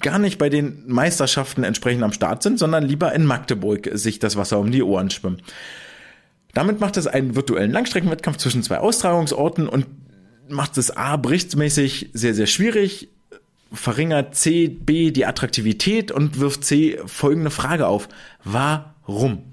gar 0.00 0.18
nicht 0.18 0.38
bei 0.38 0.48
den 0.48 0.84
Meisterschaften 0.86 1.64
entsprechend 1.64 2.04
am 2.04 2.12
Start 2.12 2.42
sind, 2.42 2.58
sondern 2.58 2.84
lieber 2.84 3.12
in 3.12 3.26
Magdeburg 3.26 3.90
sich 3.92 4.18
das 4.18 4.36
Wasser 4.36 4.58
um 4.58 4.70
die 4.70 4.82
Ohren 4.82 5.10
schwimmen. 5.10 5.42
Damit 6.54 6.80
macht 6.80 6.96
es 6.96 7.06
einen 7.06 7.34
virtuellen 7.34 7.72
Langstreckenwettkampf 7.72 8.36
zwischen 8.36 8.62
zwei 8.62 8.78
Austragungsorten 8.78 9.68
und 9.68 9.86
macht 10.48 10.76
es 10.78 10.96
A 10.96 11.16
berichtsmäßig 11.16 12.10
sehr, 12.12 12.34
sehr 12.34 12.46
schwierig, 12.46 13.08
verringert 13.72 14.34
C, 14.36 14.68
B 14.68 15.10
die 15.10 15.26
Attraktivität 15.26 16.12
und 16.12 16.38
wirft 16.38 16.64
C 16.64 16.98
folgende 17.06 17.50
Frage 17.50 17.86
auf. 17.86 18.08
Warum? 18.44 19.44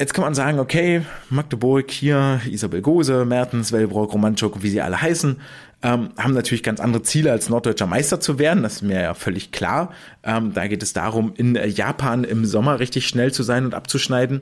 Jetzt 0.00 0.14
kann 0.14 0.24
man 0.24 0.34
sagen, 0.34 0.58
okay, 0.58 1.02
Magdeburg 1.30 1.90
hier, 1.90 2.40
Isabel 2.50 2.82
Gose, 2.82 3.24
Mertens, 3.24 3.70
Wellbrock, 3.70 4.12
Romanchuk, 4.12 4.62
wie 4.62 4.70
sie 4.70 4.80
alle 4.80 5.00
heißen, 5.00 5.40
ähm, 5.84 6.08
haben 6.16 6.32
natürlich 6.32 6.62
ganz 6.62 6.80
andere 6.80 7.02
Ziele 7.02 7.30
als 7.30 7.50
norddeutscher 7.50 7.86
Meister 7.86 8.18
zu 8.18 8.38
werden. 8.38 8.62
Das 8.62 8.76
ist 8.76 8.82
mir 8.82 9.02
ja 9.02 9.12
völlig 9.12 9.52
klar. 9.52 9.92
Ähm, 10.22 10.54
da 10.54 10.66
geht 10.66 10.82
es 10.82 10.94
darum, 10.94 11.34
in 11.36 11.54
Japan 11.54 12.24
im 12.24 12.46
Sommer 12.46 12.80
richtig 12.80 13.06
schnell 13.06 13.32
zu 13.32 13.42
sein 13.42 13.66
und 13.66 13.74
abzuschneiden. 13.74 14.40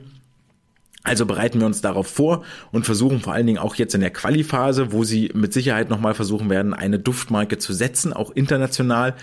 Also 1.03 1.25
bereiten 1.25 1.59
wir 1.59 1.67
uns 1.67 1.81
darauf 1.81 2.07
vor 2.07 2.45
und 2.71 2.85
versuchen 2.85 3.19
vor 3.19 3.33
allen 3.33 3.45
Dingen 3.45 3.57
auch 3.57 3.75
jetzt 3.75 3.93
in 3.93 3.99
der 3.99 4.09
Quali-Phase, 4.09 4.93
wo 4.93 5.03
sie 5.03 5.31
mit 5.33 5.51
Sicherheit 5.51 5.89
nochmal 5.89 6.13
versuchen 6.13 6.49
werden, 6.49 6.73
eine 6.73 6.97
Duftmarke 6.97 7.57
zu 7.57 7.73
setzen, 7.73 8.13
auch 8.13 8.31
international. 8.31 9.13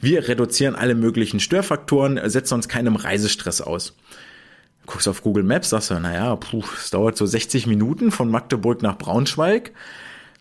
Wir 0.00 0.28
reduzieren 0.28 0.74
alle 0.74 0.94
möglichen 0.94 1.40
Störfaktoren, 1.40 2.18
setzen 2.30 2.54
uns 2.54 2.68
keinem 2.68 2.96
Reisestress 2.96 3.60
aus. 3.60 3.94
Guckst 4.86 5.08
auf 5.08 5.22
Google 5.22 5.44
Maps, 5.44 5.68
sagst 5.68 5.90
du, 5.90 6.00
naja, 6.00 6.36
puh, 6.36 6.62
es 6.74 6.88
dauert 6.88 7.18
so 7.18 7.26
60 7.26 7.66
Minuten 7.66 8.12
von 8.12 8.30
Magdeburg 8.30 8.80
nach 8.80 8.96
Braunschweig. 8.96 9.72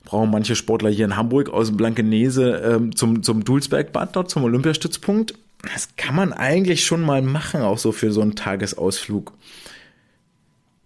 Brauchen 0.05 0.31
manche 0.31 0.55
Sportler 0.55 0.89
hier 0.89 1.05
in 1.05 1.17
Hamburg 1.17 1.49
aus 1.49 1.67
dem 1.67 1.77
Blankenese 1.77 2.61
ähm, 2.63 2.95
zum, 2.95 3.23
zum 3.23 3.43
Dulsbergbad 3.43 4.15
dort, 4.15 4.29
zum 4.29 4.43
Olympiastützpunkt. 4.43 5.33
Das 5.73 5.89
kann 5.97 6.15
man 6.15 6.31
eigentlich 6.31 6.85
schon 6.85 7.01
mal 7.01 7.21
machen, 7.21 7.61
auch 7.61 7.79
so 7.79 7.91
für 7.91 8.11
so 8.11 8.21
einen 8.21 8.35
Tagesausflug. 8.35 9.33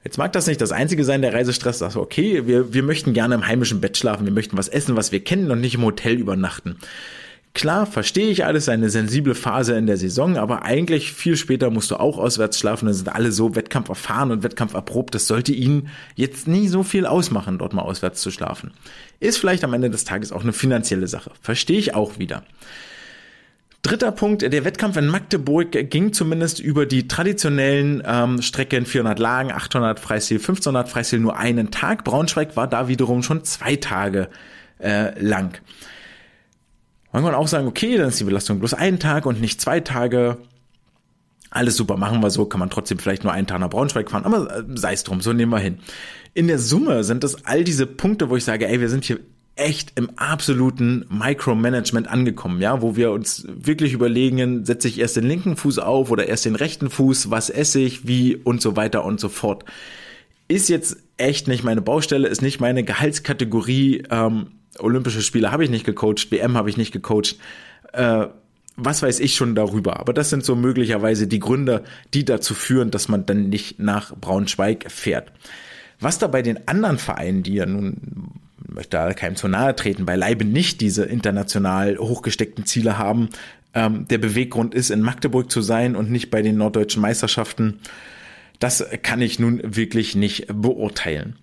Jetzt 0.04 0.18
mag 0.18 0.32
das 0.32 0.48
nicht 0.48 0.62
das 0.62 0.72
einzige 0.72 1.04
sein, 1.04 1.22
der 1.22 1.34
Reisestress 1.34 1.80
sagt, 1.80 1.98
okay, 1.98 2.48
wir, 2.48 2.74
wir 2.74 2.84
möchten 2.84 3.14
gerne 3.14 3.36
im 3.36 3.46
heimischen 3.46 3.82
Bett 3.82 3.98
schlafen, 3.98 4.26
wir 4.26 4.32
möchten 4.32 4.58
was 4.58 4.70
essen, 4.70 4.96
was 4.96 5.12
wir 5.12 5.24
kennen 5.24 5.52
und 5.52 5.60
nicht 5.60 5.76
im 5.76 5.84
Hotel 5.84 6.14
übernachten. 6.14 6.78
Klar, 7.56 7.88
verstehe 7.88 8.30
ich 8.30 8.46
alles, 8.46 8.70
eine 8.70 8.90
sensible 8.90 9.36
Phase 9.36 9.76
in 9.76 9.88
der 9.88 9.98
Saison, 9.98 10.38
aber 10.38 10.64
eigentlich 10.64 11.12
viel 11.12 11.36
später 11.36 11.72
musst 11.72 11.92
du 11.92 11.96
auch 11.96 12.18
auswärts 12.18 12.60
schlafen, 12.60 12.86
dann 12.86 12.94
sind 12.94 13.10
alle 13.10 13.32
so 13.32 13.56
Wettkampf 13.56 13.90
erfahren 13.90 14.32
und 14.32 14.44
Wettkampf 14.44 14.76
erprobt, 14.76 15.16
das 15.16 15.28
sollte 15.28 15.52
ihnen 15.52 15.90
jetzt 16.16 16.48
nie 16.48 16.68
so 16.68 16.84
viel 16.84 17.06
ausmachen, 17.06 17.58
dort 17.58 17.74
mal 17.74 17.82
auswärts 17.82 18.22
zu 18.22 18.32
schlafen. 18.32 18.72
Ist 19.20 19.40
vielleicht 19.40 19.64
am 19.64 19.74
Ende 19.74 19.90
des 19.90 20.06
Tages 20.06 20.32
auch 20.32 20.44
eine 20.44 20.54
finanzielle 20.54 21.08
Sache. 21.08 21.32
Verstehe 21.42 21.80
ich 21.80 21.96
auch 21.96 22.20
wieder. 22.20 22.44
Dritter 23.82 24.12
Punkt, 24.12 24.42
der 24.42 24.66
Wettkampf 24.66 24.98
in 24.98 25.08
Magdeburg 25.08 25.72
ging 25.90 26.12
zumindest 26.12 26.60
über 26.60 26.86
die 26.86 27.08
traditionellen 27.08 28.04
ähm, 28.06 28.42
Strecken 28.42 28.86
400 28.86 29.18
Lagen, 29.20 29.52
800 29.52 30.00
Freistil, 30.00 30.38
1500 30.38 30.90
Freistil 30.90 31.20
nur 31.20 31.38
einen 31.38 31.72
Tag. 31.72 32.04
Braunschweig 32.04 32.58
war 32.58 32.68
da 32.68 32.90
wiederum 32.90 33.24
schon 33.24 33.46
zwei 33.46 33.78
Tage 33.78 34.28
äh, 34.80 35.18
lang. 35.20 35.60
Man 37.12 37.24
kann 37.24 37.36
auch 37.36 37.48
sagen, 37.48 37.68
okay, 37.68 37.98
dann 37.98 38.10
ist 38.10 38.20
die 38.20 38.26
Belastung 38.26 38.60
bloß 38.60 38.74
ein 38.74 39.00
Tag 39.00 39.26
und 39.26 39.42
nicht 39.42 39.60
zwei 39.60 39.80
Tage. 39.80 40.38
Alles 41.50 41.76
super, 41.76 41.98
machen 41.98 42.22
wir 42.22 42.30
so, 42.30 42.46
kann 42.46 42.60
man 42.60 42.70
trotzdem 42.70 43.00
vielleicht 43.00 43.24
nur 43.24 43.34
einen 43.34 43.48
Tag 43.48 43.60
nach 43.60 43.72
Braunschweig 43.72 44.12
fahren, 44.12 44.26
aber 44.26 44.60
äh, 44.60 44.64
sei 44.76 44.94
es 44.94 45.04
drum, 45.04 45.20
so 45.20 45.34
nehmen 45.34 45.52
wir 45.52 45.60
hin. 45.60 45.80
In 46.36 46.48
der 46.48 46.60
Summe 46.60 47.04
sind 47.04 47.24
das 47.24 47.46
all 47.46 47.64
diese 47.64 47.88
Punkte, 47.88 48.30
wo 48.30 48.36
ich 48.36 48.44
sage, 48.44 48.68
ey, 48.68 48.80
wir 48.80 48.90
sind 48.90 49.06
hier 49.06 49.20
echt 49.56 50.00
im 50.00 50.12
absoluten 50.16 51.06
Micromanagement 51.10 52.08
angekommen, 52.08 52.62
ja, 52.62 52.82
wo 52.82 52.96
wir 52.96 53.12
uns 53.12 53.46
wirklich 53.48 53.94
überlegen, 53.94 54.64
setze 54.64 54.88
ich 54.88 55.00
erst 55.00 55.18
den 55.18 55.26
linken 55.26 55.58
Fuß 55.58 55.80
auf 55.80 56.12
oder 56.12 56.28
erst 56.28 56.46
den 56.46 56.56
rechten 56.56 56.90
Fuß, 56.90 57.30
was 57.30 57.50
esse 57.50 57.80
ich, 57.80 58.08
wie 58.08 58.36
und 58.36 58.62
so 58.62 58.76
weiter 58.76 59.04
und 59.04 59.20
so 59.20 59.28
fort. 59.28 59.66
Ist 60.48 60.70
jetzt 60.70 60.98
echt 61.18 61.48
nicht 61.48 61.64
meine 61.64 61.82
Baustelle, 61.82 62.28
ist 62.28 62.42
nicht 62.42 62.62
meine 62.62 62.84
Gehaltskategorie. 62.84 64.04
Ähm, 64.10 64.48
Olympische 64.80 65.22
Spiele 65.22 65.52
habe 65.52 65.64
ich 65.64 65.70
nicht 65.70 65.86
gecoacht, 65.86 66.32
WM 66.32 66.58
habe 66.58 66.70
ich 66.70 66.78
nicht 66.78 66.92
gecoacht. 66.92 67.38
Äh, 67.94 68.28
was 68.82 69.02
weiß 69.02 69.20
ich 69.20 69.36
schon 69.36 69.56
darüber. 69.56 70.00
Aber 70.00 70.14
das 70.14 70.30
sind 70.30 70.46
so 70.46 70.56
möglicherweise 70.56 71.28
die 71.28 71.40
Gründe, 71.40 71.84
die 72.14 72.26
dazu 72.26 72.54
führen, 72.54 72.92
dass 72.92 73.10
man 73.10 73.26
dann 73.26 73.50
nicht 73.50 73.80
nach 73.80 74.16
Braunschweig 74.16 74.90
fährt. 74.90 75.32
Was 76.00 76.18
da 76.18 76.28
bei 76.28 76.42
den 76.42 76.68
anderen 76.68 76.98
Vereinen, 76.98 77.44
die 77.44 77.56
ja 77.56 77.66
nun 77.66 78.32
möchte 78.68 78.98
da 78.98 79.14
keinem 79.14 79.36
zu 79.36 79.48
nahe 79.48 79.76
treten, 79.76 80.06
beileibe 80.06 80.46
nicht 80.46 80.80
diese 80.82 81.04
international 81.04 81.98
hochgesteckten 81.98 82.66
Ziele 82.66 82.98
haben. 82.98 83.30
Ähm, 83.74 84.08
der 84.08 84.18
Beweggrund 84.18 84.74
ist, 84.74 84.92
in 84.92 85.02
Magdeburg 85.02 85.52
zu 85.52 85.62
sein 85.62 85.96
und 85.96 86.10
nicht 86.10 86.30
bei 86.30 86.42
den 86.42 86.58
norddeutschen 86.58 87.02
Meisterschaften. 87.02 87.80
Das 88.60 88.86
kann 89.04 89.22
ich 89.22 89.40
nun 89.40 89.62
wirklich 89.64 90.16
nicht 90.16 90.48
beurteilen. 90.48 91.36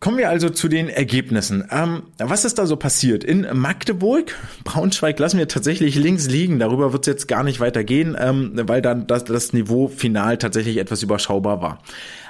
Kommen 0.00 0.16
wir 0.16 0.30
also 0.30 0.48
zu 0.48 0.68
den 0.68 0.88
Ergebnissen. 0.88 1.68
Ähm, 1.70 2.04
was 2.16 2.46
ist 2.46 2.58
da 2.58 2.64
so 2.64 2.76
passiert? 2.76 3.22
In 3.22 3.46
Magdeburg, 3.52 4.34
Braunschweig 4.64 5.18
lassen 5.18 5.36
wir 5.36 5.46
tatsächlich 5.46 5.94
links 5.94 6.26
liegen. 6.26 6.58
Darüber 6.58 6.94
wird 6.94 7.06
es 7.06 7.12
jetzt 7.12 7.28
gar 7.28 7.42
nicht 7.42 7.60
weitergehen, 7.60 8.16
ähm, 8.18 8.52
weil 8.54 8.80
dann 8.80 9.06
das, 9.06 9.24
das 9.24 9.52
Niveau 9.52 9.88
final 9.88 10.38
tatsächlich 10.38 10.78
etwas 10.78 11.02
überschaubar 11.02 11.60
war 11.60 11.82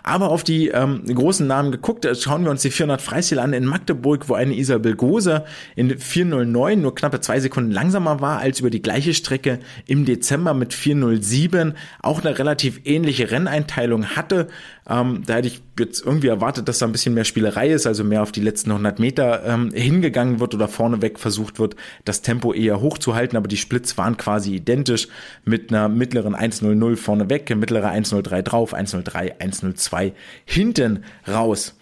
aber 0.02 0.30
auf 0.30 0.44
die 0.44 0.68
ähm, 0.68 1.04
großen 1.06 1.46
Namen 1.46 1.72
geguckt. 1.72 2.04
Äh, 2.04 2.14
schauen 2.14 2.44
wir 2.44 2.50
uns 2.50 2.62
die 2.62 2.70
400 2.70 3.00
Freistil 3.00 3.38
an 3.38 3.52
in 3.52 3.64
Magdeburg, 3.64 4.28
wo 4.28 4.34
eine 4.34 4.54
Isabel 4.54 4.96
Gose 4.96 5.44
in 5.76 5.98
409 5.98 6.80
nur 6.80 6.94
knappe 6.94 7.20
zwei 7.20 7.40
Sekunden 7.40 7.70
langsamer 7.70 8.20
war 8.20 8.38
als 8.38 8.60
über 8.60 8.70
die 8.70 8.82
gleiche 8.82 9.14
Strecke 9.14 9.60
im 9.86 10.04
Dezember 10.04 10.54
mit 10.54 10.74
407. 10.74 11.74
Auch 12.02 12.24
eine 12.24 12.38
relativ 12.38 12.80
ähnliche 12.84 13.30
Renneinteilung 13.30 14.16
hatte. 14.16 14.48
Ähm, 14.88 15.22
da 15.26 15.34
hätte 15.34 15.48
ich 15.48 15.62
jetzt 15.80 16.04
irgendwie 16.04 16.28
erwartet, 16.28 16.68
dass 16.68 16.78
da 16.78 16.86
ein 16.86 16.92
bisschen 16.92 17.14
mehr 17.14 17.24
Spielerei 17.24 17.70
ist, 17.70 17.86
also 17.86 18.04
mehr 18.04 18.22
auf 18.22 18.32
die 18.32 18.40
letzten 18.40 18.70
100 18.70 18.98
Meter 18.98 19.44
ähm, 19.44 19.70
hingegangen 19.72 20.40
wird 20.40 20.54
oder 20.54 20.68
vorneweg 20.68 21.18
versucht 21.18 21.58
wird, 21.58 21.76
das 22.04 22.22
Tempo 22.22 22.52
eher 22.52 22.80
hochzuhalten, 22.80 23.36
aber 23.36 23.48
die 23.48 23.56
Splits 23.56 23.98
waren 23.98 24.16
quasi 24.16 24.54
identisch 24.54 25.08
mit 25.44 25.70
einer 25.70 25.88
mittleren 25.88 26.34
1.00 26.34 26.96
vorneweg, 26.96 27.54
mittlere 27.56 27.90
1.03 27.90 28.42
drauf, 28.42 28.74
1.03, 28.74 29.38
1.02 29.38 29.90
2 29.90 30.12
hinten 30.44 31.04
raus. 31.26 31.74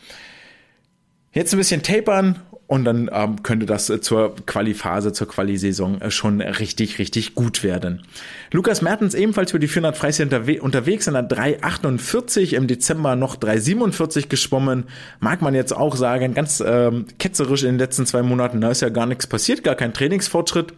Jetzt 1.32 1.52
ein 1.52 1.58
bisschen 1.58 1.82
tapern 1.82 2.40
und 2.68 2.84
dann 2.84 3.10
ähm, 3.12 3.42
könnte 3.42 3.66
das 3.66 3.88
äh, 3.88 4.00
zur 4.00 4.36
Quali-Phase, 4.46 5.12
zur 5.14 5.26
Quali-Saison 5.26 6.00
äh, 6.02 6.10
schon 6.10 6.42
richtig, 6.42 6.98
richtig 6.98 7.34
gut 7.34 7.64
werden. 7.64 8.02
Lukas 8.52 8.82
Mertens 8.82 9.14
ebenfalls 9.14 9.52
für 9.52 9.58
die 9.58 9.68
400 9.68 9.96
Freistil 9.96 10.26
unterwe 10.26 10.60
unterwegs 10.60 11.06
in 11.06 11.14
der 11.14 11.26
3,48, 11.26 12.54
im 12.54 12.66
Dezember 12.66 13.16
noch 13.16 13.36
3,47 13.36 14.28
geschwommen. 14.28 14.84
Mag 15.18 15.40
man 15.40 15.54
jetzt 15.54 15.74
auch 15.74 15.96
sagen, 15.96 16.34
ganz 16.34 16.62
ähm, 16.64 17.06
ketzerisch 17.18 17.62
in 17.62 17.70
den 17.70 17.78
letzten 17.78 18.04
zwei 18.04 18.22
Monaten, 18.22 18.60
da 18.60 18.70
ist 18.70 18.82
ja 18.82 18.90
gar 18.90 19.06
nichts 19.06 19.26
passiert, 19.26 19.64
gar 19.64 19.74
kein 19.74 19.94
Trainingsfortschritt. 19.94 20.74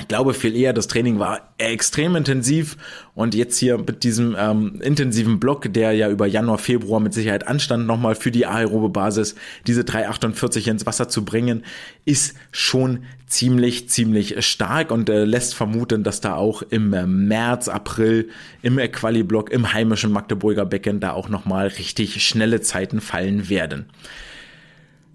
Ich 0.00 0.06
glaube 0.06 0.32
viel 0.32 0.54
eher, 0.54 0.72
das 0.72 0.86
Training 0.86 1.18
war 1.18 1.52
extrem 1.58 2.14
intensiv 2.14 2.76
und 3.14 3.34
jetzt 3.34 3.58
hier 3.58 3.78
mit 3.78 4.04
diesem 4.04 4.36
ähm, 4.38 4.80
intensiven 4.80 5.40
Block, 5.40 5.72
der 5.72 5.92
ja 5.92 6.08
über 6.08 6.26
Januar, 6.26 6.58
Februar 6.58 7.00
mit 7.00 7.12
Sicherheit 7.12 7.48
anstand, 7.48 7.86
nochmal 7.86 8.14
für 8.14 8.30
die 8.30 8.46
aerobe 8.46 8.90
Basis 8.90 9.34
diese 9.66 9.82
348 9.82 10.68
ins 10.68 10.86
Wasser 10.86 11.08
zu 11.08 11.24
bringen, 11.24 11.64
ist 12.04 12.36
schon 12.52 13.00
ziemlich, 13.26 13.88
ziemlich 13.88 14.44
stark 14.46 14.92
und 14.92 15.08
äh, 15.10 15.24
lässt 15.24 15.56
vermuten, 15.56 16.04
dass 16.04 16.20
da 16.20 16.36
auch 16.36 16.62
im 16.62 16.92
äh, 16.92 17.04
März, 17.04 17.66
April 17.66 18.28
im 18.62 18.76
Quali-Block 18.76 19.50
im 19.50 19.72
heimischen 19.72 20.12
Magdeburger 20.12 20.64
Becken 20.64 21.00
da 21.00 21.12
auch 21.12 21.28
nochmal 21.28 21.66
richtig 21.66 22.24
schnelle 22.24 22.60
Zeiten 22.60 23.00
fallen 23.00 23.48
werden. 23.48 23.86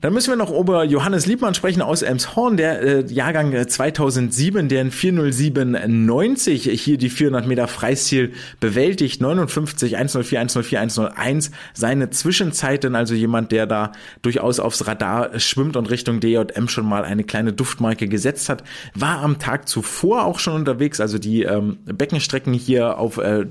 Dann 0.04 0.12
müssen 0.12 0.32
wir 0.32 0.36
noch 0.36 0.52
über 0.52 0.84
Johannes 0.84 1.28
Liebmann 1.28 1.54
sprechen 1.54 1.82
aus 1.82 2.02
Elmshorn, 2.02 2.58
der 2.58 2.82
äh, 2.82 3.06
Jahrgang 3.06 3.56
2007, 3.70 4.68
der 4.68 4.82
in 4.82 4.92
40790 4.92 6.70
hier 6.74 6.98
die 6.98 7.10
400 7.10 7.48
Meter 7.48 7.70
Freistil 7.70 8.34
bewältigt, 8.60 9.22
59, 9.22 9.96
104, 9.96 10.40
104, 10.40 10.82
101. 10.82 11.52
Seine 11.74 12.10
Zwischenzeiten, 12.10 12.98
also 12.98 13.14
jemand, 13.14 13.54
der 13.54 13.66
da 13.66 13.94
durchaus 14.22 14.60
aufs 14.60 14.86
Radar 14.88 15.40
schwimmt 15.40 15.78
und 15.78 15.90
Richtung 15.90 16.20
DJM 16.20 16.68
schon 16.68 16.86
mal 16.86 17.06
eine 17.06 17.24
kleine 17.24 17.54
Duftmarke 17.54 18.10
gesetzt 18.10 18.50
hat, 18.50 18.66
war 18.94 19.20
am 19.22 19.40
Tag 19.40 19.70
zuvor 19.70 20.26
auch 20.26 20.40
schon 20.40 20.56
unterwegs, 20.56 21.00
also 21.00 21.18
die 21.18 21.44
ähm, 21.44 21.78
Beckenstrecken 21.86 22.52
hier 22.52 22.98
auf 22.98 23.20
äh, 23.20 23.46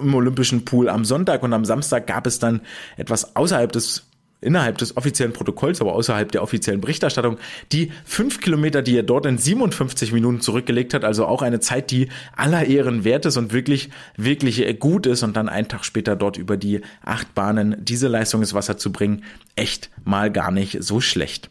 im 0.00 0.14
Olympischen 0.14 0.64
Pool 0.64 0.88
am 0.88 1.04
Sonntag. 1.04 1.42
Und 1.42 1.52
am 1.52 1.64
Samstag 1.64 2.06
gab 2.06 2.28
es 2.28 2.38
dann 2.38 2.60
etwas 2.96 3.34
außerhalb 3.34 3.72
des 3.72 4.09
innerhalb 4.40 4.78
des 4.78 4.96
offiziellen 4.96 5.32
Protokolls, 5.32 5.80
aber 5.80 5.94
außerhalb 5.94 6.30
der 6.32 6.42
offiziellen 6.42 6.80
Berichterstattung, 6.80 7.38
die 7.72 7.92
fünf 8.04 8.40
Kilometer, 8.40 8.82
die 8.82 8.96
er 8.96 9.02
dort 9.02 9.26
in 9.26 9.38
57 9.38 10.12
Minuten 10.12 10.40
zurückgelegt 10.40 10.94
hat, 10.94 11.04
also 11.04 11.26
auch 11.26 11.42
eine 11.42 11.60
Zeit, 11.60 11.90
die 11.90 12.08
aller 12.36 12.64
Ehren 12.66 13.04
wert 13.04 13.26
ist 13.26 13.36
und 13.36 13.52
wirklich, 13.52 13.90
wirklich 14.16 14.78
gut 14.80 15.06
ist 15.06 15.22
und 15.22 15.36
dann 15.36 15.48
einen 15.48 15.68
Tag 15.68 15.84
später 15.84 16.16
dort 16.16 16.36
über 16.36 16.56
die 16.56 16.80
acht 17.02 17.34
Bahnen 17.34 17.76
diese 17.80 18.08
Leistung 18.08 18.40
ins 18.40 18.54
Wasser 18.54 18.78
zu 18.78 18.92
bringen, 18.92 19.24
echt 19.56 19.90
mal 20.04 20.30
gar 20.30 20.50
nicht 20.50 20.82
so 20.82 21.00
schlecht. 21.00 21.50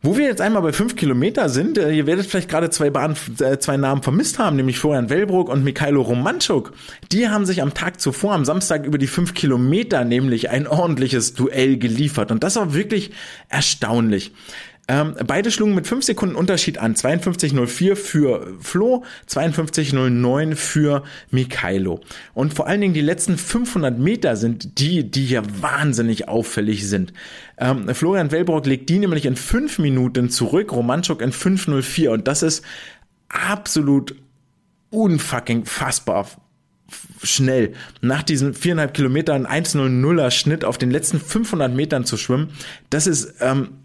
Wo 0.00 0.16
wir 0.16 0.26
jetzt 0.26 0.40
einmal 0.40 0.62
bei 0.62 0.72
fünf 0.72 0.94
Kilometer 0.94 1.48
sind, 1.48 1.76
äh, 1.76 1.90
ihr 1.90 2.06
werdet 2.06 2.26
vielleicht 2.26 2.48
gerade 2.48 2.70
zwei, 2.70 2.88
Bahn, 2.88 3.16
äh, 3.40 3.58
zwei 3.58 3.76
Namen 3.76 4.02
vermisst 4.04 4.38
haben, 4.38 4.54
nämlich 4.54 4.78
Florian 4.78 5.10
Wellbrook 5.10 5.48
und 5.48 5.64
Mikhailo 5.64 6.02
Romanchuk. 6.02 6.72
Die 7.10 7.28
haben 7.28 7.44
sich 7.44 7.62
am 7.62 7.74
Tag 7.74 8.00
zuvor, 8.00 8.34
am 8.34 8.44
Samstag, 8.44 8.86
über 8.86 8.98
die 8.98 9.08
fünf 9.08 9.34
Kilometer 9.34 10.04
nämlich 10.04 10.50
ein 10.50 10.68
ordentliches 10.68 11.34
Duell 11.34 11.78
geliefert. 11.78 12.30
Und 12.30 12.44
das 12.44 12.54
war 12.54 12.74
wirklich 12.74 13.10
erstaunlich. 13.48 14.32
Ähm, 14.90 15.14
beide 15.26 15.50
schlugen 15.50 15.74
mit 15.74 15.86
5 15.86 16.02
Sekunden 16.02 16.34
Unterschied 16.34 16.78
an. 16.78 16.94
52.04 16.94 17.94
für 17.94 18.54
Flo, 18.58 19.04
52.09 19.28 20.56
für 20.56 21.04
Mikhailo. 21.30 22.00
Und 22.32 22.54
vor 22.54 22.66
allen 22.66 22.80
Dingen 22.80 22.94
die 22.94 23.02
letzten 23.02 23.36
500 23.36 23.98
Meter 23.98 24.36
sind 24.36 24.80
die, 24.80 25.10
die 25.10 25.26
hier 25.26 25.42
wahnsinnig 25.60 26.28
auffällig 26.28 26.88
sind. 26.88 27.12
Ähm, 27.58 27.94
Florian 27.94 28.32
Wellbrock 28.32 28.64
legt 28.64 28.88
die 28.88 28.98
nämlich 28.98 29.26
in 29.26 29.36
5 29.36 29.78
Minuten 29.78 30.30
zurück, 30.30 30.72
Romanchuk 30.72 31.20
in 31.20 31.32
5.04 31.32 32.08
und 32.08 32.26
das 32.26 32.42
ist 32.42 32.64
absolut 33.28 34.14
unfucking 34.90 35.66
fassbar 35.66 36.26
schnell 37.22 37.74
nach 38.00 38.22
diesen 38.22 38.54
viereinhalb 38.54 38.94
Kilometern 38.94 39.46
1,00er 39.46 40.30
Schnitt 40.30 40.64
auf 40.64 40.78
den 40.78 40.90
letzten 40.90 41.20
500 41.20 41.74
Metern 41.74 42.06
zu 42.06 42.16
schwimmen, 42.16 42.50
das 42.88 43.06
ist 43.06 43.34
ähm, 43.40 43.77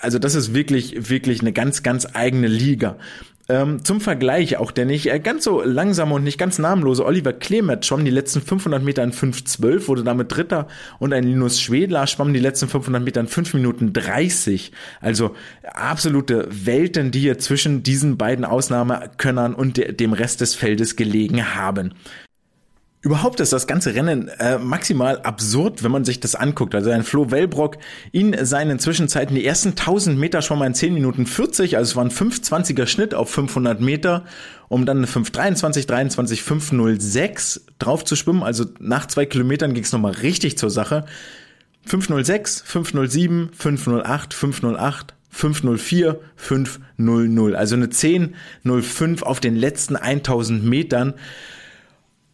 also 0.00 0.18
das 0.18 0.34
ist 0.34 0.54
wirklich 0.54 1.10
wirklich 1.10 1.40
eine 1.40 1.52
ganz 1.52 1.82
ganz 1.82 2.06
eigene 2.14 2.48
Liga. 2.48 2.96
Ähm, 3.46 3.84
zum 3.84 4.00
Vergleich 4.00 4.56
auch 4.56 4.70
der 4.70 4.86
nicht 4.86 5.12
äh, 5.12 5.20
ganz 5.20 5.44
so 5.44 5.60
langsame 5.62 6.14
und 6.14 6.24
nicht 6.24 6.38
ganz 6.38 6.58
namenlose 6.58 7.04
Oliver 7.04 7.34
Klemet 7.34 7.84
schwamm 7.84 8.02
die 8.06 8.10
letzten 8.10 8.40
500 8.40 8.82
Meter 8.82 9.02
in 9.02 9.12
5,12, 9.12 9.86
wurde 9.86 10.02
damit 10.02 10.34
Dritter 10.34 10.66
und 10.98 11.12
ein 11.12 11.24
Linus 11.24 11.60
Schwedler 11.60 12.06
schwamm 12.06 12.32
die 12.32 12.40
letzten 12.40 12.68
500 12.68 13.02
Meter 13.02 13.20
in 13.20 13.26
5 13.26 13.52
Minuten 13.52 13.92
30. 13.92 14.72
Also 15.02 15.36
absolute 15.62 16.48
Welten, 16.50 17.10
die 17.10 17.20
hier 17.20 17.38
zwischen 17.38 17.82
diesen 17.82 18.16
beiden 18.16 18.46
Ausnahmekönnern 18.46 19.54
und 19.54 19.76
de 19.76 19.92
dem 19.92 20.14
Rest 20.14 20.40
des 20.40 20.54
Feldes 20.54 20.96
gelegen 20.96 21.54
haben. 21.54 21.92
Überhaupt 23.04 23.38
ist 23.40 23.52
das 23.52 23.66
ganze 23.66 23.94
Rennen 23.94 24.28
äh, 24.28 24.56
maximal 24.56 25.20
absurd, 25.20 25.84
wenn 25.84 25.90
man 25.90 26.06
sich 26.06 26.20
das 26.20 26.34
anguckt. 26.34 26.74
Also 26.74 26.88
ein 26.88 27.02
Flo 27.02 27.30
Wellbrock 27.30 27.76
in 28.12 28.34
seinen 28.46 28.78
Zwischenzeiten 28.78 29.36
die 29.36 29.44
ersten 29.44 29.70
1000 29.70 30.18
Meter 30.18 30.40
schon 30.40 30.58
mal 30.58 30.66
in 30.66 30.72
10 30.72 30.94
Minuten 30.94 31.26
40, 31.26 31.76
also 31.76 31.90
es 31.90 31.96
war 31.96 32.04
ein 32.06 32.10
520er 32.10 32.86
Schnitt 32.86 33.12
auf 33.12 33.28
500 33.28 33.78
Meter, 33.78 34.24
um 34.68 34.86
dann 34.86 34.96
eine 34.96 35.06
523, 35.06 35.86
23, 35.86 36.42
506 36.42 37.66
drauf 37.78 38.06
zu 38.06 38.16
schwimmen. 38.16 38.42
Also 38.42 38.64
nach 38.80 39.04
zwei 39.06 39.26
Kilometern 39.26 39.74
ging 39.74 39.84
es 39.84 39.92
nochmal 39.92 40.12
richtig 40.12 40.56
zur 40.56 40.70
Sache. 40.70 41.04
506, 41.84 42.62
507, 42.62 43.50
508, 43.52 44.32
508, 44.32 45.14
504, 45.28 46.20
500. 46.36 47.54
Also 47.54 47.76
eine 47.76 47.88
10.05 47.88 49.22
auf 49.24 49.40
den 49.40 49.56
letzten 49.56 49.96
1000 49.96 50.64
Metern. 50.64 51.12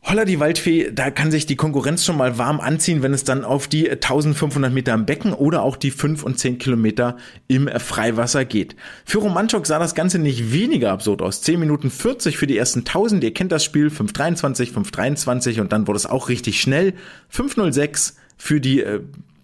Holla 0.03 0.25
die 0.25 0.41
Waldfee, 0.41 0.91
da 0.93 1.11
kann 1.11 1.31
sich 1.31 1.45
die 1.45 1.57
Konkurrenz 1.57 2.07
schon 2.07 2.17
mal 2.17 2.39
warm 2.39 2.59
anziehen, 2.59 3.03
wenn 3.03 3.13
es 3.13 3.25
dann 3.25 3.45
auf 3.45 3.69
die 3.69 3.91
1500 3.91 4.73
Meter 4.73 4.95
im 4.95 5.05
Becken 5.05 5.35
oder 5.35 5.63
auch 5.63 5.77
die 5.77 5.91
5 5.91 6.23
und 6.23 6.39
10 6.39 6.57
Kilometer 6.57 7.19
im 7.49 7.69
Freiwasser 7.69 8.47
geht. 8.47 8.77
Für 9.05 9.19
Romanchok 9.19 9.67
sah 9.67 9.79
das 9.79 9.95
Ganze 9.95 10.19
nicht 10.19 10.53
weniger 10.53 10.91
absurd 10.93 11.21
aus. 11.21 11.43
10 11.43 11.61
Minuten 11.61 11.91
40 11.91 12.39
für 12.39 12.47
die 12.47 12.57
ersten 12.57 12.79
1000, 12.81 13.23
ihr 13.25 13.35
kennt 13.35 13.53
das 13.53 13.63
Spiel, 13.63 13.91
523, 13.91 14.71
523 14.73 15.61
und 15.61 15.71
dann 15.71 15.87
wurde 15.87 15.99
es 15.99 16.07
auch 16.07 16.31
richtig 16.31 16.63
schnell. 16.63 16.95
506 17.29 18.17
für 18.39 18.59
die 18.59 18.83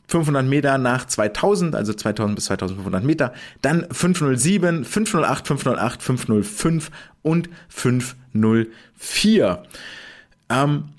500 0.09 0.43
äh, 0.43 0.49
Meter 0.49 0.79
nach 0.79 1.07
2000, 1.07 1.75
also 1.75 1.93
2000 1.93 2.35
bis 2.35 2.47
2500 2.47 3.05
Meter, 3.05 3.35
dann 3.61 3.87
507, 3.91 4.87
508, 4.87 5.49
508, 5.49 6.03
505 6.03 6.91
und 7.21 7.51
504. 7.69 9.63
Ähm, 10.49 10.91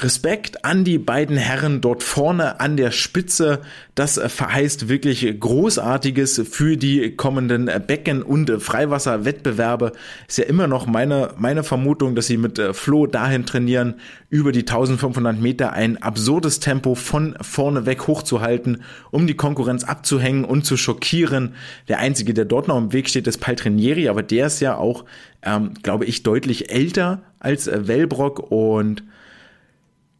Respekt 0.00 0.64
an 0.64 0.82
die 0.82 0.98
beiden 0.98 1.36
Herren 1.36 1.80
dort 1.80 2.02
vorne 2.02 2.58
an 2.58 2.76
der 2.76 2.90
Spitze. 2.90 3.60
Das 3.94 4.18
verheißt 4.18 4.88
wirklich 4.88 5.38
Großartiges 5.38 6.42
für 6.50 6.76
die 6.76 7.14
kommenden 7.14 7.70
Becken- 7.86 8.24
und 8.24 8.50
Freiwasserwettbewerbe. 8.60 9.92
Ist 10.26 10.38
ja 10.38 10.46
immer 10.46 10.66
noch 10.66 10.86
meine, 10.86 11.30
meine 11.38 11.62
Vermutung, 11.62 12.16
dass 12.16 12.26
sie 12.26 12.38
mit 12.38 12.58
äh, 12.58 12.74
Flo 12.74 13.06
dahin 13.06 13.46
trainieren, 13.46 13.94
über 14.30 14.50
die 14.50 14.60
1500 14.60 15.40
Meter 15.40 15.72
ein 15.74 16.02
absurdes 16.02 16.58
Tempo 16.58 16.96
von 16.96 17.36
vorne 17.40 17.86
weg 17.86 18.08
hochzuhalten, 18.08 18.82
um 19.12 19.28
die 19.28 19.36
Konkurrenz 19.36 19.84
abzuhängen 19.84 20.44
und 20.44 20.66
zu 20.66 20.76
schockieren. 20.76 21.54
Der 21.86 22.00
einzige, 22.00 22.34
der 22.34 22.46
dort 22.46 22.66
noch 22.66 22.78
im 22.78 22.92
Weg 22.92 23.08
steht, 23.08 23.28
ist 23.28 23.38
Paltrinieri, 23.38 24.08
aber 24.08 24.24
der 24.24 24.48
ist 24.48 24.58
ja 24.58 24.76
auch, 24.76 25.04
ähm, 25.44 25.74
glaube 25.82 26.04
ich, 26.04 26.22
deutlich 26.22 26.70
älter 26.70 27.22
als 27.38 27.66
äh, 27.66 27.86
Wellbrock 27.86 28.50
und 28.50 29.02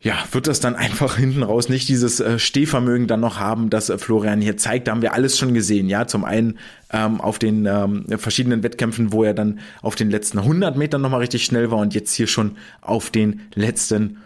ja, 0.01 0.17
wird 0.33 0.47
das 0.47 0.61
dann 0.61 0.77
einfach 0.77 1.17
hinten 1.17 1.43
raus 1.43 1.69
nicht 1.69 1.89
dieses 1.89 2.21
äh, 2.21 2.39
Stehvermögen 2.39 3.07
dann 3.07 3.21
noch 3.21 3.41
haben, 3.41 3.71
das 3.71 3.89
äh, 3.89 3.99
Florian 3.99 4.41
hier 4.41 4.57
zeigt. 4.57 4.87
Da 4.87 4.93
haben 4.93 5.03
wir 5.03 5.15
alles 5.15 5.39
schon 5.39 5.55
gesehen. 5.55 5.89
Ja, 5.89 6.07
zum 6.07 6.25
einen 6.25 6.59
ähm, 6.93 7.21
auf 7.21 7.39
den 7.39 7.67
ähm, 7.67 8.05
verschiedenen 8.19 8.63
Wettkämpfen, 8.63 9.13
wo 9.13 9.25
er 9.25 9.35
dann 9.35 9.61
auf 9.83 9.97
den 9.97 10.11
letzten 10.11 10.39
100 10.39 10.77
Metern 10.77 11.01
nochmal 11.01 11.21
richtig 11.21 11.45
schnell 11.45 11.71
war 11.71 11.79
und 11.79 11.95
jetzt 11.95 12.15
hier 12.15 12.27
schon 12.27 12.57
auf 12.83 13.11
den 13.11 13.41
letzten 13.55 14.19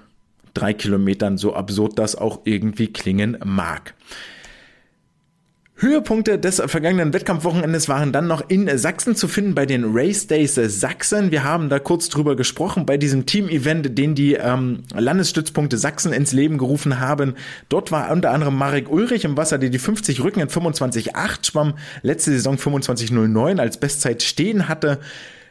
drei 0.53 0.75
Kilometern, 0.75 1.39
so 1.39 1.55
absurd 1.55 1.99
das 1.99 2.17
auch 2.17 2.41
irgendwie 2.45 2.89
klingen 2.89 3.39
mag. 3.45 3.95
Höhepunkte 5.81 6.41
des 6.41 6.61
vergangenen 6.67 7.13
Wettkampfwochenendes 7.13 7.89
waren 7.89 8.11
dann 8.11 8.27
noch 8.27 8.51
in 8.51 8.69
Sachsen 8.77 9.15
zu 9.15 9.29
finden 9.29 9.55
bei 9.55 9.65
den 9.65 9.85
Race 9.87 10.27
Days 10.27 10.57
Sachsen. 10.57 11.31
Wir 11.31 11.45
haben 11.45 11.69
da 11.69 11.79
kurz 11.79 12.09
drüber 12.09 12.35
gesprochen 12.35 12.85
bei 12.85 12.97
diesem 12.97 13.27
Team-Event, 13.27 13.97
den 13.97 14.17
die 14.17 14.35
ähm, 14.35 14.83
Landesstützpunkte 14.93 15.79
Sachsen 15.79 16.13
ins 16.13 16.33
Leben 16.33 16.59
gerufen 16.59 16.99
haben. 16.99 17.37
Dort 17.69 17.93
war 17.93 18.11
unter 18.11 18.33
anderem 18.33 18.57
Marek 18.57 18.91
Ulrich 18.91 19.25
im 19.25 19.37
Wasser, 19.37 19.57
der 19.57 19.71
die 19.71 19.79
50 19.79 20.25
Rücken 20.25 20.41
in 20.41 20.49
25,8 20.49 21.47
schwamm, 21.47 21.75
letzte 22.03 22.33
Saison 22.33 22.57
25,09 22.57 23.61
als 23.61 23.79
Bestzeit 23.79 24.25
stehen 24.25 24.69
hatte. 24.69 24.99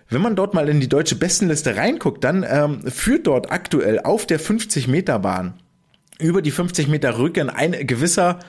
Wenn 0.09 0.21
man 0.21 0.36
dort 0.36 0.53
mal 0.53 0.67
in 0.67 0.82
die 0.82 0.89
deutsche 0.89 1.15
Bestenliste 1.15 1.78
reinguckt, 1.78 2.25
dann 2.25 2.45
ähm, 2.45 2.82
führt 2.82 3.28
dort 3.28 3.49
aktuell 3.49 4.01
auf 4.01 4.25
der 4.25 4.39
50 4.39 4.89
Meter 4.89 5.19
Bahn 5.19 5.53
über 6.19 6.41
die 6.41 6.51
50 6.51 6.89
Meter 6.89 7.17
Rücken 7.17 7.49
ein 7.49 7.71
gewisser 7.88 8.39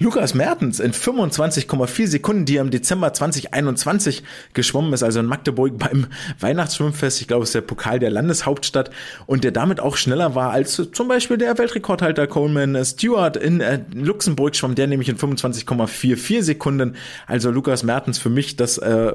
Lukas 0.00 0.32
Mertens 0.32 0.78
in 0.78 0.92
25,4 0.92 2.06
Sekunden, 2.06 2.44
die 2.44 2.56
im 2.56 2.70
Dezember 2.70 3.12
2021 3.12 4.22
geschwommen 4.54 4.92
ist, 4.92 5.02
also 5.02 5.18
in 5.18 5.26
Magdeburg 5.26 5.76
beim 5.78 6.06
Weihnachtsschwimmfest. 6.38 7.20
Ich 7.20 7.26
glaube, 7.26 7.42
es 7.42 7.48
ist 7.48 7.54
der 7.56 7.62
Pokal 7.62 7.98
der 7.98 8.10
Landeshauptstadt 8.10 8.90
und 9.26 9.42
der 9.42 9.50
damit 9.50 9.80
auch 9.80 9.96
schneller 9.96 10.36
war 10.36 10.52
als 10.52 10.80
zum 10.92 11.08
Beispiel 11.08 11.36
der 11.36 11.58
Weltrekordhalter 11.58 12.28
Coleman 12.28 12.84
Stewart 12.84 13.36
in 13.36 13.60
äh, 13.60 13.80
Luxemburg 13.92 14.54
schwamm, 14.54 14.76
der 14.76 14.86
nämlich 14.86 15.08
in 15.08 15.16
25,44 15.16 16.42
Sekunden. 16.42 16.94
Also 17.26 17.50
Lukas 17.50 17.82
Mertens 17.82 18.18
für 18.18 18.30
mich 18.30 18.54
das 18.54 18.78
äh, 18.78 19.14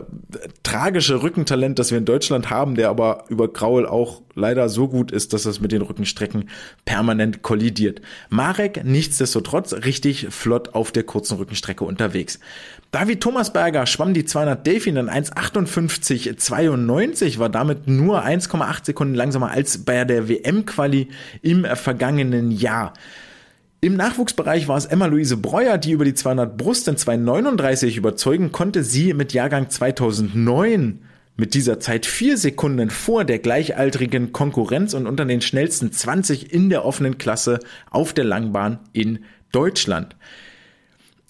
tragische 0.63 1.23
Rückentalent, 1.23 1.79
das 1.79 1.91
wir 1.91 1.97
in 1.97 2.05
Deutschland 2.05 2.49
haben, 2.49 2.75
der 2.75 2.89
aber 2.89 3.23
über 3.29 3.47
Graul 3.47 3.85
auch 3.85 4.21
leider 4.35 4.69
so 4.69 4.87
gut 4.87 5.11
ist, 5.11 5.33
dass 5.33 5.45
es 5.45 5.59
mit 5.59 5.71
den 5.71 5.81
Rückenstrecken 5.81 6.49
permanent 6.85 7.41
kollidiert. 7.41 8.01
Marek 8.29 8.83
nichtsdestotrotz 8.83 9.73
richtig 9.73 10.27
flott 10.29 10.72
auf 10.75 10.91
der 10.91 11.03
kurzen 11.03 11.37
Rückenstrecke 11.37 11.83
unterwegs. 11.83 12.39
David 12.91 13.21
Thomasberger 13.21 13.85
schwamm 13.85 14.13
die 14.13 14.25
200 14.25 14.67
Delfin 14.67 14.97
in 14.97 15.09
1,58,92, 15.09 17.39
war 17.39 17.49
damit 17.49 17.87
nur 17.87 18.23
1,8 18.23 18.85
Sekunden 18.85 19.15
langsamer 19.15 19.51
als 19.51 19.85
bei 19.85 20.05
der 20.05 20.29
WM-Quali 20.29 21.09
im 21.41 21.65
vergangenen 21.75 22.51
Jahr. 22.51 22.93
Im 23.81 23.97
Nachwuchsbereich 23.97 24.69
war 24.69 24.77
es 24.77 24.85
Emma-Luise 24.85 25.35
Breuer, 25.35 25.77
die 25.77 25.91
über 25.91 26.05
die 26.05 26.13
200 26.13 26.55
Brust 26.55 26.87
in 26.87 26.95
2,39 26.95 27.97
überzeugen 27.97 28.53
konnte. 28.53 28.83
Sie 28.83 29.13
mit 29.13 29.33
Jahrgang 29.33 29.69
2009 29.69 30.99
mit 31.35 31.53
dieser 31.53 31.79
Zeit 31.79 32.05
vier 32.05 32.37
Sekunden 32.37 32.89
vor 32.89 33.25
der 33.25 33.39
gleichaltrigen 33.39 34.31
Konkurrenz 34.31 34.93
und 34.93 35.07
unter 35.07 35.25
den 35.25 35.41
schnellsten 35.41 35.91
20 35.91 36.53
in 36.53 36.69
der 36.69 36.85
offenen 36.85 37.17
Klasse 37.17 37.59
auf 37.89 38.13
der 38.13 38.23
Langbahn 38.23 38.79
in 38.93 39.19
Deutschland 39.51 40.15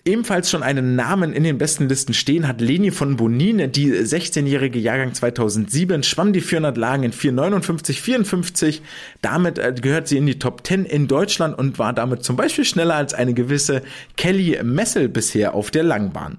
ebenfalls 0.06 0.50
schon 0.50 0.64
einen 0.64 0.96
Namen 0.96 1.34
in 1.34 1.44
den 1.44 1.58
besten 1.58 1.88
Listen 1.88 2.14
stehen 2.14 2.48
hat 2.48 2.60
Leni 2.60 2.92
von 2.92 3.16
Bonin, 3.16 3.72
die 3.72 3.92
16-jährige 3.92 4.80
Jahrgang 4.80 5.14
2007, 5.14 6.04
schwamm 6.04 6.34
die 6.34 6.42
400 6.42 6.78
Lagen 6.78 7.04
in 7.04 7.14
459, 7.14 8.02
54. 8.02 8.82
Damit 9.22 9.60
äh, 9.60 9.74
gehört 9.80 10.08
sie 10.08 10.18
in 10.18 10.26
die 10.26 10.40
Top 10.40 10.66
10 10.66 10.86
in 10.86 11.08
Deutschland 11.08 11.58
und 11.58 11.80
war 11.80 11.94
damit 11.94 12.24
zum 12.24 12.36
Beispiel 12.36 12.66
schneller 12.66 12.96
als 12.96 13.14
eine 13.14 13.34
gewisse 13.34 13.82
Kelly 14.18 14.60
Messel 14.64 15.08
bisher 15.08 15.54
auf 15.54 15.72
der 15.72 15.84
Langbahn. 15.84 16.38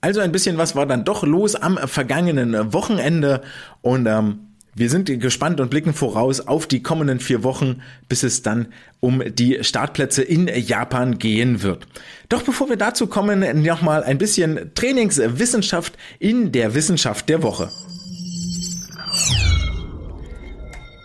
Also 0.00 0.20
ein 0.20 0.32
bisschen 0.32 0.58
was 0.58 0.76
war 0.76 0.84
dann 0.84 1.04
doch 1.04 1.22
los 1.22 1.54
am 1.54 1.78
vergangenen 1.78 2.74
Wochenende 2.74 3.40
und 3.80 4.06
ähm, 4.06 4.53
wir 4.74 4.90
sind 4.90 5.06
gespannt 5.20 5.60
und 5.60 5.70
blicken 5.70 5.94
voraus 5.94 6.40
auf 6.40 6.66
die 6.66 6.82
kommenden 6.82 7.20
vier 7.20 7.44
Wochen, 7.44 7.82
bis 8.08 8.22
es 8.22 8.42
dann 8.42 8.68
um 9.00 9.22
die 9.24 9.62
Startplätze 9.62 10.22
in 10.22 10.48
Japan 10.48 11.18
gehen 11.18 11.62
wird. 11.62 11.86
Doch 12.28 12.42
bevor 12.42 12.68
wir 12.68 12.76
dazu 12.76 13.06
kommen, 13.06 13.62
nochmal 13.62 14.02
ein 14.02 14.18
bisschen 14.18 14.72
Trainingswissenschaft 14.74 15.96
in 16.18 16.50
der 16.52 16.74
Wissenschaft 16.74 17.28
der 17.28 17.42
Woche. 17.42 17.70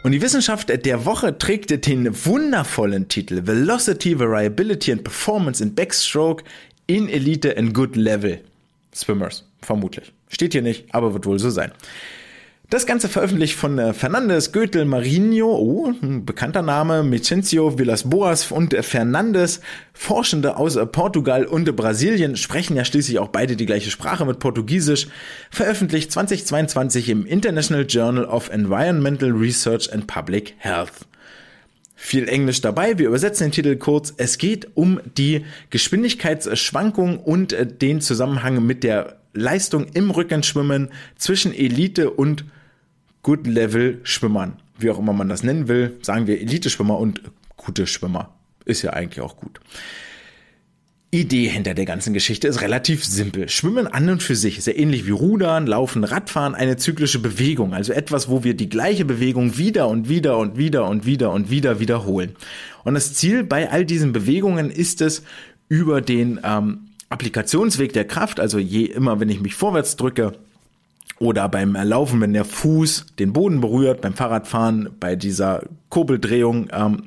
Und 0.01 0.13
die 0.13 0.21
Wissenschaft 0.21 0.69
der 0.69 1.05
Woche 1.05 1.37
trägt 1.37 1.85
den 1.85 2.25
wundervollen 2.25 3.09
Titel 3.09 3.45
Velocity, 3.45 4.17
Variability 4.17 4.93
and 4.93 5.03
Performance 5.03 5.61
in 5.61 5.75
Backstroke 5.75 6.43
in 6.87 7.09
Elite 7.09 7.55
and 7.57 7.73
Good 7.73 7.95
Level. 7.95 8.39
Swimmers, 8.95 9.45
vermutlich. 9.61 10.11
Steht 10.29 10.53
hier 10.53 10.61
nicht, 10.61 10.85
aber 10.95 11.13
wird 11.13 11.25
wohl 11.25 11.37
so 11.37 11.49
sein. 11.49 11.71
Das 12.69 12.85
Ganze 12.85 13.09
veröffentlicht 13.09 13.55
von 13.55 13.79
äh, 13.79 13.93
Fernandes, 13.93 14.51
Goethel, 14.51 14.85
Marinho, 14.85 15.57
oh, 15.57 15.91
ein 16.03 16.23
bekannter 16.23 16.61
Name, 16.61 17.01
Mecencio, 17.01 17.79
Villas-Boas 17.79 18.51
und 18.51 18.75
äh, 18.75 18.83
Fernandes. 18.83 19.61
Forschende 19.91 20.55
aus 20.55 20.75
äh, 20.75 20.85
Portugal 20.85 21.45
und 21.45 21.75
Brasilien 21.75 22.35
sprechen 22.35 22.77
ja 22.77 22.85
schließlich 22.85 23.17
auch 23.17 23.29
beide 23.29 23.55
die 23.55 23.65
gleiche 23.65 23.89
Sprache 23.89 24.23
mit 24.23 24.37
Portugiesisch. 24.37 25.07
Veröffentlicht 25.49 26.11
2022 26.11 27.09
im 27.09 27.25
International 27.25 27.87
Journal 27.89 28.25
of 28.25 28.49
Environmental 28.51 29.31
Research 29.31 29.91
and 29.91 30.05
Public 30.05 30.53
Health. 30.59 30.93
Viel 31.95 32.29
Englisch 32.29 32.61
dabei. 32.61 32.99
Wir 32.99 33.07
übersetzen 33.07 33.47
den 33.47 33.51
Titel 33.51 33.77
kurz. 33.77 34.13
Es 34.17 34.37
geht 34.37 34.67
um 34.75 34.99
die 35.17 35.43
Geschwindigkeitsschwankung 35.71 37.17
und 37.17 37.55
den 37.81 37.99
Zusammenhang 37.99 38.63
mit 38.63 38.83
der 38.83 39.17
Leistung 39.33 39.87
im 39.95 40.11
Rückenschwimmen 40.11 40.89
zwischen 41.17 41.51
Elite 41.51 42.11
und 42.11 42.45
Good-Level-Schwimmern. 43.23 44.57
Wie 44.77 44.89
auch 44.89 44.99
immer 44.99 45.13
man 45.13 45.29
das 45.29 45.43
nennen 45.43 45.67
will, 45.67 45.97
sagen 46.01 46.27
wir 46.27 46.39
Elite-Schwimmer 46.39 46.97
und 46.97 47.21
gute 47.57 47.85
Schwimmer. 47.87 48.33
Ist 48.65 48.81
ja 48.81 48.91
eigentlich 48.91 49.21
auch 49.21 49.37
gut. 49.37 49.59
Idee 51.11 51.47
hinter 51.47 51.73
der 51.73 51.85
ganzen 51.85 52.13
Geschichte 52.13 52.47
ist 52.47 52.61
relativ 52.61 53.03
simpel. 53.03 53.49
Schwimmen 53.49 53.87
an 53.87 54.09
und 54.09 54.21
für 54.21 54.35
sich 54.35 54.59
ist 54.59 54.67
ja 54.67 54.73
ähnlich 54.73 55.07
wie 55.07 55.11
Rudern, 55.11 55.65
Laufen, 55.65 56.03
Radfahren 56.03 56.53
eine 56.53 56.77
zyklische 56.77 57.17
Bewegung, 57.17 57.73
also 57.73 57.93
etwas, 57.93 58.29
wo 58.29 58.43
wir 58.43 58.53
die 58.53 58.69
gleiche 58.69 59.05
Bewegung 59.05 59.57
wieder 59.57 59.87
und 59.87 60.07
wieder 60.07 60.37
und 60.37 60.57
wieder 60.57 60.85
und 60.87 61.07
wieder 61.07 61.31
und 61.31 61.49
wieder 61.49 61.79
wiederholen. 61.79 62.35
Und 62.83 62.93
das 62.93 63.15
Ziel 63.15 63.43
bei 63.43 63.71
all 63.71 63.85
diesen 63.85 64.13
Bewegungen 64.13 64.69
ist 64.69 65.01
es, 65.01 65.23
über 65.67 66.01
den 66.01 66.39
ähm, 66.43 66.89
Applikationsweg 67.09 67.93
der 67.93 68.05
Kraft, 68.05 68.39
also 68.39 68.59
je 68.59 68.85
immer, 68.85 69.19
wenn 69.19 69.29
ich 69.29 69.41
mich 69.41 69.55
vorwärts 69.55 69.95
drücke, 69.95 70.33
oder 71.19 71.49
beim 71.49 71.73
Laufen, 71.75 72.21
wenn 72.21 72.33
der 72.33 72.45
Fuß 72.45 73.07
den 73.19 73.33
Boden 73.33 73.59
berührt, 73.59 74.01
beim 74.01 74.13
Fahrradfahren, 74.13 74.89
bei 74.99 75.15
dieser 75.15 75.63
Kurbeldrehung, 75.89 76.69
ähm, 76.71 77.03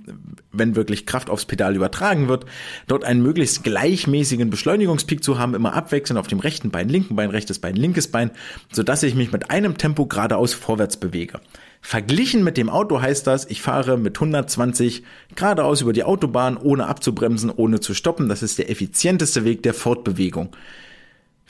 wenn 0.52 0.76
wirklich 0.76 1.06
Kraft 1.06 1.30
aufs 1.30 1.46
Pedal 1.46 1.74
übertragen 1.74 2.28
wird, 2.28 2.44
dort 2.86 3.04
einen 3.04 3.22
möglichst 3.22 3.64
gleichmäßigen 3.64 4.50
Beschleunigungspeak 4.50 5.24
zu 5.24 5.38
haben, 5.38 5.54
immer 5.54 5.72
abwechselnd 5.72 6.20
auf 6.20 6.26
dem 6.26 6.40
rechten 6.40 6.70
Bein, 6.70 6.90
linken 6.90 7.16
Bein, 7.16 7.30
rechtes 7.30 7.58
Bein, 7.58 7.74
linkes 7.74 8.08
Bein, 8.08 8.30
sodass 8.70 9.02
ich 9.02 9.14
mich 9.14 9.32
mit 9.32 9.50
einem 9.50 9.78
Tempo 9.78 10.04
geradeaus 10.04 10.52
vorwärts 10.52 10.98
bewege. 10.98 11.40
Verglichen 11.80 12.44
mit 12.44 12.58
dem 12.58 12.68
Auto 12.68 13.00
heißt 13.00 13.26
das, 13.26 13.50
ich 13.50 13.62
fahre 13.62 13.96
mit 13.96 14.16
120 14.16 15.02
geradeaus 15.34 15.80
über 15.80 15.94
die 15.94 16.04
Autobahn, 16.04 16.58
ohne 16.58 16.86
abzubremsen, 16.86 17.50
ohne 17.50 17.80
zu 17.80 17.94
stoppen. 17.94 18.28
Das 18.28 18.42
ist 18.42 18.58
der 18.58 18.70
effizienteste 18.70 19.44
Weg 19.44 19.62
der 19.62 19.74
Fortbewegung. 19.74 20.54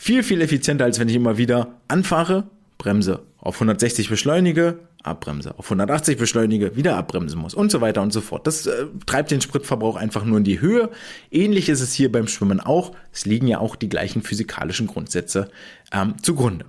Viel, 0.04 0.24
viel 0.24 0.40
effizienter, 0.40 0.84
als 0.84 0.98
wenn 0.98 1.08
ich 1.08 1.14
immer 1.14 1.38
wieder 1.38 1.76
anfahre, 1.86 2.48
bremse, 2.76 3.22
auf 3.38 3.54
160 3.54 4.08
beschleunige, 4.08 4.80
abbremse, 5.04 5.56
auf 5.56 5.66
180 5.66 6.18
beschleunige, 6.18 6.74
wieder 6.74 6.96
abbremsen 6.96 7.38
muss 7.38 7.54
und 7.54 7.70
so 7.70 7.80
weiter 7.80 8.02
und 8.02 8.12
so 8.12 8.20
fort. 8.20 8.48
Das 8.48 8.66
äh, 8.66 8.86
treibt 9.06 9.30
den 9.30 9.40
Spritverbrauch 9.40 9.94
einfach 9.94 10.24
nur 10.24 10.38
in 10.38 10.42
die 10.42 10.60
Höhe. 10.60 10.90
Ähnlich 11.30 11.68
ist 11.68 11.80
es 11.80 11.92
hier 11.92 12.10
beim 12.10 12.26
Schwimmen 12.26 12.58
auch. 12.58 12.90
Es 13.12 13.26
liegen 13.26 13.46
ja 13.46 13.60
auch 13.60 13.76
die 13.76 13.88
gleichen 13.88 14.22
physikalischen 14.22 14.88
Grundsätze 14.88 15.52
ähm, 15.92 16.16
zugrunde. 16.20 16.64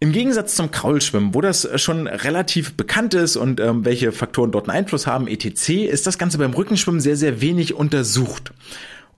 Im 0.00 0.12
Gegensatz 0.12 0.54
zum 0.56 0.70
Kraulschwimmen, 0.70 1.34
wo 1.34 1.42
das 1.42 1.68
schon 1.78 2.06
relativ 2.06 2.72
bekannt 2.72 3.12
ist 3.12 3.36
und 3.36 3.60
ähm, 3.60 3.84
welche 3.84 4.12
Faktoren 4.12 4.50
dort 4.50 4.66
einen 4.70 4.78
Einfluss 4.78 5.06
haben, 5.06 5.28
etc., 5.28 5.68
ist 5.68 6.06
das 6.06 6.16
Ganze 6.16 6.38
beim 6.38 6.54
Rückenschwimmen 6.54 7.02
sehr, 7.02 7.16
sehr 7.16 7.42
wenig 7.42 7.74
untersucht. 7.74 8.54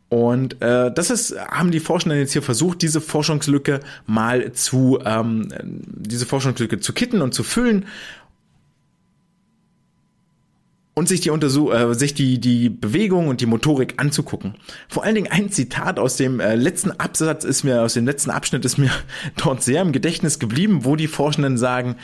Und 0.08 0.62
äh, 0.62 0.90
das 0.90 1.10
ist, 1.10 1.38
haben 1.38 1.70
die 1.70 1.80
Forschenden 1.80 2.18
jetzt 2.18 2.32
hier 2.32 2.42
versucht, 2.42 2.80
diese 2.80 3.00
Forschungslücke 3.00 3.80
mal 4.06 4.52
zu, 4.52 4.98
ähm, 5.04 5.48
diese 5.62 6.24
Forschungslücke 6.24 6.80
zu 6.80 6.94
kitten 6.94 7.20
und 7.20 7.34
zu 7.34 7.42
füllen 7.42 7.84
und 10.98 11.06
sich 11.06 11.20
die 11.20 11.30
Untersuch 11.30 11.72
äh, 11.72 11.94
sich 11.94 12.12
die 12.12 12.40
die 12.40 12.68
Bewegung 12.68 13.28
und 13.28 13.40
die 13.40 13.46
Motorik 13.46 13.94
anzugucken. 13.98 14.56
Vor 14.88 15.04
allen 15.04 15.14
Dingen 15.14 15.30
ein 15.30 15.48
Zitat 15.48 16.00
aus 16.00 16.16
dem 16.16 16.40
äh, 16.40 16.56
letzten 16.56 16.90
Absatz 16.90 17.44
ist 17.44 17.62
mir 17.62 17.82
aus 17.82 17.94
dem 17.94 18.04
letzten 18.04 18.30
Abschnitt 18.30 18.64
ist 18.64 18.78
mir 18.78 18.90
dort 19.36 19.62
sehr 19.62 19.80
im 19.80 19.92
Gedächtnis 19.92 20.40
geblieben, 20.40 20.84
wo 20.84 20.96
die 20.96 21.06
Forschenden 21.06 21.56
sagen, 21.56 21.94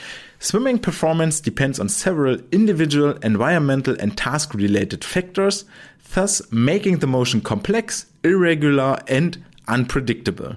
Swimming 0.40 0.80
performance 0.80 1.42
depends 1.42 1.80
on 1.80 1.88
several 1.88 2.40
individual, 2.52 3.16
environmental 3.22 3.98
and 4.00 4.16
task 4.16 4.54
related 4.54 5.04
factors 5.04 5.66
thus 6.14 6.46
making 6.52 7.00
the 7.00 7.08
motion 7.08 7.42
complex, 7.42 8.06
irregular 8.22 9.02
and 9.08 9.38
unpredictable. 9.66 10.56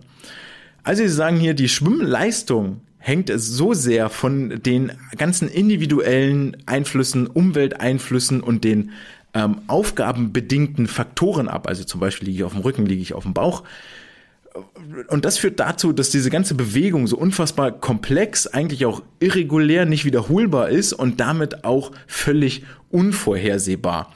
Also 0.83 1.01
sie 1.01 1.09
sagen 1.09 1.37
hier, 1.37 1.55
die 1.55 1.69
Schwimmleistung 1.69 2.81
hängt 3.07 3.29
es 3.29 3.47
so 3.47 3.73
sehr 3.73 4.09
von 4.09 4.61
den 4.61 4.91
ganzen 5.17 5.47
individuellen 5.47 6.57
Einflüssen, 6.65 7.25
Umwelteinflüssen 7.25 8.41
und 8.41 8.65
den 8.65 8.91
ähm, 9.33 9.61
aufgabenbedingten 9.67 10.87
Faktoren 10.87 11.47
ab. 11.47 11.67
Also 11.67 11.85
zum 11.85 12.01
Beispiel 12.01 12.27
liege 12.27 12.39
ich 12.39 12.43
auf 12.43 12.51
dem 12.51 12.63
Rücken, 12.63 12.85
liege 12.85 13.01
ich 13.01 13.13
auf 13.13 13.23
dem 13.23 13.33
Bauch. 13.33 13.63
Und 15.07 15.23
das 15.23 15.37
führt 15.37 15.59
dazu, 15.61 15.93
dass 15.93 16.09
diese 16.09 16.29
ganze 16.29 16.53
Bewegung 16.55 17.07
so 17.07 17.15
unfassbar 17.15 17.71
komplex, 17.71 18.45
eigentlich 18.45 18.85
auch 18.85 19.01
irregulär, 19.21 19.85
nicht 19.85 20.03
wiederholbar 20.03 20.67
ist 20.67 20.91
und 20.91 21.21
damit 21.21 21.63
auch 21.63 21.93
völlig 22.07 22.63
unvorhersehbar. 22.89 24.13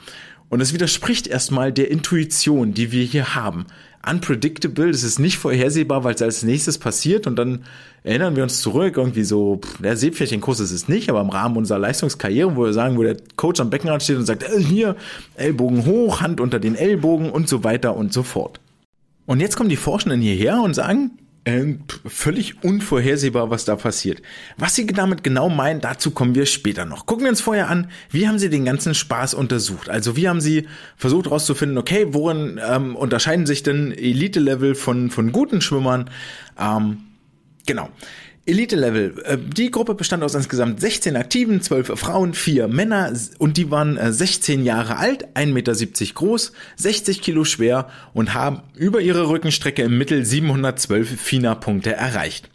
Und 0.50 0.60
es 0.60 0.74
widerspricht 0.74 1.28
erstmal 1.28 1.72
der 1.72 1.90
Intuition, 1.90 2.74
die 2.74 2.92
wir 2.92 3.04
hier 3.04 3.34
haben. 3.34 3.64
Unpredictable, 4.08 4.90
das 4.90 5.04
ist 5.04 5.18
nicht 5.18 5.38
vorhersehbar, 5.38 6.02
weil 6.02 6.14
es 6.14 6.22
als 6.22 6.42
nächstes 6.42 6.78
passiert 6.78 7.26
und 7.26 7.36
dann 7.36 7.64
erinnern 8.02 8.34
wir 8.34 8.42
uns 8.42 8.60
zurück, 8.60 8.96
irgendwie 8.96 9.22
so, 9.22 9.60
der 9.78 9.96
Seepferdchenkurs 9.96 10.58
ist 10.58 10.72
es 10.72 10.88
nicht, 10.88 11.08
aber 11.08 11.20
im 11.20 11.30
Rahmen 11.30 11.56
unserer 11.56 11.78
Leistungskarriere, 11.78 12.56
wo 12.56 12.64
wir 12.64 12.72
sagen, 12.72 12.96
wo 12.96 13.02
der 13.04 13.16
Coach 13.36 13.60
am 13.60 13.70
Beckenrand 13.70 14.02
steht 14.02 14.16
und 14.16 14.26
sagt, 14.26 14.42
äh, 14.42 14.60
hier, 14.60 14.96
Ellbogen 15.36 15.86
hoch, 15.86 16.20
Hand 16.20 16.40
unter 16.40 16.58
den 16.58 16.74
Ellbogen 16.74 17.30
und 17.30 17.48
so 17.48 17.62
weiter 17.62 17.96
und 17.96 18.12
so 18.12 18.24
fort. 18.24 18.58
Und 19.26 19.38
jetzt 19.38 19.56
kommen 19.56 19.68
die 19.68 19.76
Forschenden 19.76 20.20
hierher 20.20 20.60
und 20.60 20.74
sagen, 20.74 21.12
äh, 21.44 21.74
völlig 22.06 22.62
unvorhersehbar, 22.62 23.50
was 23.50 23.64
da 23.64 23.76
passiert. 23.76 24.22
Was 24.56 24.74
sie 24.74 24.86
damit 24.86 25.24
genau 25.24 25.48
meinen, 25.48 25.80
dazu 25.80 26.12
kommen 26.12 26.34
wir 26.34 26.46
später 26.46 26.84
noch. 26.84 27.06
Gucken 27.06 27.24
wir 27.24 27.30
uns 27.30 27.40
vorher 27.40 27.68
an, 27.68 27.90
wie 28.10 28.28
haben 28.28 28.38
sie 28.38 28.48
den 28.48 28.64
ganzen 28.64 28.94
Spaß 28.94 29.34
untersucht? 29.34 29.88
Also 29.88 30.16
wie 30.16 30.28
haben 30.28 30.40
sie 30.40 30.68
versucht 30.96 31.26
herauszufinden, 31.26 31.78
okay, 31.78 32.06
worin 32.10 32.60
ähm, 32.64 32.94
unterscheiden 32.94 33.46
sich 33.46 33.62
denn 33.62 33.92
Elite-Level 33.92 34.74
von, 34.74 35.10
von 35.10 35.32
guten 35.32 35.60
Schwimmern? 35.60 36.10
Ähm, 36.58 36.98
genau. 37.66 37.88
Elite-Level. 38.46 39.22
Äh, 39.24 39.38
die 39.38 39.70
Gruppe 39.70 39.94
bestand 39.94 40.22
aus 40.22 40.34
insgesamt 40.34 40.80
16 40.80 41.16
Aktiven, 41.16 41.60
12 41.60 41.98
Frauen, 41.98 42.34
4 42.34 42.68
Männer 42.68 43.12
und 43.38 43.56
die 43.56 43.70
waren 43.70 43.98
16 44.00 44.60
äh, 44.60 44.64
Jahre 44.64 44.96
alt, 44.96 45.28
1,70 45.36 45.52
Meter 45.52 45.74
groß, 46.14 46.52
60 46.76 47.22
Kilo 47.22 47.44
schwer 47.44 47.88
und 48.14 48.34
haben 48.34 48.62
über 48.74 49.00
ihre 49.00 49.28
Rückenstrecke 49.28 49.82
im 49.82 49.96
Mittel 49.96 50.24
712 50.24 51.20
FINA-Punkte 51.20 51.92
erreicht. 51.92 52.48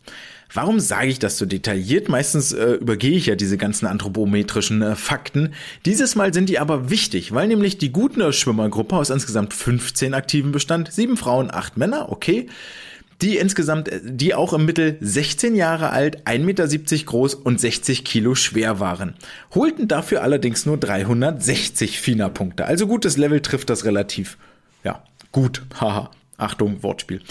Warum 0.53 0.79
sage 0.79 1.07
ich 1.07 1.19
das 1.19 1.37
so 1.37 1.45
detailliert? 1.45 2.07
Meistens 2.07 2.53
äh, 2.53 2.73
übergehe 2.73 3.17
ich 3.17 3.25
ja 3.25 3.35
diese 3.35 3.57
ganzen 3.57 3.85
anthropometrischen 3.85 4.81
äh, 4.81 4.95
Fakten. 4.95 5.53
Dieses 5.85 6.15
Mal 6.15 6.33
sind 6.33 6.47
die 6.49 6.59
aber 6.59 6.89
wichtig, 6.89 7.33
weil 7.33 7.47
nämlich 7.47 7.77
die 7.77 7.91
guten 7.91 8.31
Schwimmergruppe 8.31 8.95
aus 8.95 9.09
insgesamt 9.09 9.53
15 9.53 10.13
Aktiven 10.13 10.51
bestand, 10.51 10.91
7 10.91 11.17
Frauen, 11.17 11.51
8 11.51 11.77
Männer, 11.77 12.11
okay 12.11 12.47
die 13.21 13.37
insgesamt, 13.37 13.89
die 14.03 14.35
auch 14.35 14.53
im 14.53 14.65
Mittel 14.65 14.97
16 15.01 15.55
Jahre 15.55 15.89
alt, 15.89 16.27
1,70 16.27 16.39
Meter 16.39 17.05
groß 17.05 17.33
und 17.35 17.59
60 17.59 18.05
Kilo 18.05 18.35
schwer 18.35 18.79
waren. 18.79 19.15
Holten 19.55 19.87
dafür 19.87 20.21
allerdings 20.21 20.65
nur 20.65 20.77
360 20.77 21.99
FINA-Punkte. 21.99 22.65
Also 22.65 22.87
gutes 22.87 23.17
Level 23.17 23.41
trifft 23.41 23.69
das 23.69 23.85
relativ, 23.85 24.37
ja, 24.83 25.03
gut. 25.31 25.63
Haha. 25.79 26.11
Achtung, 26.37 26.83
Wortspiel. 26.83 27.21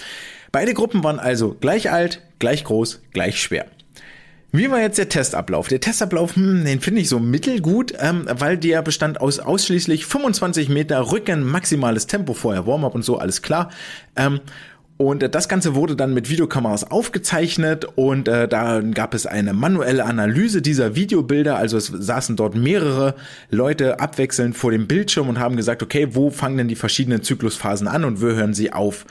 Beide 0.50 0.74
Gruppen 0.74 1.04
waren 1.04 1.20
also 1.20 1.56
gleich 1.60 1.92
alt, 1.92 2.22
gleich 2.40 2.64
groß, 2.64 3.02
gleich 3.12 3.40
schwer. 3.40 3.66
Wie 4.52 4.70
war 4.70 4.80
jetzt 4.80 4.98
der 4.98 5.08
Testablauf? 5.08 5.68
Der 5.68 5.80
Testablauf, 5.80 6.34
hm, 6.34 6.64
den 6.64 6.80
finde 6.80 7.02
ich 7.02 7.08
so 7.08 7.18
mittelgut, 7.18 7.92
ähm, 7.98 8.26
weil 8.26 8.56
der 8.56 8.82
bestand 8.82 9.20
aus 9.20 9.38
ausschließlich 9.38 10.06
25 10.06 10.68
Meter 10.68 11.12
Rücken, 11.12 11.44
maximales 11.44 12.06
Tempo 12.06 12.32
vorher, 12.32 12.66
Warm-up 12.66 12.94
und 12.94 13.04
so, 13.04 13.18
alles 13.18 13.42
klar. 13.42 13.70
Ähm, 14.16 14.40
und 14.98 15.34
das 15.34 15.48
Ganze 15.48 15.74
wurde 15.74 15.94
dann 15.94 16.14
mit 16.14 16.30
Videokameras 16.30 16.90
aufgezeichnet 16.90 17.84
und 17.96 18.28
äh, 18.28 18.48
da 18.48 18.80
gab 18.80 19.12
es 19.12 19.26
eine 19.26 19.52
manuelle 19.52 20.04
Analyse 20.06 20.62
dieser 20.62 20.96
Videobilder. 20.96 21.56
Also 21.56 21.76
es 21.76 21.88
saßen 21.88 22.36
dort 22.36 22.54
mehrere 22.54 23.14
Leute 23.50 24.00
abwechselnd 24.00 24.56
vor 24.56 24.70
dem 24.70 24.86
Bildschirm 24.86 25.28
und 25.28 25.38
haben 25.38 25.56
gesagt, 25.56 25.82
okay, 25.82 26.08
wo 26.12 26.30
fangen 26.30 26.56
denn 26.56 26.68
die 26.68 26.76
verschiedenen 26.76 27.22
Zyklusphasen 27.22 27.88
an 27.88 28.04
und 28.04 28.22
wo 28.22 28.26
hören 28.26 28.54
sie 28.54 28.72
auf? 28.72 29.04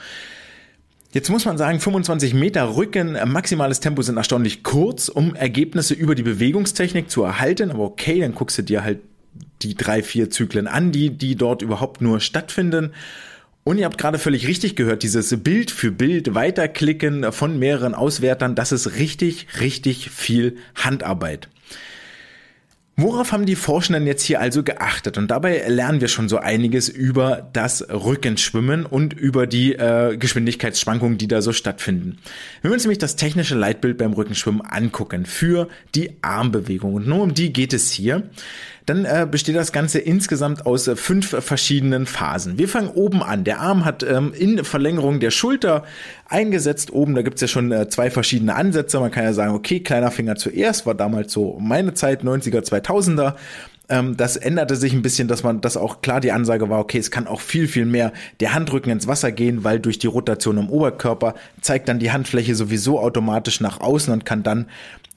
Jetzt 1.12 1.30
muss 1.30 1.44
man 1.44 1.56
sagen, 1.56 1.78
25 1.78 2.34
Meter 2.34 2.76
Rücken, 2.76 3.14
äh, 3.14 3.24
maximales 3.24 3.78
Tempo 3.78 4.02
sind 4.02 4.16
erstaunlich 4.16 4.64
kurz, 4.64 5.08
um 5.08 5.36
Ergebnisse 5.36 5.94
über 5.94 6.16
die 6.16 6.24
Bewegungstechnik 6.24 7.08
zu 7.08 7.22
erhalten. 7.22 7.70
Aber 7.70 7.84
okay, 7.84 8.20
dann 8.20 8.34
guckst 8.34 8.58
du 8.58 8.62
dir 8.62 8.82
halt 8.82 8.98
die 9.62 9.76
drei, 9.76 10.02
vier 10.02 10.30
Zyklen 10.30 10.66
an, 10.66 10.90
die, 10.90 11.10
die 11.10 11.36
dort 11.36 11.62
überhaupt 11.62 12.00
nur 12.00 12.18
stattfinden. 12.18 12.92
Und 13.66 13.78
ihr 13.78 13.84
habt 13.84 13.98
gerade 13.98 14.20
völlig 14.20 14.46
richtig 14.46 14.76
gehört, 14.76 15.02
dieses 15.02 15.42
Bild 15.42 15.72
für 15.72 15.90
Bild 15.90 16.36
weiterklicken 16.36 17.32
von 17.32 17.58
mehreren 17.58 17.96
Auswertern, 17.96 18.54
das 18.54 18.70
ist 18.70 18.94
richtig, 18.94 19.48
richtig 19.60 20.08
viel 20.08 20.58
Handarbeit. 20.76 21.48
Worauf 22.94 23.32
haben 23.32 23.44
die 23.44 23.56
Forschenden 23.56 24.06
jetzt 24.06 24.22
hier 24.22 24.40
also 24.40 24.62
geachtet? 24.62 25.18
Und 25.18 25.32
dabei 25.32 25.66
lernen 25.66 26.00
wir 26.00 26.06
schon 26.06 26.28
so 26.28 26.38
einiges 26.38 26.88
über 26.88 27.50
das 27.52 27.82
Rückenschwimmen 27.90 28.86
und 28.86 29.14
über 29.14 29.48
die 29.48 29.74
äh, 29.74 30.16
Geschwindigkeitsschwankungen, 30.16 31.18
die 31.18 31.26
da 31.26 31.42
so 31.42 31.52
stattfinden. 31.52 32.18
Wenn 32.62 32.70
wir 32.70 32.74
uns 32.74 32.84
nämlich 32.84 32.98
das 32.98 33.16
technische 33.16 33.56
Leitbild 33.56 33.98
beim 33.98 34.12
Rückenschwimmen 34.12 34.60
angucken 34.60 35.26
für 35.26 35.68
die 35.96 36.12
Armbewegung, 36.22 36.94
und 36.94 37.08
nur 37.08 37.20
um 37.20 37.34
die 37.34 37.52
geht 37.52 37.72
es 37.72 37.90
hier, 37.90 38.30
dann 38.86 39.04
äh, 39.04 39.26
besteht 39.28 39.56
das 39.56 39.72
Ganze 39.72 39.98
insgesamt 39.98 40.64
aus 40.64 40.86
äh, 40.86 40.96
fünf 40.96 41.28
verschiedenen 41.44 42.06
Phasen. 42.06 42.56
Wir 42.56 42.68
fangen 42.68 42.88
oben 42.88 43.22
an. 43.22 43.42
Der 43.42 43.60
Arm 43.60 43.84
hat 43.84 44.04
ähm, 44.04 44.32
in 44.32 44.64
Verlängerung 44.64 45.18
der 45.18 45.32
Schulter 45.32 45.84
eingesetzt. 46.28 46.92
Oben, 46.92 47.16
da 47.16 47.22
gibt's 47.22 47.40
ja 47.40 47.48
schon 47.48 47.72
äh, 47.72 47.88
zwei 47.88 48.10
verschiedene 48.10 48.54
Ansätze. 48.54 49.00
Man 49.00 49.10
kann 49.10 49.24
ja 49.24 49.32
sagen, 49.32 49.54
okay, 49.54 49.80
kleiner 49.80 50.12
Finger 50.12 50.36
zuerst, 50.36 50.86
war 50.86 50.94
damals 50.94 51.32
so 51.32 51.58
meine 51.60 51.94
Zeit, 51.94 52.22
90er, 52.22 52.64
2000er 52.64 53.34
ähm, 53.88 54.16
das 54.16 54.36
änderte 54.36 54.76
sich 54.76 54.92
ein 54.92 55.02
bisschen, 55.02 55.28
dass 55.28 55.42
man, 55.42 55.60
dass 55.60 55.76
auch 55.76 56.02
klar 56.02 56.20
die 56.20 56.32
Ansage 56.32 56.68
war, 56.68 56.80
okay, 56.80 56.98
es 56.98 57.10
kann 57.10 57.26
auch 57.26 57.40
viel, 57.40 57.68
viel 57.68 57.86
mehr 57.86 58.12
der 58.40 58.54
Handrücken 58.54 58.90
ins 58.90 59.06
Wasser 59.06 59.30
gehen, 59.30 59.64
weil 59.64 59.78
durch 59.78 59.98
die 59.98 60.08
Rotation 60.08 60.58
im 60.58 60.70
Oberkörper 60.70 61.34
zeigt 61.60 61.88
dann 61.88 61.98
die 61.98 62.10
Handfläche 62.10 62.54
sowieso 62.54 62.98
automatisch 63.00 63.60
nach 63.60 63.80
außen 63.80 64.12
und 64.12 64.24
kann 64.24 64.42
dann 64.42 64.66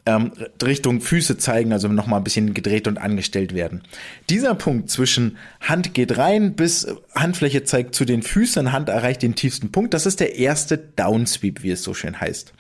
ähm, 0.10 0.32
Richtung 0.64 1.02
Füße 1.02 1.38
zeigen, 1.38 1.72
also 1.72 1.88
nochmal 1.88 2.20
ein 2.20 2.24
bisschen 2.24 2.54
gedreht 2.54 2.88
und 2.88 2.98
angestellt 2.98 3.54
werden. 3.54 3.84
Dieser 4.30 4.56
Punkt 4.56 4.90
zwischen 4.90 5.38
Hand 5.62 5.94
geht 5.94 6.18
rein 6.18 6.56
bis 6.56 6.88
Handfläche 7.14 7.64
zeigt 7.64 7.94
zu 7.96 8.06
den 8.06 8.24
Füßen, 8.24 8.72
Hand 8.72 8.90
erreicht 8.90 9.22
den 9.22 9.36
tiefsten 9.36 9.72
Punkt, 9.72 9.94
das 9.94 10.06
ist 10.06 10.20
der 10.20 10.36
erste 10.36 10.78
Downsweep, 10.78 11.64
wie 11.64 11.72
es 11.72 11.84
so 11.84 11.94
schön 11.94 12.20
heißt. 12.20 12.54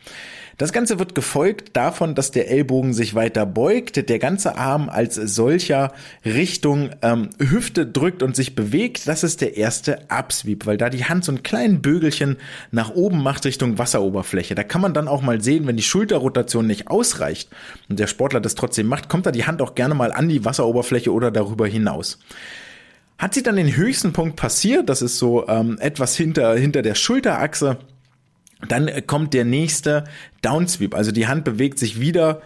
Das 0.60 0.74
Ganze 0.74 0.99
wird 0.99 1.16
gefolgt 1.16 1.78
davon, 1.78 2.16
dass 2.16 2.32
der 2.32 2.51
Ellbogen 2.51 2.93
sich 2.93 3.16
weiter 3.16 3.45
beugt, 3.45 4.10
der 4.10 4.20
ganze 4.20 4.57
Arm 4.57 4.89
als 4.89 5.16
solcher 5.16 5.93
Richtung 6.26 6.89
ähm, 7.01 7.30
Hüfte 7.39 7.88
drückt 7.88 8.22
und 8.24 8.36
sich 8.36 8.55
bewegt. 8.55 9.07
Das 9.07 9.24
ist 9.24 9.39
der 9.39 9.55
erste 9.55 9.99
Upsweep, 10.10 10.66
weil 10.66 10.76
da 10.76 10.89
die 10.89 11.05
Hand 11.05 11.24
so 11.24 11.32
ein 11.32 11.43
kleinen 11.43 11.82
Bögelchen 11.82 12.36
nach 12.72 12.89
oben 12.89 13.24
macht 13.24 13.45
Richtung 13.45 13.78
Wasseroberfläche. 13.78 14.53
Da 14.53 14.64
kann 14.64 14.82
man 14.82 14.93
dann 14.93 15.07
auch 15.07 15.22
mal 15.22 15.39
sehen, 15.39 15.66
wenn 15.66 15.78
die 15.78 15.82
Schulterrotation 15.82 16.68
nicht 16.68 16.89
ausreicht 16.89 17.47
und 17.88 17.97
der 17.97 18.07
Sportler 18.07 18.41
das 18.41 18.55
trotzdem 18.55 18.88
macht, 18.88 19.07
kommt 19.07 19.28
da 19.28 19.32
die 19.32 19.45
Hand 19.45 19.62
auch 19.62 19.76
gerne 19.76 19.95
mal 19.95 20.12
an 20.12 20.28
die 20.28 20.43
Wasseroberfläche 20.43 21.14
oder 21.14 21.32
darüber 21.32 21.68
hinaus. 21.68 22.20
Hat 23.18 23.34
sie 23.34 23.43
dann 23.43 23.55
den 23.55 23.78
höchsten 23.78 24.12
Punkt 24.12 24.36
passiert, 24.36 24.89
das 24.89 25.01
ist 25.01 25.20
so 25.20 25.47
ähm, 25.47 25.78
etwas 25.80 26.18
hinter, 26.18 26.55
hinter 26.55 26.82
der 26.82 26.95
Schulterachse, 26.95 27.78
dann 28.68 28.89
kommt 29.07 29.34
der 29.34 29.45
nächste 29.45 30.03
Downsweep, 30.41 30.93
also 30.93 31.12
die 31.12 31.28
Hand 31.28 31.43
bewegt 31.43 31.80
sich 31.80 31.99
wieder 31.99 32.41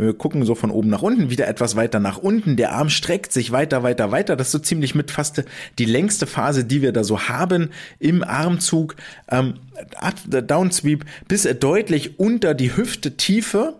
wir 0.00 0.14
gucken 0.14 0.44
so 0.44 0.54
von 0.54 0.70
oben 0.70 0.88
nach 0.88 1.02
unten, 1.02 1.30
wieder 1.30 1.46
etwas 1.46 1.76
weiter 1.76 2.00
nach 2.00 2.16
unten. 2.16 2.56
Der 2.56 2.72
Arm 2.72 2.88
streckt 2.88 3.32
sich 3.32 3.52
weiter, 3.52 3.82
weiter, 3.82 4.10
weiter. 4.10 4.34
Das 4.34 4.48
ist 4.48 4.52
so 4.52 4.58
ziemlich 4.58 4.94
mit 4.94 5.10
fast 5.10 5.44
die 5.78 5.84
längste 5.84 6.26
Phase, 6.26 6.64
die 6.64 6.80
wir 6.80 6.92
da 6.92 7.04
so 7.04 7.28
haben 7.28 7.70
im 7.98 8.24
Armzug. 8.24 8.96
Ähm, 9.30 9.54
Downsweep 10.26 11.04
bis 11.28 11.42
deutlich 11.60 12.18
unter 12.18 12.54
die 12.54 12.76
Hüfte 12.76 13.16
Tiefe 13.16 13.74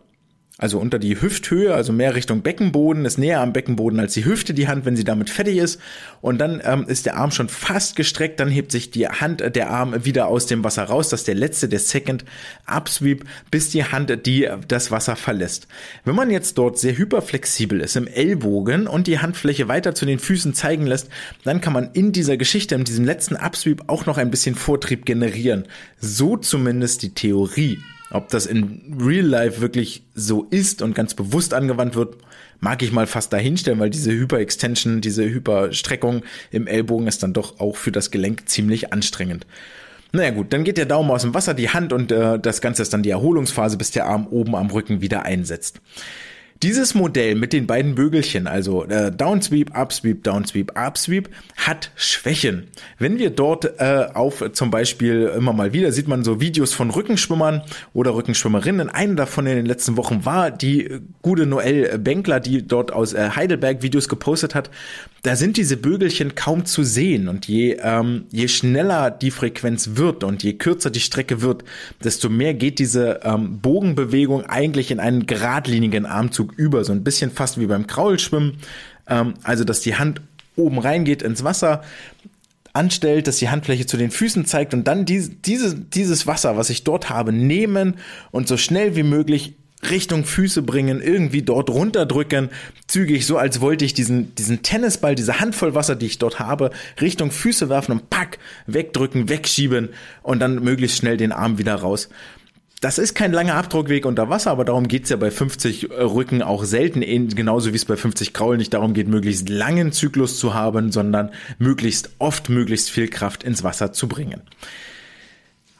also 0.60 0.78
unter 0.78 0.98
die 0.98 1.20
Hüfthöhe, 1.20 1.74
also 1.74 1.90
mehr 1.90 2.14
Richtung 2.14 2.42
Beckenboden, 2.42 3.06
ist 3.06 3.16
näher 3.16 3.40
am 3.40 3.54
Beckenboden 3.54 3.98
als 3.98 4.12
die 4.12 4.26
Hüfte, 4.26 4.52
die 4.52 4.68
Hand, 4.68 4.84
wenn 4.84 4.94
sie 4.94 5.04
damit 5.04 5.30
fertig 5.30 5.56
ist. 5.56 5.80
Und 6.20 6.38
dann 6.38 6.60
ähm, 6.62 6.84
ist 6.86 7.06
der 7.06 7.16
Arm 7.16 7.30
schon 7.30 7.48
fast 7.48 7.96
gestreckt, 7.96 8.40
dann 8.40 8.50
hebt 8.50 8.70
sich 8.70 8.90
die 8.90 9.08
Hand, 9.08 9.40
äh, 9.40 9.50
der 9.50 9.70
Arm 9.70 10.04
wieder 10.04 10.28
aus 10.28 10.44
dem 10.44 10.62
Wasser 10.62 10.84
raus. 10.84 11.08
Das 11.08 11.20
ist 11.20 11.28
der 11.28 11.34
letzte, 11.34 11.66
der 11.66 11.78
Second 11.78 12.26
Upsweep, 12.66 13.24
bis 13.50 13.70
die 13.70 13.84
Hand 13.84 14.10
die 14.26 14.48
das 14.68 14.90
Wasser 14.90 15.16
verlässt. 15.16 15.66
Wenn 16.04 16.14
man 16.14 16.30
jetzt 16.30 16.58
dort 16.58 16.78
sehr 16.78 16.98
hyperflexibel 16.98 17.80
ist 17.80 17.96
im 17.96 18.06
Ellbogen 18.06 18.86
und 18.86 19.06
die 19.06 19.20
Handfläche 19.20 19.68
weiter 19.68 19.94
zu 19.94 20.04
den 20.04 20.18
Füßen 20.18 20.52
zeigen 20.52 20.86
lässt, 20.86 21.08
dann 21.44 21.62
kann 21.62 21.72
man 21.72 21.90
in 21.94 22.12
dieser 22.12 22.36
Geschichte, 22.36 22.74
in 22.74 22.84
diesem 22.84 23.06
letzten 23.06 23.36
Upsweep 23.36 23.84
auch 23.86 24.04
noch 24.04 24.18
ein 24.18 24.30
bisschen 24.30 24.56
Vortrieb 24.56 25.06
generieren. 25.06 25.64
So 25.98 26.36
zumindest 26.36 27.02
die 27.02 27.14
Theorie. 27.14 27.78
Ob 28.10 28.28
das 28.28 28.46
in 28.46 28.96
Real 29.00 29.24
Life 29.24 29.60
wirklich 29.60 30.02
so 30.14 30.46
ist 30.50 30.82
und 30.82 30.94
ganz 30.94 31.14
bewusst 31.14 31.54
angewandt 31.54 31.94
wird, 31.94 32.16
mag 32.58 32.82
ich 32.82 32.92
mal 32.92 33.06
fast 33.06 33.32
dahinstellen, 33.32 33.78
weil 33.78 33.90
diese 33.90 34.10
Hyperextension, 34.10 35.00
diese 35.00 35.24
Hyperstreckung 35.24 36.22
im 36.50 36.66
Ellbogen 36.66 37.06
ist 37.06 37.22
dann 37.22 37.32
doch 37.32 37.60
auch 37.60 37.76
für 37.76 37.92
das 37.92 38.10
Gelenk 38.10 38.48
ziemlich 38.48 38.92
anstrengend. 38.92 39.46
Naja 40.12 40.30
gut, 40.30 40.52
dann 40.52 40.64
geht 40.64 40.76
der 40.76 40.86
Daumen 40.86 41.10
aus 41.10 41.22
dem 41.22 41.34
Wasser, 41.34 41.54
die 41.54 41.70
Hand 41.70 41.92
und 41.92 42.10
äh, 42.10 42.38
das 42.38 42.60
Ganze 42.60 42.82
ist 42.82 42.92
dann 42.92 43.04
die 43.04 43.10
Erholungsphase, 43.10 43.78
bis 43.78 43.92
der 43.92 44.06
Arm 44.06 44.26
oben 44.26 44.56
am 44.56 44.70
Rücken 44.70 45.00
wieder 45.00 45.24
einsetzt. 45.24 45.80
Dieses 46.62 46.94
Modell 46.94 47.36
mit 47.36 47.54
den 47.54 47.66
beiden 47.66 47.94
Bögelchen, 47.94 48.46
also 48.46 48.84
äh, 48.84 49.10
Downsweep, 49.10 49.74
Upsweep, 49.74 50.22
Downsweep, 50.24 50.72
Upsweep, 50.78 51.30
hat 51.56 51.90
Schwächen. 51.96 52.64
Wenn 52.98 53.18
wir 53.18 53.30
dort 53.30 53.80
äh, 53.80 54.08
auf 54.12 54.44
zum 54.52 54.70
Beispiel 54.70 55.32
immer 55.34 55.54
mal 55.54 55.72
wieder 55.72 55.90
sieht 55.90 56.06
man 56.06 56.22
so 56.22 56.38
Videos 56.38 56.74
von 56.74 56.90
Rückenschwimmern 56.90 57.62
oder 57.94 58.14
Rückenschwimmerinnen. 58.14 58.90
Eine 58.90 59.14
davon 59.14 59.46
in 59.46 59.56
den 59.56 59.64
letzten 59.64 59.96
Wochen 59.96 60.26
war 60.26 60.50
die 60.50 60.84
äh, 60.84 61.00
gute 61.22 61.46
Noelle 61.46 61.98
Benkler, 61.98 62.40
die 62.40 62.66
dort 62.66 62.92
aus 62.92 63.14
äh, 63.14 63.30
Heidelberg 63.34 63.80
Videos 63.80 64.08
gepostet 64.08 64.54
hat. 64.54 64.68
Da 65.22 65.36
sind 65.36 65.56
diese 65.56 65.78
Bögelchen 65.78 66.34
kaum 66.34 66.66
zu 66.66 66.82
sehen 66.82 67.28
und 67.28 67.46
je 67.46 67.78
ähm, 67.82 68.24
je 68.30 68.48
schneller 68.48 69.10
die 69.10 69.30
Frequenz 69.30 69.92
wird 69.94 70.24
und 70.24 70.42
je 70.42 70.54
kürzer 70.54 70.90
die 70.90 71.00
Strecke 71.00 71.40
wird, 71.40 71.64
desto 72.04 72.28
mehr 72.28 72.52
geht 72.52 72.78
diese 72.78 73.20
ähm, 73.22 73.60
Bogenbewegung 73.60 74.44
eigentlich 74.44 74.90
in 74.90 75.00
einen 75.00 75.26
geradlinigen 75.26 76.06
Armzug 76.06 76.49
über, 76.56 76.84
so 76.84 76.92
ein 76.92 77.04
bisschen 77.04 77.30
fast 77.30 77.58
wie 77.58 77.66
beim 77.66 77.86
Kraulschwimmen. 77.86 78.58
Ähm, 79.06 79.34
also, 79.42 79.64
dass 79.64 79.80
die 79.80 79.96
Hand 79.96 80.20
oben 80.56 80.78
reingeht 80.78 81.22
ins 81.22 81.44
Wasser, 81.44 81.82
anstellt, 82.72 83.26
dass 83.26 83.38
die 83.38 83.48
Handfläche 83.48 83.86
zu 83.86 83.96
den 83.96 84.10
Füßen 84.10 84.44
zeigt 84.44 84.74
und 84.74 84.84
dann 84.84 85.04
die, 85.04 85.28
diese, 85.28 85.74
dieses 85.74 86.26
Wasser, 86.26 86.56
was 86.56 86.70
ich 86.70 86.84
dort 86.84 87.10
habe, 87.10 87.32
nehmen 87.32 87.96
und 88.30 88.46
so 88.46 88.56
schnell 88.56 88.94
wie 88.96 89.02
möglich 89.02 89.54
Richtung 89.88 90.24
Füße 90.24 90.62
bringen, 90.62 91.00
irgendwie 91.00 91.42
dort 91.42 91.70
runterdrücken, 91.70 92.50
zügig, 92.86 93.26
so 93.26 93.38
als 93.38 93.60
wollte 93.60 93.84
ich 93.84 93.94
diesen, 93.94 94.34
diesen 94.34 94.62
Tennisball, 94.62 95.14
diese 95.14 95.40
Handvoll 95.40 95.74
Wasser, 95.74 95.96
die 95.96 96.06
ich 96.06 96.18
dort 96.18 96.38
habe, 96.38 96.70
Richtung 97.00 97.30
Füße 97.30 97.68
werfen 97.70 97.92
und 97.92 98.10
pack, 98.10 98.38
wegdrücken, 98.66 99.28
wegschieben 99.28 99.88
und 100.22 100.40
dann 100.40 100.62
möglichst 100.62 100.98
schnell 100.98 101.16
den 101.16 101.32
Arm 101.32 101.58
wieder 101.58 101.76
raus. 101.76 102.10
Das 102.80 102.96
ist 102.96 103.14
kein 103.14 103.32
langer 103.32 103.56
Abdruckweg 103.56 104.06
unter 104.06 104.30
Wasser, 104.30 104.50
aber 104.50 104.64
darum 104.64 104.88
geht's 104.88 105.10
ja 105.10 105.16
bei 105.16 105.30
50 105.30 105.90
Rücken 105.90 106.42
auch 106.42 106.64
selten, 106.64 107.02
genauso 107.28 107.72
wie 107.72 107.76
es 107.76 107.84
bei 107.84 107.96
50 107.96 108.32
Kraul 108.32 108.56
nicht 108.56 108.72
darum 108.72 108.94
geht, 108.94 109.06
möglichst 109.06 109.50
langen 109.50 109.92
Zyklus 109.92 110.38
zu 110.38 110.54
haben, 110.54 110.90
sondern 110.90 111.30
möglichst 111.58 112.08
oft 112.18 112.48
möglichst 112.48 112.90
viel 112.90 113.08
Kraft 113.08 113.42
ins 113.44 113.62
Wasser 113.62 113.92
zu 113.92 114.08
bringen. 114.08 114.40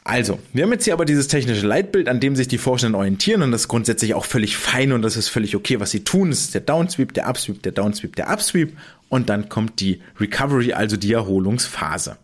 Also, 0.03 0.37
wir 0.53 0.63
haben 0.63 0.71
jetzt 0.71 0.83
hier 0.83 0.93
aber 0.93 1.05
dieses 1.05 1.27
technische 1.27 1.65
Leitbild, 1.65 2.07
an 2.07 2.19
dem 2.19 2.35
sich 2.35 2.47
die 2.47 2.59
Forschenden 2.59 2.95
orientieren 2.95 3.41
und 3.41 3.51
das 3.51 3.61
ist 3.61 3.67
grundsätzlich 3.67 4.13
auch 4.13 4.25
völlig 4.25 4.55
fein 4.57 4.91
und 4.91 5.01
das 5.01 5.17
ist 5.17 5.29
völlig 5.29 5.55
okay, 5.55 5.79
was 5.79 5.89
sie 5.89 6.03
tun. 6.03 6.29
Es 6.29 6.41
ist 6.41 6.53
der 6.53 6.61
Downsweep, 6.61 7.13
der 7.13 7.27
Upsweep, 7.27 7.63
der 7.63 7.71
Downsweep, 7.71 8.15
der 8.15 8.29
Upsweep 8.29 8.77
und 9.09 9.29
dann 9.29 9.49
kommt 9.49 9.79
die 9.79 10.01
Recovery, 10.19 10.73
also 10.73 10.97
die 10.97 11.13
Erholungsphase. 11.13 12.17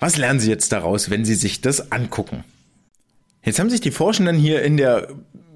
Was 0.00 0.16
lernen 0.16 0.40
Sie 0.40 0.50
jetzt 0.50 0.72
daraus, 0.72 1.08
wenn 1.08 1.24
Sie 1.24 1.34
sich 1.34 1.60
das 1.60 1.92
angucken? 1.92 2.42
Jetzt 3.44 3.58
haben 3.58 3.70
sich 3.70 3.80
die 3.80 3.90
Forschenden 3.90 4.36
hier 4.36 4.62
in 4.62 4.76
der 4.76 5.08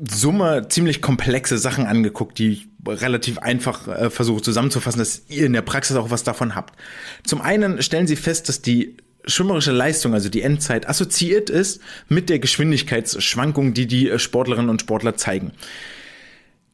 Summe 0.09 0.68
ziemlich 0.68 1.03
komplexe 1.03 1.59
Sachen 1.59 1.86
angeguckt, 1.86 2.39
die 2.39 2.51
ich 2.51 2.68
relativ 2.86 3.39
einfach 3.39 3.89
äh, 3.89 4.11
versuche 4.11 4.43
zusammenzufassen, 4.43 5.01
dass 5.01 5.22
ihr 5.28 5.47
in 5.47 5.53
der 5.53 5.62
Praxis 5.62 5.97
auch 5.97 6.11
was 6.11 6.22
davon 6.22 6.55
habt. 6.55 6.78
Zum 7.24 7.41
einen 7.41 7.82
stellen 7.82 8.07
sie 8.07 8.16
fest, 8.16 8.49
dass 8.49 8.62
die 8.62 8.97
schwimmerische 9.24 9.72
Leistung, 9.72 10.14
also 10.14 10.28
die 10.28 10.43
Endzeit, 10.43 10.89
assoziiert 10.89 11.51
ist 11.51 11.80
mit 12.09 12.30
der 12.30 12.39
Geschwindigkeitsschwankung, 12.39 13.74
die 13.74 13.86
die 13.86 14.09
äh, 14.09 14.18
Sportlerinnen 14.18 14.70
und 14.70 14.80
Sportler 14.80 15.16
zeigen. 15.16 15.53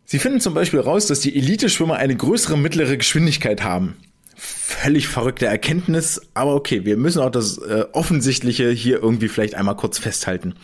Sie 0.04 0.18
finden 0.18 0.40
zum 0.40 0.52
Beispiel 0.52 0.80
raus, 0.80 1.06
dass 1.06 1.20
die 1.20 1.34
Elite-Schwimmer 1.34 1.96
eine 1.96 2.14
größere 2.14 2.58
mittlere 2.58 2.98
Geschwindigkeit 2.98 3.64
haben. 3.64 3.96
Völlig 4.36 5.08
verrückte 5.08 5.46
Erkenntnis, 5.46 6.20
aber 6.34 6.54
okay, 6.54 6.84
wir 6.84 6.96
müssen 6.96 7.22
auch 7.22 7.30
das 7.30 7.56
äh, 7.58 7.84
Offensichtliche 7.92 8.70
hier 8.70 9.02
irgendwie 9.02 9.28
vielleicht 9.28 9.54
einmal 9.54 9.76
kurz 9.76 9.98
festhalten. 9.98 10.54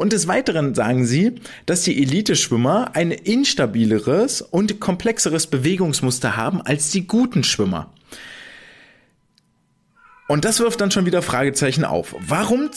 Und 0.00 0.14
des 0.14 0.26
Weiteren 0.26 0.74
sagen 0.74 1.04
sie, 1.04 1.34
dass 1.66 1.82
die 1.82 2.00
Elite-Schwimmer 2.00 2.92
ein 2.94 3.10
instabileres 3.10 4.40
und 4.40 4.80
komplexeres 4.80 5.46
Bewegungsmuster 5.46 6.38
haben 6.38 6.62
als 6.62 6.90
die 6.90 7.06
guten 7.06 7.44
Schwimmer. 7.44 7.92
Und 10.26 10.46
das 10.46 10.58
wirft 10.58 10.80
dann 10.80 10.90
schon 10.90 11.04
wieder 11.04 11.20
Fragezeichen 11.20 11.84
auf. 11.84 12.16
Warum 12.18 12.70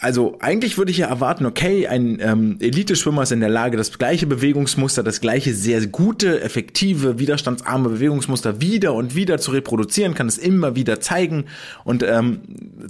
also 0.00 0.36
eigentlich 0.40 0.78
würde 0.78 0.92
ich 0.92 0.98
ja 0.98 1.08
erwarten, 1.08 1.44
okay, 1.44 1.88
ein 1.88 2.18
ähm, 2.20 2.56
Elite-Schwimmer 2.60 3.24
ist 3.24 3.32
in 3.32 3.40
der 3.40 3.48
Lage, 3.48 3.76
das 3.76 3.98
gleiche 3.98 4.26
Bewegungsmuster, 4.26 5.02
das 5.02 5.20
gleiche 5.20 5.54
sehr 5.54 5.84
gute, 5.88 6.40
effektive, 6.40 7.18
widerstandsarme 7.18 7.88
Bewegungsmuster 7.88 8.60
wieder 8.60 8.94
und 8.94 9.16
wieder 9.16 9.38
zu 9.38 9.50
reproduzieren, 9.50 10.14
kann 10.14 10.28
es 10.28 10.38
immer 10.38 10.76
wieder 10.76 11.00
zeigen 11.00 11.46
und 11.82 12.04
ähm, 12.04 12.40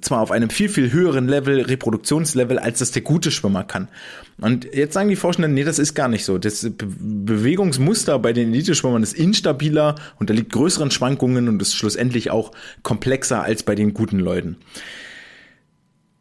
zwar 0.03 0.20
auf 0.20 0.31
einem 0.31 0.51
viel, 0.51 0.68
viel 0.68 0.93
höheren 0.93 1.29
Level, 1.29 1.62
Reproduktionslevel, 1.62 2.59
als 2.59 2.81
das 2.81 2.91
der 2.93 3.03
gute 3.03 3.31
Schwimmer 3.31 3.64
kann. 3.64 3.89
Und 4.39 4.66
jetzt 4.74 4.93
sagen 4.93 5.09
die 5.09 5.16
Forschenden, 5.16 5.55
nee, 5.55 5.64
das 5.64 5.79
ist 5.79 5.95
gar 5.95 6.09
nicht 6.09 6.27
so. 6.27 6.37
Das 6.37 6.62
Be 6.62 6.87
Bewegungsmuster 6.87 8.18
bei 8.18 8.35
den 8.35 8.53
Elite-Schwimmern 8.53 9.03
ist 9.03 9.14
instabiler, 9.14 9.95
unterliegt 10.18 10.53
größeren 10.53 10.91
Schwankungen 10.91 11.49
und 11.49 11.61
ist 11.62 11.74
schlussendlich 11.74 12.31
auch 12.31 12.53
komplexer 12.83 13.43
als 13.43 13.62
bei 13.62 13.74
den 13.74 13.95
guten 13.95 14.18
Leuten. 14.18 14.57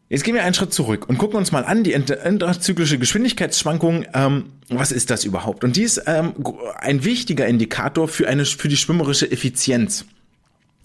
Jetzt 0.08 0.24
gehen 0.24 0.36
wir 0.36 0.44
einen 0.44 0.54
Schritt 0.54 0.72
zurück 0.72 1.10
und 1.10 1.18
gucken 1.18 1.38
uns 1.38 1.52
mal 1.52 1.66
an, 1.66 1.84
die 1.84 1.94
interzyklische 1.94 3.00
Geschwindigkeitsschwankung, 3.00 4.06
ähm, 4.14 4.52
was 4.70 4.92
ist 4.92 5.10
das 5.10 5.26
überhaupt? 5.26 5.64
Und 5.64 5.78
die 5.78 5.82
ist 5.82 6.04
ähm, 6.06 6.34
ein 6.78 7.04
wichtiger 7.04 7.48
Indikator 7.48 8.08
für, 8.08 8.28
eine, 8.28 8.46
für 8.46 8.68
die 8.68 8.78
schwimmerische 8.78 9.32
Effizienz. 9.32 10.06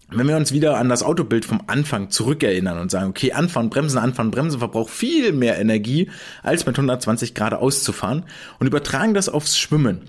Wenn 0.09 0.27
wir 0.27 0.37
uns 0.37 0.53
wieder 0.53 0.79
an 0.79 0.89
das 0.89 1.03
Autobild 1.03 1.45
vom 1.45 1.63
Anfang 1.67 2.11
zurückerinnern 2.11 2.79
und 2.79 2.91
sagen, 2.91 3.11
okay, 3.11 3.33
Anfahren, 3.33 3.71
Bremsen, 3.71 3.99
Anfahren, 3.99 4.31
Bremsen 4.31 4.59
verbraucht 4.59 4.91
viel 4.91 5.33
mehr 5.33 5.59
Energie, 5.59 6.11
als 6.43 6.67
mit 6.67 6.77
120 6.77 7.35
Grad 7.35 7.53
auszufahren 7.53 8.25
und 8.59 8.67
übertragen 8.67 9.15
das 9.15 9.29
aufs 9.29 9.59
Schwimmen, 9.59 10.01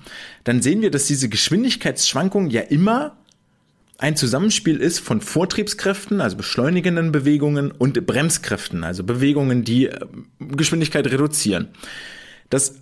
dann 0.45 0.61
sehen 0.61 0.81
wir, 0.81 0.89
dass 0.89 1.05
diese 1.05 1.29
Geschwindigkeitsschwankung 1.29 2.49
ja 2.49 2.61
immer 2.61 3.17
ein 4.01 4.15
Zusammenspiel 4.15 4.77
ist 4.77 4.99
von 4.99 5.21
Vortriebskräften, 5.21 6.21
also 6.21 6.35
beschleunigenden 6.35 7.11
Bewegungen 7.11 7.71
und 7.71 8.05
Bremskräften, 8.07 8.83
also 8.83 9.03
Bewegungen, 9.03 9.63
die 9.63 9.87
äh, 9.87 9.99
Geschwindigkeit 10.39 11.05
reduzieren. 11.05 11.67
Das 12.49 12.75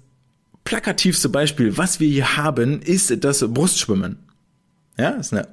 plakativste 0.63 1.27
Beispiel, 1.27 1.77
was 1.77 1.99
wir 1.99 2.07
hier 2.07 2.37
haben, 2.37 2.81
ist 2.81 3.23
das 3.23 3.45
Brustschwimmen. 3.53 4.19
Ja, 4.97 5.09
ist 5.11 5.33
eine 5.33 5.47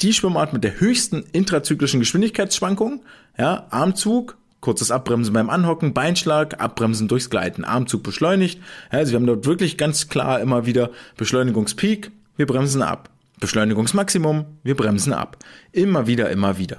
die 0.00 0.12
Schwimmart 0.12 0.52
mit 0.52 0.64
der 0.64 0.80
höchsten 0.80 1.24
intrazyklischen 1.32 2.00
Geschwindigkeitsschwankung, 2.00 3.02
ja, 3.38 3.66
Armzug, 3.70 4.36
kurzes 4.60 4.90
Abbremsen 4.90 5.32
beim 5.32 5.48
Anhocken, 5.48 5.94
Beinschlag, 5.94 6.60
Abbremsen 6.60 7.08
durchs 7.08 7.30
Gleiten, 7.30 7.64
Armzug 7.64 8.02
beschleunigt. 8.02 8.60
Ja, 8.90 8.98
also 8.98 9.12
wir 9.12 9.20
haben 9.20 9.26
dort 9.26 9.46
wirklich 9.46 9.78
ganz 9.78 10.08
klar 10.08 10.40
immer 10.40 10.66
wieder 10.66 10.90
Beschleunigungspeak, 11.16 12.10
wir 12.36 12.46
bremsen 12.46 12.82
ab. 12.82 13.11
Beschleunigungsmaximum, 13.42 14.46
wir 14.62 14.76
bremsen 14.76 15.12
ab. 15.12 15.36
Immer 15.72 16.06
wieder, 16.06 16.30
immer 16.30 16.56
wieder. 16.56 16.78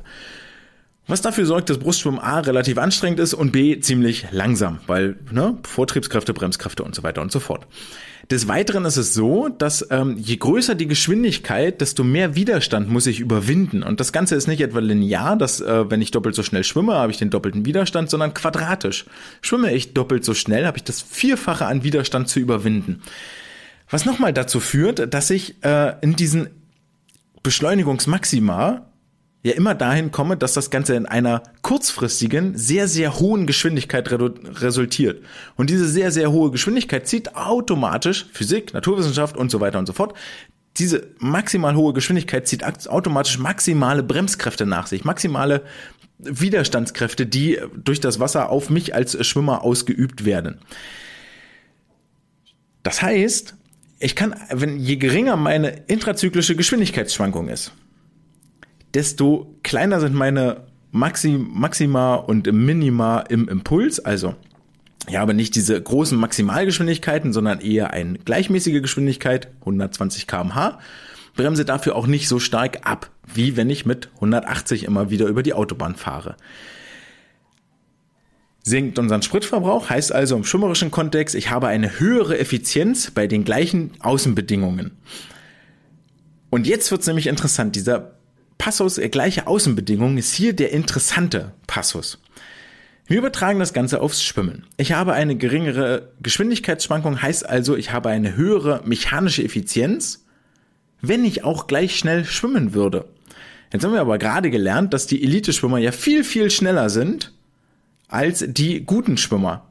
Was 1.06 1.22
dafür 1.22 1.46
sorgt, 1.46 1.70
dass 1.70 1.80
Brustschwimmen 1.80 2.20
A 2.20 2.40
relativ 2.40 2.78
anstrengend 2.78 3.20
ist 3.20 3.34
und 3.34 3.52
B 3.52 3.80
ziemlich 3.82 4.28
langsam, 4.32 4.80
weil 4.88 5.18
ne, 5.32 5.58
Vortriebskräfte, 5.64 6.34
Bremskräfte 6.34 6.84
und 6.84 6.96
so 6.96 7.04
weiter 7.04 7.22
und 7.22 7.30
so 7.30 7.42
fort. 7.42 7.68
Des 8.32 8.48
Weiteren 8.48 8.86
ist 8.86 8.96
es 8.96 9.14
so, 9.14 9.50
dass 9.50 9.86
ähm, 9.92 10.16
je 10.18 10.38
größer 10.38 10.76
die 10.76 10.88
Geschwindigkeit, 10.88 11.82
desto 11.82 12.06
mehr 12.06 12.36
Widerstand 12.36 12.90
muss 12.90 13.06
ich 13.06 13.20
überwinden. 13.20 13.84
Und 13.84 14.00
das 14.00 14.14
Ganze 14.14 14.36
ist 14.36 14.48
nicht 14.48 14.62
etwa 14.62 14.80
linear, 14.80 15.36
dass 15.36 15.60
äh, 15.60 15.92
wenn 15.92 16.02
ich 16.02 16.12
doppelt 16.12 16.36
so 16.36 16.42
schnell 16.42 16.64
schwimme, 16.64 16.94
habe 16.94 17.12
ich 17.12 17.18
den 17.18 17.30
doppelten 17.30 17.66
Widerstand, 17.66 18.10
sondern 18.10 18.34
quadratisch. 18.34 19.06
Schwimme 19.42 19.74
ich 19.74 19.94
doppelt 19.94 20.24
so 20.24 20.34
schnell, 20.34 20.66
habe 20.66 20.78
ich 20.78 20.86
das 20.86 21.02
Vierfache 21.02 21.66
an 21.66 21.84
Widerstand 21.84 22.30
zu 22.30 22.40
überwinden. 22.40 23.02
Was 23.94 24.06
nochmal 24.06 24.34
dazu 24.34 24.60
führt, 24.60 25.14
dass 25.14 25.30
ich 25.30 25.64
äh, 25.64 25.94
in 26.02 26.16
diesen 26.16 26.50
Beschleunigungsmaxima 27.44 28.88
ja 29.44 29.54
immer 29.54 29.76
dahin 29.76 30.10
komme, 30.10 30.36
dass 30.36 30.54
das 30.54 30.72
Ganze 30.72 30.96
in 30.96 31.06
einer 31.06 31.44
kurzfristigen, 31.62 32.58
sehr, 32.58 32.88
sehr 32.88 33.20
hohen 33.20 33.46
Geschwindigkeit 33.46 34.10
resultiert. 34.12 35.24
Und 35.58 35.70
diese 35.70 35.88
sehr, 35.88 36.10
sehr 36.10 36.32
hohe 36.32 36.50
Geschwindigkeit 36.50 37.08
zieht 37.08 37.36
automatisch 37.36 38.26
Physik, 38.34 38.74
Naturwissenschaft 38.74 39.38
und 39.38 39.52
so 39.52 39.60
weiter 39.60 39.78
und 39.78 39.86
so 39.86 39.94
fort. 39.94 40.16
Diese 40.78 41.10
maximal 41.20 41.76
hohe 41.76 41.94
Geschwindigkeit 41.94 42.48
zieht 42.48 42.64
automatisch 42.88 43.38
maximale 43.38 44.02
Bremskräfte 44.02 44.66
nach 44.66 44.88
sich, 44.88 45.06
maximale 45.06 45.62
Widerstandskräfte, 46.18 47.28
die 47.28 47.60
durch 47.76 48.00
das 48.00 48.20
Wasser 48.20 48.50
auf 48.50 48.72
mich 48.72 48.96
als 48.96 49.24
Schwimmer 49.24 49.62
ausgeübt 49.64 50.26
werden. 50.26 50.58
Das 52.82 53.04
heißt, 53.04 53.54
ich 54.04 54.16
kann, 54.16 54.36
wenn 54.50 54.80
je 54.80 54.98
geringer 54.98 55.38
meine 55.38 55.70
intrazyklische 55.88 56.56
Geschwindigkeitsschwankung 56.56 57.48
ist, 57.48 57.72
desto 58.94 59.56
kleiner 59.64 60.02
sind 60.02 60.14
meine 60.14 60.68
Maxi, 60.92 61.30
Maxima 61.30 62.16
und 62.16 62.52
Minima 62.52 63.22
im 63.22 63.48
Impuls. 63.48 64.00
Also 64.02 64.36
ich 65.08 65.16
habe 65.16 65.34
nicht 65.34 65.56
diese 65.56 65.82
großen 65.82 66.18
Maximalgeschwindigkeiten, 66.18 67.32
sondern 67.32 67.62
eher 67.62 67.92
eine 67.92 68.20
gleichmäßige 68.20 68.82
Geschwindigkeit, 68.82 69.50
120 69.62 70.28
kmh. 70.28 70.80
Bremse 71.36 71.66
dafür 71.66 71.96
auch 71.96 72.06
nicht 72.06 72.28
so 72.28 72.40
stark 72.40 72.86
ab, 72.86 73.10
wie 73.34 73.56
wenn 73.56 73.70
ich 73.70 73.86
mit 73.86 74.10
180 74.16 74.84
immer 74.84 75.10
wieder 75.10 75.28
über 75.28 75.44
die 75.44 75.54
Autobahn 75.54 75.96
fahre 75.96 76.36
sinkt 78.64 78.98
unseren 78.98 79.22
Spritverbrauch, 79.22 79.90
heißt 79.90 80.14
also 80.14 80.38
im 80.38 80.46
schwimmerischen 80.46 80.90
Kontext, 80.90 81.36
ich 81.36 81.52
habe 81.52 81.68
eine 81.68 82.00
höhere 82.00 82.40
Effizienz 82.40 83.12
bei 83.12 83.28
den 83.28 83.44
gleichen 83.44 83.92
Außenbedingungen. 84.00 84.92
Und 86.50 86.66
jetzt 86.66 86.90
wird 86.90 87.02
es 87.02 87.08
nämlich 87.08 87.28
interessant. 87.28 87.76
Dieser 87.76 88.14
Passus, 88.58 88.98
äh, 88.98 89.10
gleiche 89.10 89.48
Außenbedingungen, 89.48 90.18
ist 90.18 90.34
hier 90.34 90.54
der 90.54 90.72
interessante 90.72 91.52
Passus. 91.68 92.20
Wir 93.06 93.18
übertragen 93.18 93.60
das 93.60 93.74
Ganze 93.74 94.00
aufs 94.00 94.24
Schwimmen. 94.24 94.66
Ich 94.78 94.94
habe 94.94 95.12
eine 95.12 95.36
geringere 95.36 96.14
Geschwindigkeitsschwankung, 96.22 97.22
heißt 97.22 97.46
also, 97.48 97.76
ich 97.76 97.92
habe 97.92 98.10
eine 98.10 98.38
höhere 98.38 98.82
mechanische 98.86 99.44
Effizienz, 99.44 100.24
wenn 101.02 101.26
ich 101.26 101.44
auch 101.44 101.68
gleich 101.68 101.98
schnell 101.98 102.24
schwimmen 102.24 102.74
würde. 102.74 103.06
Jetzt 103.74 103.84
haben 103.84 103.92
wir 103.92 104.00
aber 104.00 104.20
gerade 104.20 104.50
gelernt, 104.50 104.94
dass 104.94 105.06
die 105.06 105.22
Elite-Schwimmer 105.22 105.80
ja 105.80 105.92
viel, 105.92 106.24
viel 106.24 106.50
schneller 106.50 106.90
sind 106.90 107.34
als 108.08 108.46
die 108.48 108.86
guten 108.86 109.18
Schwimmer. 109.18 109.68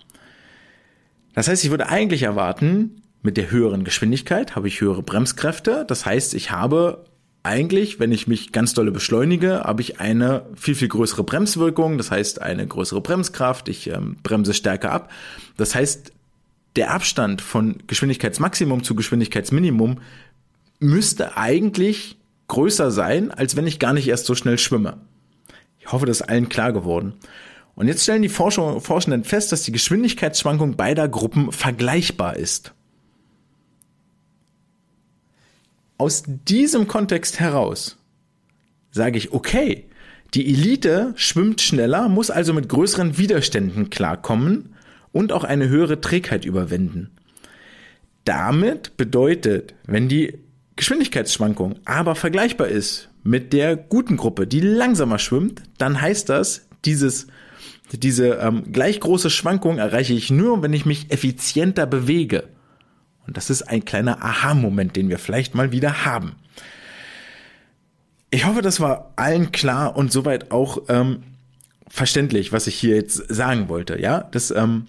Das 1.34 1.48
heißt, 1.48 1.64
ich 1.64 1.70
würde 1.70 1.88
eigentlich 1.88 2.22
erwarten, 2.22 3.02
mit 3.22 3.36
der 3.36 3.50
höheren 3.50 3.84
Geschwindigkeit 3.84 4.56
habe 4.56 4.68
ich 4.68 4.80
höhere 4.80 5.02
Bremskräfte. 5.02 5.84
Das 5.86 6.04
heißt, 6.04 6.34
ich 6.34 6.50
habe 6.50 7.04
eigentlich, 7.44 7.98
wenn 7.98 8.12
ich 8.12 8.28
mich 8.28 8.52
ganz 8.52 8.74
dolle 8.74 8.90
beschleunige, 8.90 9.62
habe 9.64 9.80
ich 9.80 10.00
eine 10.00 10.46
viel, 10.54 10.74
viel 10.74 10.88
größere 10.88 11.24
Bremswirkung. 11.24 11.98
Das 11.98 12.10
heißt, 12.10 12.42
eine 12.42 12.66
größere 12.66 13.00
Bremskraft. 13.00 13.68
Ich 13.68 13.88
ähm, 13.88 14.16
bremse 14.22 14.54
stärker 14.54 14.92
ab. 14.92 15.10
Das 15.56 15.74
heißt, 15.74 16.12
der 16.76 16.92
Abstand 16.92 17.42
von 17.42 17.78
Geschwindigkeitsmaximum 17.86 18.82
zu 18.82 18.94
Geschwindigkeitsminimum 18.94 19.98
müsste 20.78 21.36
eigentlich 21.36 22.16
größer 22.48 22.90
sein, 22.90 23.30
als 23.30 23.56
wenn 23.56 23.66
ich 23.66 23.78
gar 23.78 23.92
nicht 23.92 24.08
erst 24.08 24.26
so 24.26 24.34
schnell 24.34 24.58
schwimme. 24.58 24.98
Ich 25.78 25.90
hoffe, 25.90 26.06
das 26.06 26.20
ist 26.20 26.28
allen 26.28 26.48
klar 26.48 26.72
geworden. 26.72 27.14
Und 27.74 27.88
jetzt 27.88 28.02
stellen 28.02 28.22
die 28.22 28.28
Forscher, 28.28 28.80
Forschenden 28.80 29.24
fest, 29.24 29.52
dass 29.52 29.62
die 29.62 29.72
Geschwindigkeitsschwankung 29.72 30.76
beider 30.76 31.08
Gruppen 31.08 31.52
vergleichbar 31.52 32.36
ist. 32.36 32.74
Aus 35.96 36.24
diesem 36.26 36.88
Kontext 36.88 37.40
heraus 37.40 37.96
sage 38.90 39.16
ich, 39.16 39.32
okay, 39.32 39.86
die 40.34 40.52
Elite 40.52 41.12
schwimmt 41.16 41.60
schneller, 41.60 42.08
muss 42.08 42.30
also 42.30 42.52
mit 42.52 42.68
größeren 42.68 43.18
Widerständen 43.18 43.90
klarkommen 43.90 44.74
und 45.12 45.32
auch 45.32 45.44
eine 45.44 45.68
höhere 45.68 46.00
Trägheit 46.00 46.44
überwinden. 46.44 47.10
Damit 48.24 48.96
bedeutet, 48.96 49.74
wenn 49.86 50.08
die 50.08 50.38
Geschwindigkeitsschwankung 50.76 51.76
aber 51.84 52.14
vergleichbar 52.14 52.68
ist 52.68 53.10
mit 53.22 53.52
der 53.52 53.76
guten 53.76 54.16
Gruppe, 54.16 54.46
die 54.46 54.60
langsamer 54.60 55.18
schwimmt, 55.18 55.62
dann 55.78 56.00
heißt 56.00 56.28
das, 56.28 56.66
dieses 56.84 57.26
diese 57.98 58.34
ähm, 58.34 58.72
gleich 58.72 59.00
große 59.00 59.30
Schwankung 59.30 59.78
erreiche 59.78 60.14
ich 60.14 60.30
nur, 60.30 60.62
wenn 60.62 60.72
ich 60.72 60.86
mich 60.86 61.10
effizienter 61.10 61.86
bewege. 61.86 62.48
Und 63.26 63.36
das 63.36 63.50
ist 63.50 63.62
ein 63.62 63.84
kleiner 63.84 64.22
Aha-Moment, 64.22 64.96
den 64.96 65.08
wir 65.08 65.18
vielleicht 65.18 65.54
mal 65.54 65.72
wieder 65.72 66.04
haben. 66.04 66.36
Ich 68.30 68.46
hoffe, 68.46 68.62
das 68.62 68.80
war 68.80 69.12
allen 69.16 69.52
klar 69.52 69.96
und 69.96 70.10
soweit 70.10 70.50
auch 70.50 70.82
ähm, 70.88 71.22
verständlich, 71.86 72.52
was 72.52 72.66
ich 72.66 72.76
hier 72.76 72.96
jetzt 72.96 73.16
sagen 73.32 73.68
wollte. 73.68 74.00
Ja, 74.00 74.22
das, 74.30 74.50
ähm, 74.50 74.86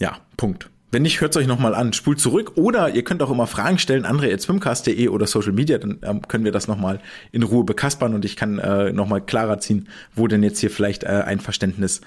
ja, 0.00 0.18
Punkt. 0.36 0.68
Wenn 0.92 1.02
nicht, 1.02 1.20
hört 1.20 1.36
es 1.36 1.40
euch 1.40 1.46
nochmal 1.46 1.74
an, 1.74 1.92
spult 1.92 2.18
zurück 2.18 2.52
oder 2.56 2.90
ihr 2.90 3.04
könnt 3.04 3.22
auch 3.22 3.30
immer 3.30 3.46
Fragen 3.46 3.78
stellen, 3.78 4.04
andre.swimcast.de 4.04 5.08
oder 5.08 5.26
Social 5.26 5.52
Media, 5.52 5.78
dann 5.78 5.98
ähm, 6.02 6.26
können 6.26 6.44
wir 6.44 6.52
das 6.52 6.66
nochmal 6.66 7.00
in 7.30 7.44
Ruhe 7.44 7.64
bekaspern 7.64 8.14
und 8.14 8.24
ich 8.24 8.34
kann 8.36 8.58
äh, 8.58 8.92
nochmal 8.92 9.20
klarer 9.20 9.60
ziehen, 9.60 9.88
wo 10.14 10.26
denn 10.26 10.42
jetzt 10.42 10.58
hier 10.58 10.70
vielleicht 10.70 11.04
äh, 11.04 11.22
ein 11.24 11.38
Verständnis, 11.38 12.00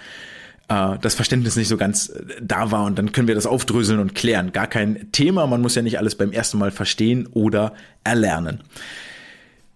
äh, 0.68 0.98
das 1.02 1.16
Verständnis 1.16 1.56
nicht 1.56 1.70
so 1.70 1.78
ganz 1.78 2.10
äh, 2.10 2.24
da 2.42 2.72
war 2.72 2.84
und 2.84 2.98
dann 2.98 3.14
können 3.14 3.30
wir 3.30 3.36
das 3.36 3.46
aufdröseln 3.46 4.00
und 4.00 4.16
klären. 4.16 4.52
Gar 4.52 4.68
kein 4.68 5.12
Thema, 5.14 5.48
man 5.48 5.62
muss 5.62 5.76
ja 5.76 5.82
nicht 5.82 5.98
alles 5.98 6.16
beim 6.16 6.34
ersten 6.34 6.58
Mal 6.58 6.72
verstehen 6.72 7.28
oder 7.28 7.74
erlernen. 8.04 8.64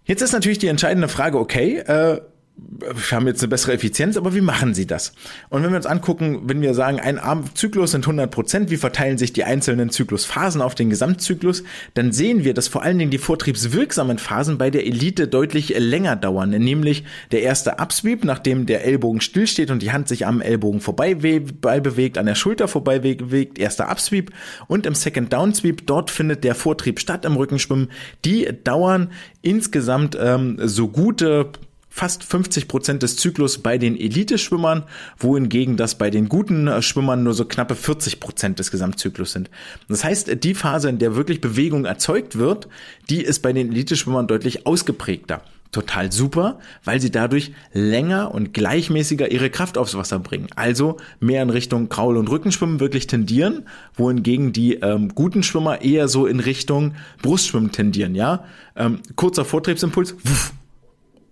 Jetzt 0.04 0.22
ist 0.22 0.34
natürlich 0.34 0.60
die 0.60 0.68
entscheidende 0.68 1.08
Frage, 1.08 1.40
okay, 1.40 1.78
äh, 1.78 2.20
wir 2.58 3.12
haben 3.12 3.28
jetzt 3.28 3.42
eine 3.42 3.50
bessere 3.50 3.74
Effizienz, 3.74 4.18
aber 4.18 4.34
wie 4.34 4.42
machen 4.42 4.74
sie 4.74 4.88
das? 4.88 5.14
Und 5.50 5.64
wenn 5.64 5.70
wir 5.70 5.78
uns 5.78 5.86
angucken, 5.86 6.42
wenn 6.46 6.62
wir 6.62 6.74
sagen, 6.74 7.00
ein 7.00 7.20
Armzyklus 7.20 7.92
sind 7.92 8.04
100 8.06 8.32
Prozent, 8.32 8.72
wie 8.72 8.78
verteilen 8.78 9.18
sich 9.18 9.34
die 9.34 9.44
einzelnen 9.44 9.90
Zyklusphasen 9.90 10.62
auf 10.62 10.74
den 10.74 10.90
Gesamtzyklus, 10.90 11.64
dann 11.94 12.12
sehen 12.12 12.44
wir, 12.44 12.54
dass 12.54 12.68
vor 12.68 12.82
allen 12.82 12.98
Dingen 12.98 13.12
die 13.12 13.20
vortriebswirksamen 13.20 14.18
Phasen 14.18 14.58
bei 14.58 14.70
der 14.70 14.86
Elite 14.86 15.28
deutlich 15.28 15.78
länger 15.78 16.16
dauern, 16.16 16.50
nämlich 16.50 17.04
der 17.32 17.44
erste 17.44 17.80
Upsweep, 17.80 18.24
nachdem 18.24 18.66
der 18.66 18.86
Ellbogen 18.86 19.22
stillsteht 19.22 19.70
und 19.70 19.82
die 19.82 19.92
Hand 19.92 20.08
sich 20.08 20.26
am 20.26 20.42
Ellbogen 20.42 20.82
vorbei 20.82 21.14
bewegt, 21.14 22.18
an 22.18 22.26
der 22.26 22.36
Schulter 22.36 22.68
vorbei 22.68 23.00
bewegt, 23.00 23.60
erster 23.60 23.90
Upsweep 23.90 24.32
und 24.68 24.86
im 24.86 24.96
Second 24.96 25.32
Downsweep, 25.32 25.86
dort 25.86 26.10
findet 26.10 26.44
der 26.44 26.56
Vortrieb 26.56 27.00
statt 27.00 27.26
im 27.26 27.36
Rückenschwimmen, 27.36 27.90
die 28.26 28.48
dauern 28.64 29.12
insgesamt 29.42 30.18
ähm, 30.20 30.58
so 30.64 30.88
gute 30.88 31.52
fast 31.98 32.24
50 32.24 32.68
Prozent 32.68 33.02
des 33.02 33.18
Zyklus 33.18 33.58
bei 33.58 33.80
den 33.80 34.00
Eliteschwimmern, 34.00 34.84
wohingegen 35.18 35.78
das 35.78 35.98
bei 35.98 36.12
den 36.12 36.30
guten 36.30 36.68
äh, 36.68 36.82
Schwimmern 36.84 37.24
nur 37.24 37.34
so 37.34 37.46
knappe 37.46 37.74
40 37.76 38.20
Prozent 38.20 38.60
des 38.60 38.70
Gesamtzyklus 38.70 39.32
sind. 39.32 39.50
Das 39.90 40.04
heißt, 40.04 40.44
die 40.44 40.54
Phase, 40.54 40.90
in 40.90 41.00
der 41.00 41.16
wirklich 41.16 41.42
Bewegung 41.42 41.86
erzeugt 41.86 42.38
wird, 42.38 42.68
die 43.10 43.22
ist 43.24 43.40
bei 43.40 43.52
den 43.52 43.72
Eliteschwimmern 43.72 44.28
deutlich 44.28 44.68
ausgeprägter. 44.68 45.42
Total 45.72 46.12
super, 46.12 46.60
weil 46.86 47.02
sie 47.02 47.12
dadurch 47.12 47.52
länger 47.74 48.34
und 48.34 48.54
gleichmäßiger 48.54 49.32
ihre 49.32 49.50
Kraft 49.50 49.78
aufs 49.78 49.96
Wasser 49.96 50.20
bringen. 50.20 50.48
Also 50.56 50.98
mehr 51.20 51.42
in 51.44 51.50
Richtung 51.50 51.90
Kraul- 51.90 52.18
und 52.18 52.30
Rückenschwimmen 52.30 52.80
wirklich 52.80 53.08
tendieren, 53.08 53.66
wohingegen 53.96 54.54
die 54.54 54.76
ähm, 54.76 55.14
guten 55.14 55.44
Schwimmer 55.44 55.82
eher 55.82 56.08
so 56.08 56.26
in 56.26 56.40
Richtung 56.40 56.94
Brustschwimmen 57.22 57.72
tendieren. 57.72 58.16
Ja, 58.16 58.46
ähm, 58.76 59.00
kurzer 59.16 59.44
Vortriebsimpuls, 59.44 60.16
wuff, 60.24 60.54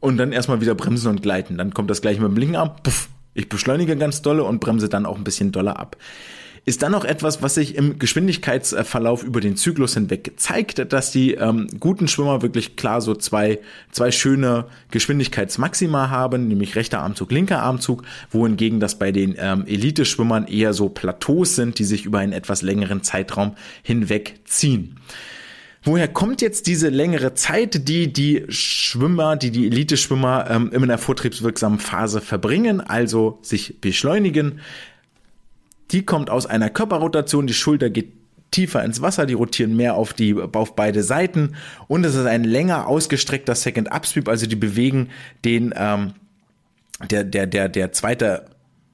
und 0.06 0.18
dann 0.18 0.32
erstmal 0.32 0.62
wieder 0.62 0.76
bremsen 0.76 1.10
und 1.10 1.24
gleiten. 1.24 1.58
Dann 1.58 1.74
kommt 1.74 1.89
das 1.89 1.99
gleich 1.99 2.20
mit 2.20 2.30
dem 2.30 2.38
linken 2.38 2.56
Arm, 2.56 2.72
puff, 2.84 3.10
ich 3.34 3.49
beschleunige 3.49 3.97
ganz 3.97 4.22
dolle 4.22 4.43
und 4.43 4.60
bremse 4.60 4.88
dann 4.88 5.08
auch 5.08 5.18
ein 5.18 5.24
bisschen 5.24 5.51
doller 5.51 5.80
ab. 5.80 5.97
Ist 6.64 6.84
dann 6.84 6.91
noch 6.91 7.06
etwas, 7.06 7.41
was 7.41 7.56
sich 7.56 7.76
im 7.76 7.97
Geschwindigkeitsverlauf 7.97 9.24
über 9.24 9.41
den 9.41 9.56
Zyklus 9.56 9.95
hinweg 9.95 10.34
zeigt, 10.38 10.93
dass 10.93 11.12
die 11.12 11.34
ähm, 11.34 11.68
guten 11.80 12.08
Schwimmer 12.08 12.43
wirklich 12.43 12.76
klar 12.76 13.01
so 13.01 13.16
zwei, 13.16 13.60
zwei 13.91 14.12
schöne 14.12 14.66
Geschwindigkeitsmaxima 14.91 16.10
haben, 16.12 16.47
nämlich 16.47 16.76
rechter 16.76 17.01
Armzug, 17.01 17.32
linker 17.32 17.64
Armzug, 17.64 18.03
wohingegen 18.30 18.80
das 18.80 18.99
bei 18.99 19.12
den 19.12 19.36
ähm, 19.39 19.66
Elite-Schwimmern 19.66 20.47
eher 20.47 20.74
so 20.74 20.89
Plateaus 20.89 21.56
sind, 21.56 21.80
die 21.80 21.84
sich 21.84 22.06
über 22.06 22.20
einen 22.20 22.34
etwas 22.34 22.62
längeren 22.62 23.01
Zeitraum 23.01 23.56
hinweg 23.82 24.39
ziehen. 24.45 24.97
Woher 25.86 26.07
kommt 26.07 26.41
jetzt 26.41 26.65
diese 26.65 26.89
längere 26.89 27.36
Zeit, 27.36 27.88
die 27.88 28.11
die 28.11 28.43
Schwimmer, 28.49 29.36
die 29.36 29.51
die 29.51 29.67
Elite-Schwimmer 29.67 30.49
ähm, 30.49 30.71
in 30.73 30.81
einer 30.81 30.97
vortriebswirksamen 30.97 31.77
Phase 31.77 32.21
verbringen, 32.21 32.81
also 32.81 33.38
sich 33.43 33.79
beschleunigen? 33.81 34.61
Die 35.91 36.03
kommt 36.03 36.31
aus 36.31 36.47
einer 36.47 36.71
Körperrotation, 36.71 37.45
die 37.45 37.53
Schulter 37.53 37.91
geht 37.91 38.13
tiefer 38.49 38.83
ins 38.83 39.01
Wasser, 39.01 39.27
die 39.27 39.36
rotieren 39.36 39.75
mehr 39.75 39.93
auf 39.93 40.13
die 40.13 40.33
auf 40.33 40.75
beide 40.75 41.03
Seiten 41.03 41.55
und 41.88 42.03
es 42.03 42.15
ist 42.15 42.25
ein 42.25 42.43
länger 42.43 42.88
ausgestreckter 42.88 43.53
Second 43.53 43.91
Upsweep, 43.91 44.27
also 44.27 44.47
die 44.47 44.55
bewegen 44.55 45.09
den 45.43 45.73
ähm, 45.77 46.13
der 47.11 47.25
der 47.25 47.45
der 47.45 47.69
der 47.69 47.91
zweite 47.91 48.45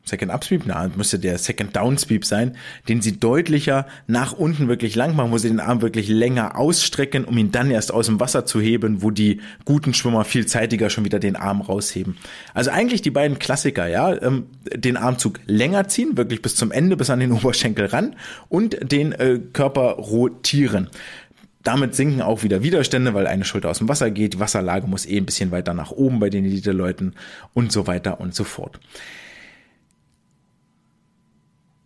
Second 0.03 0.31
Up 0.31 0.43
Sweep, 0.43 0.63
na, 0.65 0.89
müsste 0.95 1.19
der 1.19 1.37
Second 1.37 1.75
Down 1.75 1.97
Sweep 1.97 2.25
sein, 2.25 2.57
den 2.89 3.01
sie 3.01 3.19
deutlicher 3.19 3.85
nach 4.07 4.33
unten 4.33 4.67
wirklich 4.67 4.95
lang 4.95 5.15
machen, 5.15 5.31
wo 5.31 5.37
sie 5.37 5.49
den 5.49 5.59
Arm 5.59 5.81
wirklich 5.81 6.07
länger 6.07 6.57
ausstrecken, 6.57 7.23
um 7.23 7.37
ihn 7.37 7.51
dann 7.51 7.69
erst 7.69 7.93
aus 7.93 8.07
dem 8.07 8.19
Wasser 8.19 8.45
zu 8.45 8.59
heben, 8.59 9.03
wo 9.03 9.11
die 9.11 9.41
guten 9.63 9.93
Schwimmer 9.93 10.25
viel 10.25 10.47
zeitiger 10.47 10.89
schon 10.89 11.05
wieder 11.05 11.19
den 11.19 11.35
Arm 11.35 11.61
rausheben. 11.61 12.17
Also 12.53 12.71
eigentlich 12.71 13.01
die 13.01 13.11
beiden 13.11 13.37
Klassiker, 13.37 13.87
ja, 13.87 14.19
ähm, 14.21 14.47
den 14.73 14.97
Armzug 14.97 15.39
länger 15.45 15.87
ziehen, 15.87 16.17
wirklich 16.17 16.41
bis 16.41 16.55
zum 16.55 16.71
Ende, 16.71 16.97
bis 16.97 17.09
an 17.09 17.19
den 17.19 17.31
Oberschenkel 17.41 17.85
ran 17.85 18.15
und 18.49 18.77
den 18.91 19.11
äh, 19.11 19.39
Körper 19.53 19.91
rotieren. 19.93 20.89
Damit 21.63 21.93
sinken 21.93 22.23
auch 22.23 22.41
wieder 22.41 22.63
Widerstände, 22.63 23.13
weil 23.13 23.27
eine 23.27 23.45
Schulter 23.45 23.69
aus 23.69 23.77
dem 23.77 23.87
Wasser 23.87 24.09
geht, 24.09 24.33
die 24.33 24.39
Wasserlage 24.39 24.87
muss 24.87 25.05
eh 25.05 25.17
ein 25.17 25.25
bisschen 25.25 25.51
weiter 25.51 25.75
nach 25.75 25.91
oben 25.91 26.19
bei 26.19 26.31
den 26.31 26.43
Elite-Leuten 26.43 27.13
und 27.53 27.71
so 27.71 27.85
weiter 27.85 28.19
und 28.19 28.33
so 28.33 28.43
fort. 28.43 28.79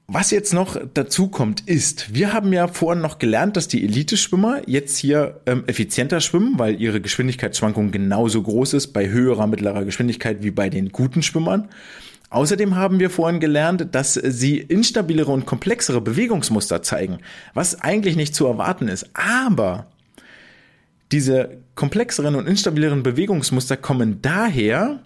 Was 0.07 0.29
jetzt 0.29 0.53
noch 0.53 0.77
dazu 0.93 1.29
kommt, 1.29 1.61
ist, 1.61 2.13
wir 2.13 2.31
haben 2.31 2.53
ja 2.53 2.67
vorhin 2.67 3.01
noch 3.01 3.17
gelernt, 3.17 3.57
dass 3.57 3.67
die 3.67 3.83
Elite-Schwimmer 3.83 4.61
jetzt 4.67 4.97
hier 4.97 5.41
ähm, 5.47 5.63
effizienter 5.65 6.21
schwimmen, 6.21 6.59
weil 6.59 6.79
ihre 6.79 7.01
Geschwindigkeitsschwankung 7.01 7.89
genauso 7.89 8.43
groß 8.43 8.73
ist 8.73 8.93
bei 8.93 9.09
höherer, 9.09 9.47
mittlerer 9.47 9.83
Geschwindigkeit 9.83 10.43
wie 10.43 10.51
bei 10.51 10.69
den 10.69 10.89
guten 10.89 11.23
Schwimmern. 11.23 11.69
Außerdem 12.29 12.75
haben 12.75 12.99
wir 12.99 13.09
vorhin 13.09 13.39
gelernt, 13.39 13.87
dass 13.93 14.13
sie 14.13 14.59
instabilere 14.59 15.31
und 15.31 15.47
komplexere 15.47 16.01
Bewegungsmuster 16.01 16.83
zeigen, 16.83 17.19
was 17.55 17.81
eigentlich 17.81 18.15
nicht 18.15 18.35
zu 18.35 18.45
erwarten 18.45 18.87
ist. 18.87 19.09
Aber 19.13 19.87
diese 21.11 21.57
komplexeren 21.73 22.35
und 22.35 22.47
instabileren 22.47 23.01
Bewegungsmuster 23.01 23.77
kommen 23.77 24.21
daher, 24.21 24.99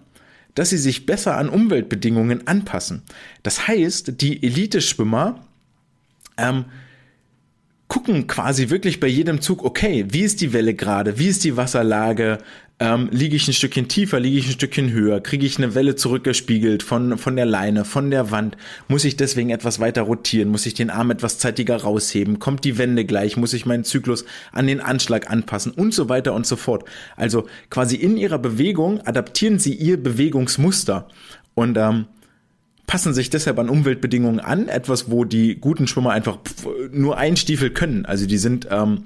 dass 0.54 0.70
sie 0.70 0.78
sich 0.78 1.06
besser 1.06 1.36
an 1.36 1.48
Umweltbedingungen 1.48 2.46
anpassen. 2.46 3.02
Das 3.42 3.68
heißt, 3.68 4.20
die 4.20 4.42
Elite-Schwimmer 4.42 5.46
ähm, 6.36 6.64
gucken 7.88 8.26
quasi 8.26 8.70
wirklich 8.70 9.00
bei 9.00 9.08
jedem 9.08 9.40
Zug, 9.40 9.64
okay, 9.64 10.06
wie 10.10 10.20
ist 10.20 10.40
die 10.40 10.52
Welle 10.52 10.74
gerade, 10.74 11.18
wie 11.18 11.28
ist 11.28 11.44
die 11.44 11.56
Wasserlage, 11.56 12.38
ähm, 12.80 13.08
liege 13.12 13.36
ich 13.36 13.46
ein 13.46 13.52
Stückchen 13.52 13.88
tiefer, 13.88 14.18
liege 14.18 14.38
ich 14.38 14.46
ein 14.46 14.52
Stückchen 14.52 14.90
höher, 14.90 15.20
kriege 15.20 15.44
ich 15.44 15.58
eine 15.58 15.74
Welle 15.74 15.96
zurückgespiegelt 15.96 16.82
von, 16.82 17.18
von 17.18 17.36
der 17.36 17.44
Leine, 17.44 17.84
von 17.84 18.10
der 18.10 18.30
Wand, 18.30 18.56
muss 18.88 19.04
ich 19.04 19.16
deswegen 19.16 19.50
etwas 19.50 19.80
weiter 19.80 20.02
rotieren, 20.02 20.48
muss 20.48 20.64
ich 20.64 20.72
den 20.72 20.88
Arm 20.88 21.10
etwas 21.10 21.38
zeitiger 21.38 21.76
rausheben, 21.76 22.38
kommt 22.38 22.64
die 22.64 22.78
Wende 22.78 23.04
gleich, 23.04 23.36
muss 23.36 23.52
ich 23.52 23.66
meinen 23.66 23.84
Zyklus 23.84 24.24
an 24.50 24.66
den 24.66 24.80
Anschlag 24.80 25.30
anpassen? 25.30 25.72
Und 25.72 25.92
so 25.92 26.08
weiter 26.08 26.32
und 26.32 26.46
so 26.46 26.56
fort. 26.56 26.84
Also 27.16 27.46
quasi 27.68 27.96
in 27.96 28.16
ihrer 28.16 28.38
Bewegung 28.38 29.00
adaptieren 29.02 29.58
sie 29.58 29.74
ihr 29.74 30.02
Bewegungsmuster. 30.02 31.06
Und 31.54 31.76
ähm, 31.76 32.06
passen 32.86 33.12
sich 33.14 33.30
deshalb 33.30 33.58
an 33.60 33.68
Umweltbedingungen 33.68 34.40
an, 34.40 34.68
etwas, 34.68 35.10
wo 35.10 35.24
die 35.24 35.54
guten 35.54 35.86
Schwimmer 35.86 36.10
einfach 36.10 36.38
nur 36.90 37.18
einen 37.18 37.36
Stiefel 37.36 37.70
können. 37.70 38.04
Also 38.06 38.26
die 38.26 38.38
sind 38.38 38.66
ähm, 38.70 39.04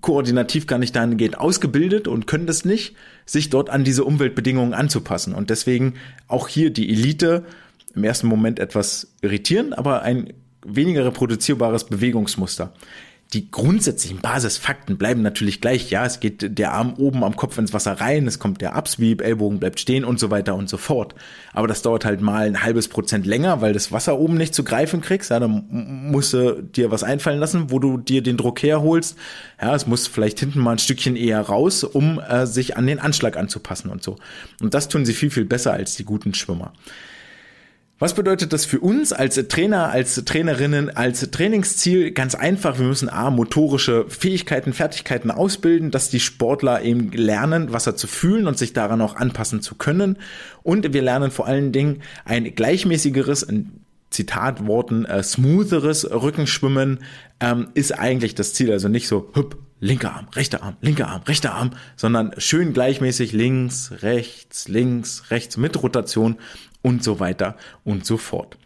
koordinativ 0.00 0.66
gar 0.66 0.78
nicht 0.78 0.94
dahingehend 0.96 1.38
ausgebildet 1.38 2.08
und 2.08 2.26
können 2.26 2.46
das 2.46 2.64
nicht, 2.64 2.96
sich 3.26 3.50
dort 3.50 3.70
an 3.70 3.84
diese 3.84 4.04
Umweltbedingungen 4.04 4.74
anzupassen. 4.74 5.34
Und 5.34 5.50
deswegen 5.50 5.94
auch 6.28 6.48
hier 6.48 6.70
die 6.70 6.90
Elite 6.90 7.44
im 7.94 8.04
ersten 8.04 8.26
Moment 8.26 8.58
etwas 8.58 9.14
irritieren, 9.22 9.72
aber 9.72 10.02
ein 10.02 10.32
weniger 10.64 11.04
reproduzierbares 11.04 11.84
Bewegungsmuster 11.84 12.72
die 13.32 13.50
grundsätzlichen 13.50 14.20
Basisfakten 14.20 14.96
bleiben 14.96 15.22
natürlich 15.22 15.60
gleich. 15.60 15.90
Ja, 15.90 16.06
es 16.06 16.20
geht 16.20 16.56
der 16.58 16.72
Arm 16.72 16.94
oben 16.94 17.24
am 17.24 17.34
Kopf 17.34 17.58
ins 17.58 17.72
Wasser 17.72 17.92
rein, 18.00 18.28
es 18.28 18.38
kommt 18.38 18.60
der 18.60 18.76
Upsweep, 18.76 19.22
Ellbogen 19.22 19.58
bleibt 19.58 19.80
stehen 19.80 20.04
und 20.04 20.20
so 20.20 20.30
weiter 20.30 20.54
und 20.54 20.68
so 20.68 20.76
fort. 20.76 21.16
Aber 21.52 21.66
das 21.66 21.82
dauert 21.82 22.04
halt 22.04 22.20
mal 22.20 22.46
ein 22.46 22.62
halbes 22.62 22.86
Prozent 22.86 23.26
länger, 23.26 23.60
weil 23.60 23.72
das 23.72 23.90
Wasser 23.90 24.18
oben 24.18 24.36
nicht 24.36 24.54
zu 24.54 24.62
greifen 24.62 25.00
kriegst. 25.00 25.30
Ja, 25.30 25.40
dann 25.40 25.66
musst 25.68 26.32
du 26.32 26.62
dir 26.62 26.92
was 26.92 27.02
einfallen 27.02 27.40
lassen, 27.40 27.70
wo 27.72 27.80
du 27.80 27.96
dir 27.98 28.22
den 28.22 28.36
Druck 28.36 28.62
herholst. 28.62 29.16
Ja, 29.60 29.74
es 29.74 29.86
muss 29.86 30.06
vielleicht 30.06 30.38
hinten 30.38 30.60
mal 30.60 30.72
ein 30.72 30.78
Stückchen 30.78 31.16
eher 31.16 31.40
raus, 31.40 31.82
um 31.82 32.20
äh, 32.20 32.46
sich 32.46 32.76
an 32.76 32.86
den 32.86 33.00
Anschlag 33.00 33.36
anzupassen 33.36 33.90
und 33.90 34.02
so. 34.02 34.16
Und 34.60 34.74
das 34.74 34.88
tun 34.88 35.04
sie 35.04 35.12
viel, 35.12 35.30
viel 35.30 35.44
besser 35.44 35.72
als 35.72 35.96
die 35.96 36.04
guten 36.04 36.34
Schwimmer. 36.34 36.72
Was 38.04 38.12
bedeutet 38.12 38.52
das 38.52 38.66
für 38.66 38.80
uns 38.80 39.14
als 39.14 39.36
Trainer, 39.48 39.88
als 39.88 40.22
Trainerinnen, 40.26 40.94
als 40.94 41.22
Trainingsziel? 41.30 42.10
Ganz 42.10 42.34
einfach, 42.34 42.78
wir 42.78 42.84
müssen 42.84 43.08
A, 43.08 43.30
motorische 43.30 44.04
Fähigkeiten, 44.10 44.74
Fertigkeiten 44.74 45.30
ausbilden, 45.30 45.90
dass 45.90 46.10
die 46.10 46.20
Sportler 46.20 46.82
eben 46.82 47.12
lernen, 47.12 47.72
Wasser 47.72 47.96
zu 47.96 48.06
fühlen 48.06 48.46
und 48.46 48.58
sich 48.58 48.74
daran 48.74 49.00
auch 49.00 49.16
anpassen 49.16 49.62
zu 49.62 49.74
können. 49.76 50.18
Und 50.62 50.92
wir 50.92 51.00
lernen 51.00 51.30
vor 51.30 51.46
allen 51.46 51.72
Dingen 51.72 52.02
ein 52.26 52.54
gleichmäßigeres, 52.54 53.42
in 53.42 53.80
Zitatworten, 54.10 55.06
äh, 55.06 55.22
smootheres 55.22 56.04
Rückenschwimmen 56.10 56.98
ähm, 57.40 57.68
ist 57.72 57.98
eigentlich 57.98 58.34
das 58.34 58.52
Ziel. 58.52 58.70
Also 58.70 58.88
nicht 58.88 59.08
so 59.08 59.30
hüpp, 59.32 59.56
linker 59.80 60.12
Arm, 60.12 60.28
rechter 60.36 60.62
Arm, 60.62 60.76
linker 60.82 61.08
Arm, 61.08 61.22
rechter 61.22 61.54
Arm, 61.54 61.70
sondern 61.96 62.34
schön 62.36 62.74
gleichmäßig 62.74 63.32
links, 63.32 63.92
rechts, 64.02 64.68
links, 64.68 65.30
rechts 65.30 65.56
mit 65.56 65.82
Rotation 65.82 66.36
und 66.84 67.02
so 67.02 67.18
weiter 67.18 67.56
und 67.82 68.04
so 68.04 68.18
fort. 68.18 68.58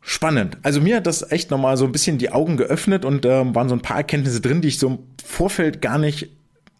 Spannend. 0.00 0.56
Also 0.62 0.80
mir 0.80 0.96
hat 0.96 1.06
das 1.06 1.30
echt 1.30 1.50
nochmal 1.50 1.76
so 1.76 1.84
ein 1.84 1.92
bisschen 1.92 2.16
die 2.16 2.30
Augen 2.30 2.56
geöffnet 2.56 3.04
und 3.04 3.26
äh, 3.26 3.54
waren 3.54 3.68
so 3.68 3.74
ein 3.74 3.82
paar 3.82 3.98
Erkenntnisse 3.98 4.40
drin, 4.40 4.62
die 4.62 4.68
ich 4.68 4.78
so 4.78 4.86
im 4.86 4.98
Vorfeld 5.22 5.82
gar 5.82 5.98
nicht 5.98 6.30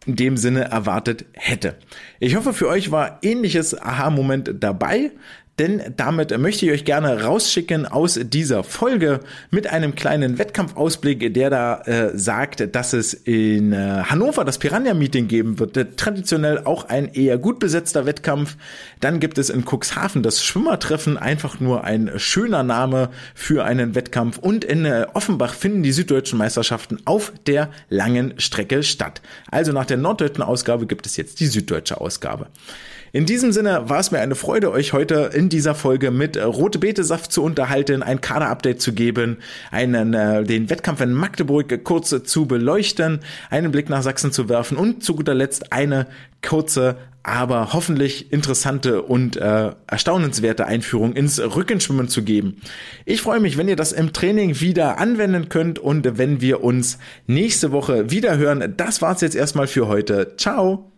in 0.07 0.17
dem 0.17 0.37
Sinne 0.37 0.65
erwartet 0.65 1.27
hätte. 1.33 1.77
Ich 2.19 2.37
hoffe, 2.37 2.53
für 2.53 2.69
euch 2.69 2.93
war 2.93 3.19
ähnliches 3.23 3.79
Aha-Moment 3.79 4.55
dabei. 4.61 5.11
Denn 5.59 5.95
damit 5.97 6.37
möchte 6.39 6.67
ich 6.67 6.73
euch 6.73 6.85
gerne 6.85 7.23
rausschicken 7.23 7.87
aus 7.87 8.21
dieser 8.23 8.63
Folge 8.63 9.21
mit 9.51 9.67
einem 9.67 9.95
kleinen 9.95 10.39
Wettkampfausblick, 10.39 11.33
der 11.33 11.49
da 11.49 11.81
äh, 11.83 12.11
sagt, 12.17 12.75
dass 12.75 12.93
es 12.93 13.15
in 13.15 13.73
äh, 13.73 14.03
Hannover 14.05 14.45
das 14.45 14.59
Piranha-Meeting 14.59 15.29
geben 15.29 15.59
wird. 15.59 15.79
Äh, 15.79 15.87
traditionell 15.97 16.65
auch 16.65 16.85
ein 16.85 17.13
eher 17.15 17.39
gut 17.39 17.59
besetzter 17.59 18.05
Wettkampf. 18.05 18.57
Dann 19.01 19.19
gibt 19.19 19.39
es 19.39 19.49
in 19.49 19.65
Cuxhaven 19.65 20.23
das 20.23 20.45
Schwimmertreffen, 20.45 21.17
einfach 21.17 21.59
nur 21.59 21.85
ein 21.85 22.11
schöner 22.17 22.63
Name 22.63 23.09
für 23.35 23.65
einen 23.65 23.95
Wettkampf. 23.95 24.37
Und 24.37 24.63
in 24.63 24.85
äh, 24.85 25.07
Offenbach 25.15 25.55
finden 25.55 25.83
die 25.83 25.93
süddeutschen 25.93 26.39
Meisterschaften 26.39 26.99
auf 27.07 27.33
der 27.47 27.71
langen 27.89 28.35
Strecke 28.39 28.83
statt. 28.83 29.23
Also 29.51 29.73
nach 29.73 29.87
der 29.87 29.97
norddeutschen 29.97 30.45
Ausgabe 30.45 30.87
gibt 30.87 31.07
es 31.07 31.17
jetzt 31.17 31.41
die 31.41 31.47
süddeutsche 31.47 31.99
Ausgabe. 31.99 32.49
In 33.17 33.25
diesem 33.25 33.51
Sinne 33.51 33.89
war 33.89 33.99
es 33.99 34.11
mir 34.11 34.19
eine 34.19 34.35
Freude, 34.35 34.71
euch 34.71 34.93
heute 34.93 35.31
in 35.33 35.49
dieser 35.49 35.75
Folge 35.75 36.11
mit 36.11 36.37
Rote 36.37 36.79
Beete 36.79 37.03
Saft 37.03 37.33
zu 37.33 37.43
unterhalten, 37.43 38.03
ein 38.03 38.21
Kader-Update 38.21 38.83
zu 38.83 38.93
geben, 38.93 39.39
einen, 39.71 40.13
äh, 40.13 40.45
den 40.45 40.69
Wettkampf 40.69 41.01
in 41.01 41.15
Magdeburg 41.15 41.83
kurz 41.83 42.15
zu 42.25 42.45
beleuchten, 42.45 43.21
einen 43.49 43.73
Blick 43.73 43.89
nach 43.89 44.03
Sachsen 44.03 44.33
zu 44.33 44.51
werfen 44.51 44.77
und 44.77 45.03
zu 45.03 45.17
guter 45.17 45.33
Letzt 45.33 45.73
eine 45.73 46.09
kurze 46.47 46.99
aber 47.23 47.73
hoffentlich 47.73 48.33
interessante 48.35 49.01
und 49.01 49.39
äh, 49.39 49.71
erstaunenswerte 49.87 50.67
Einführung 50.67 51.15
ins 51.15 51.41
Rückenschwimmen 51.41 52.09
zu 52.09 52.23
geben. 52.23 52.61
Ich 53.07 53.23
freue 53.23 53.41
mich, 53.41 53.57
wenn 53.57 53.67
ihr 53.67 53.77
das 53.77 53.93
im 53.93 54.13
Training 54.13 54.61
wieder 54.61 54.99
anwenden 54.99 55.49
könnt 55.49 55.79
und 55.79 56.19
wenn 56.19 56.43
wir 56.43 56.63
uns 56.63 56.99
nächste 57.27 57.73
Woche 57.73 58.11
wieder 58.11 58.37
hören. 58.37 58.75
Das 58.77 59.01
war's 59.01 59.23
jetzt 59.23 59.37
erstmal 59.37 59.69
für 59.69 59.89
heute. 59.89 60.37
Ciao! 60.37 60.93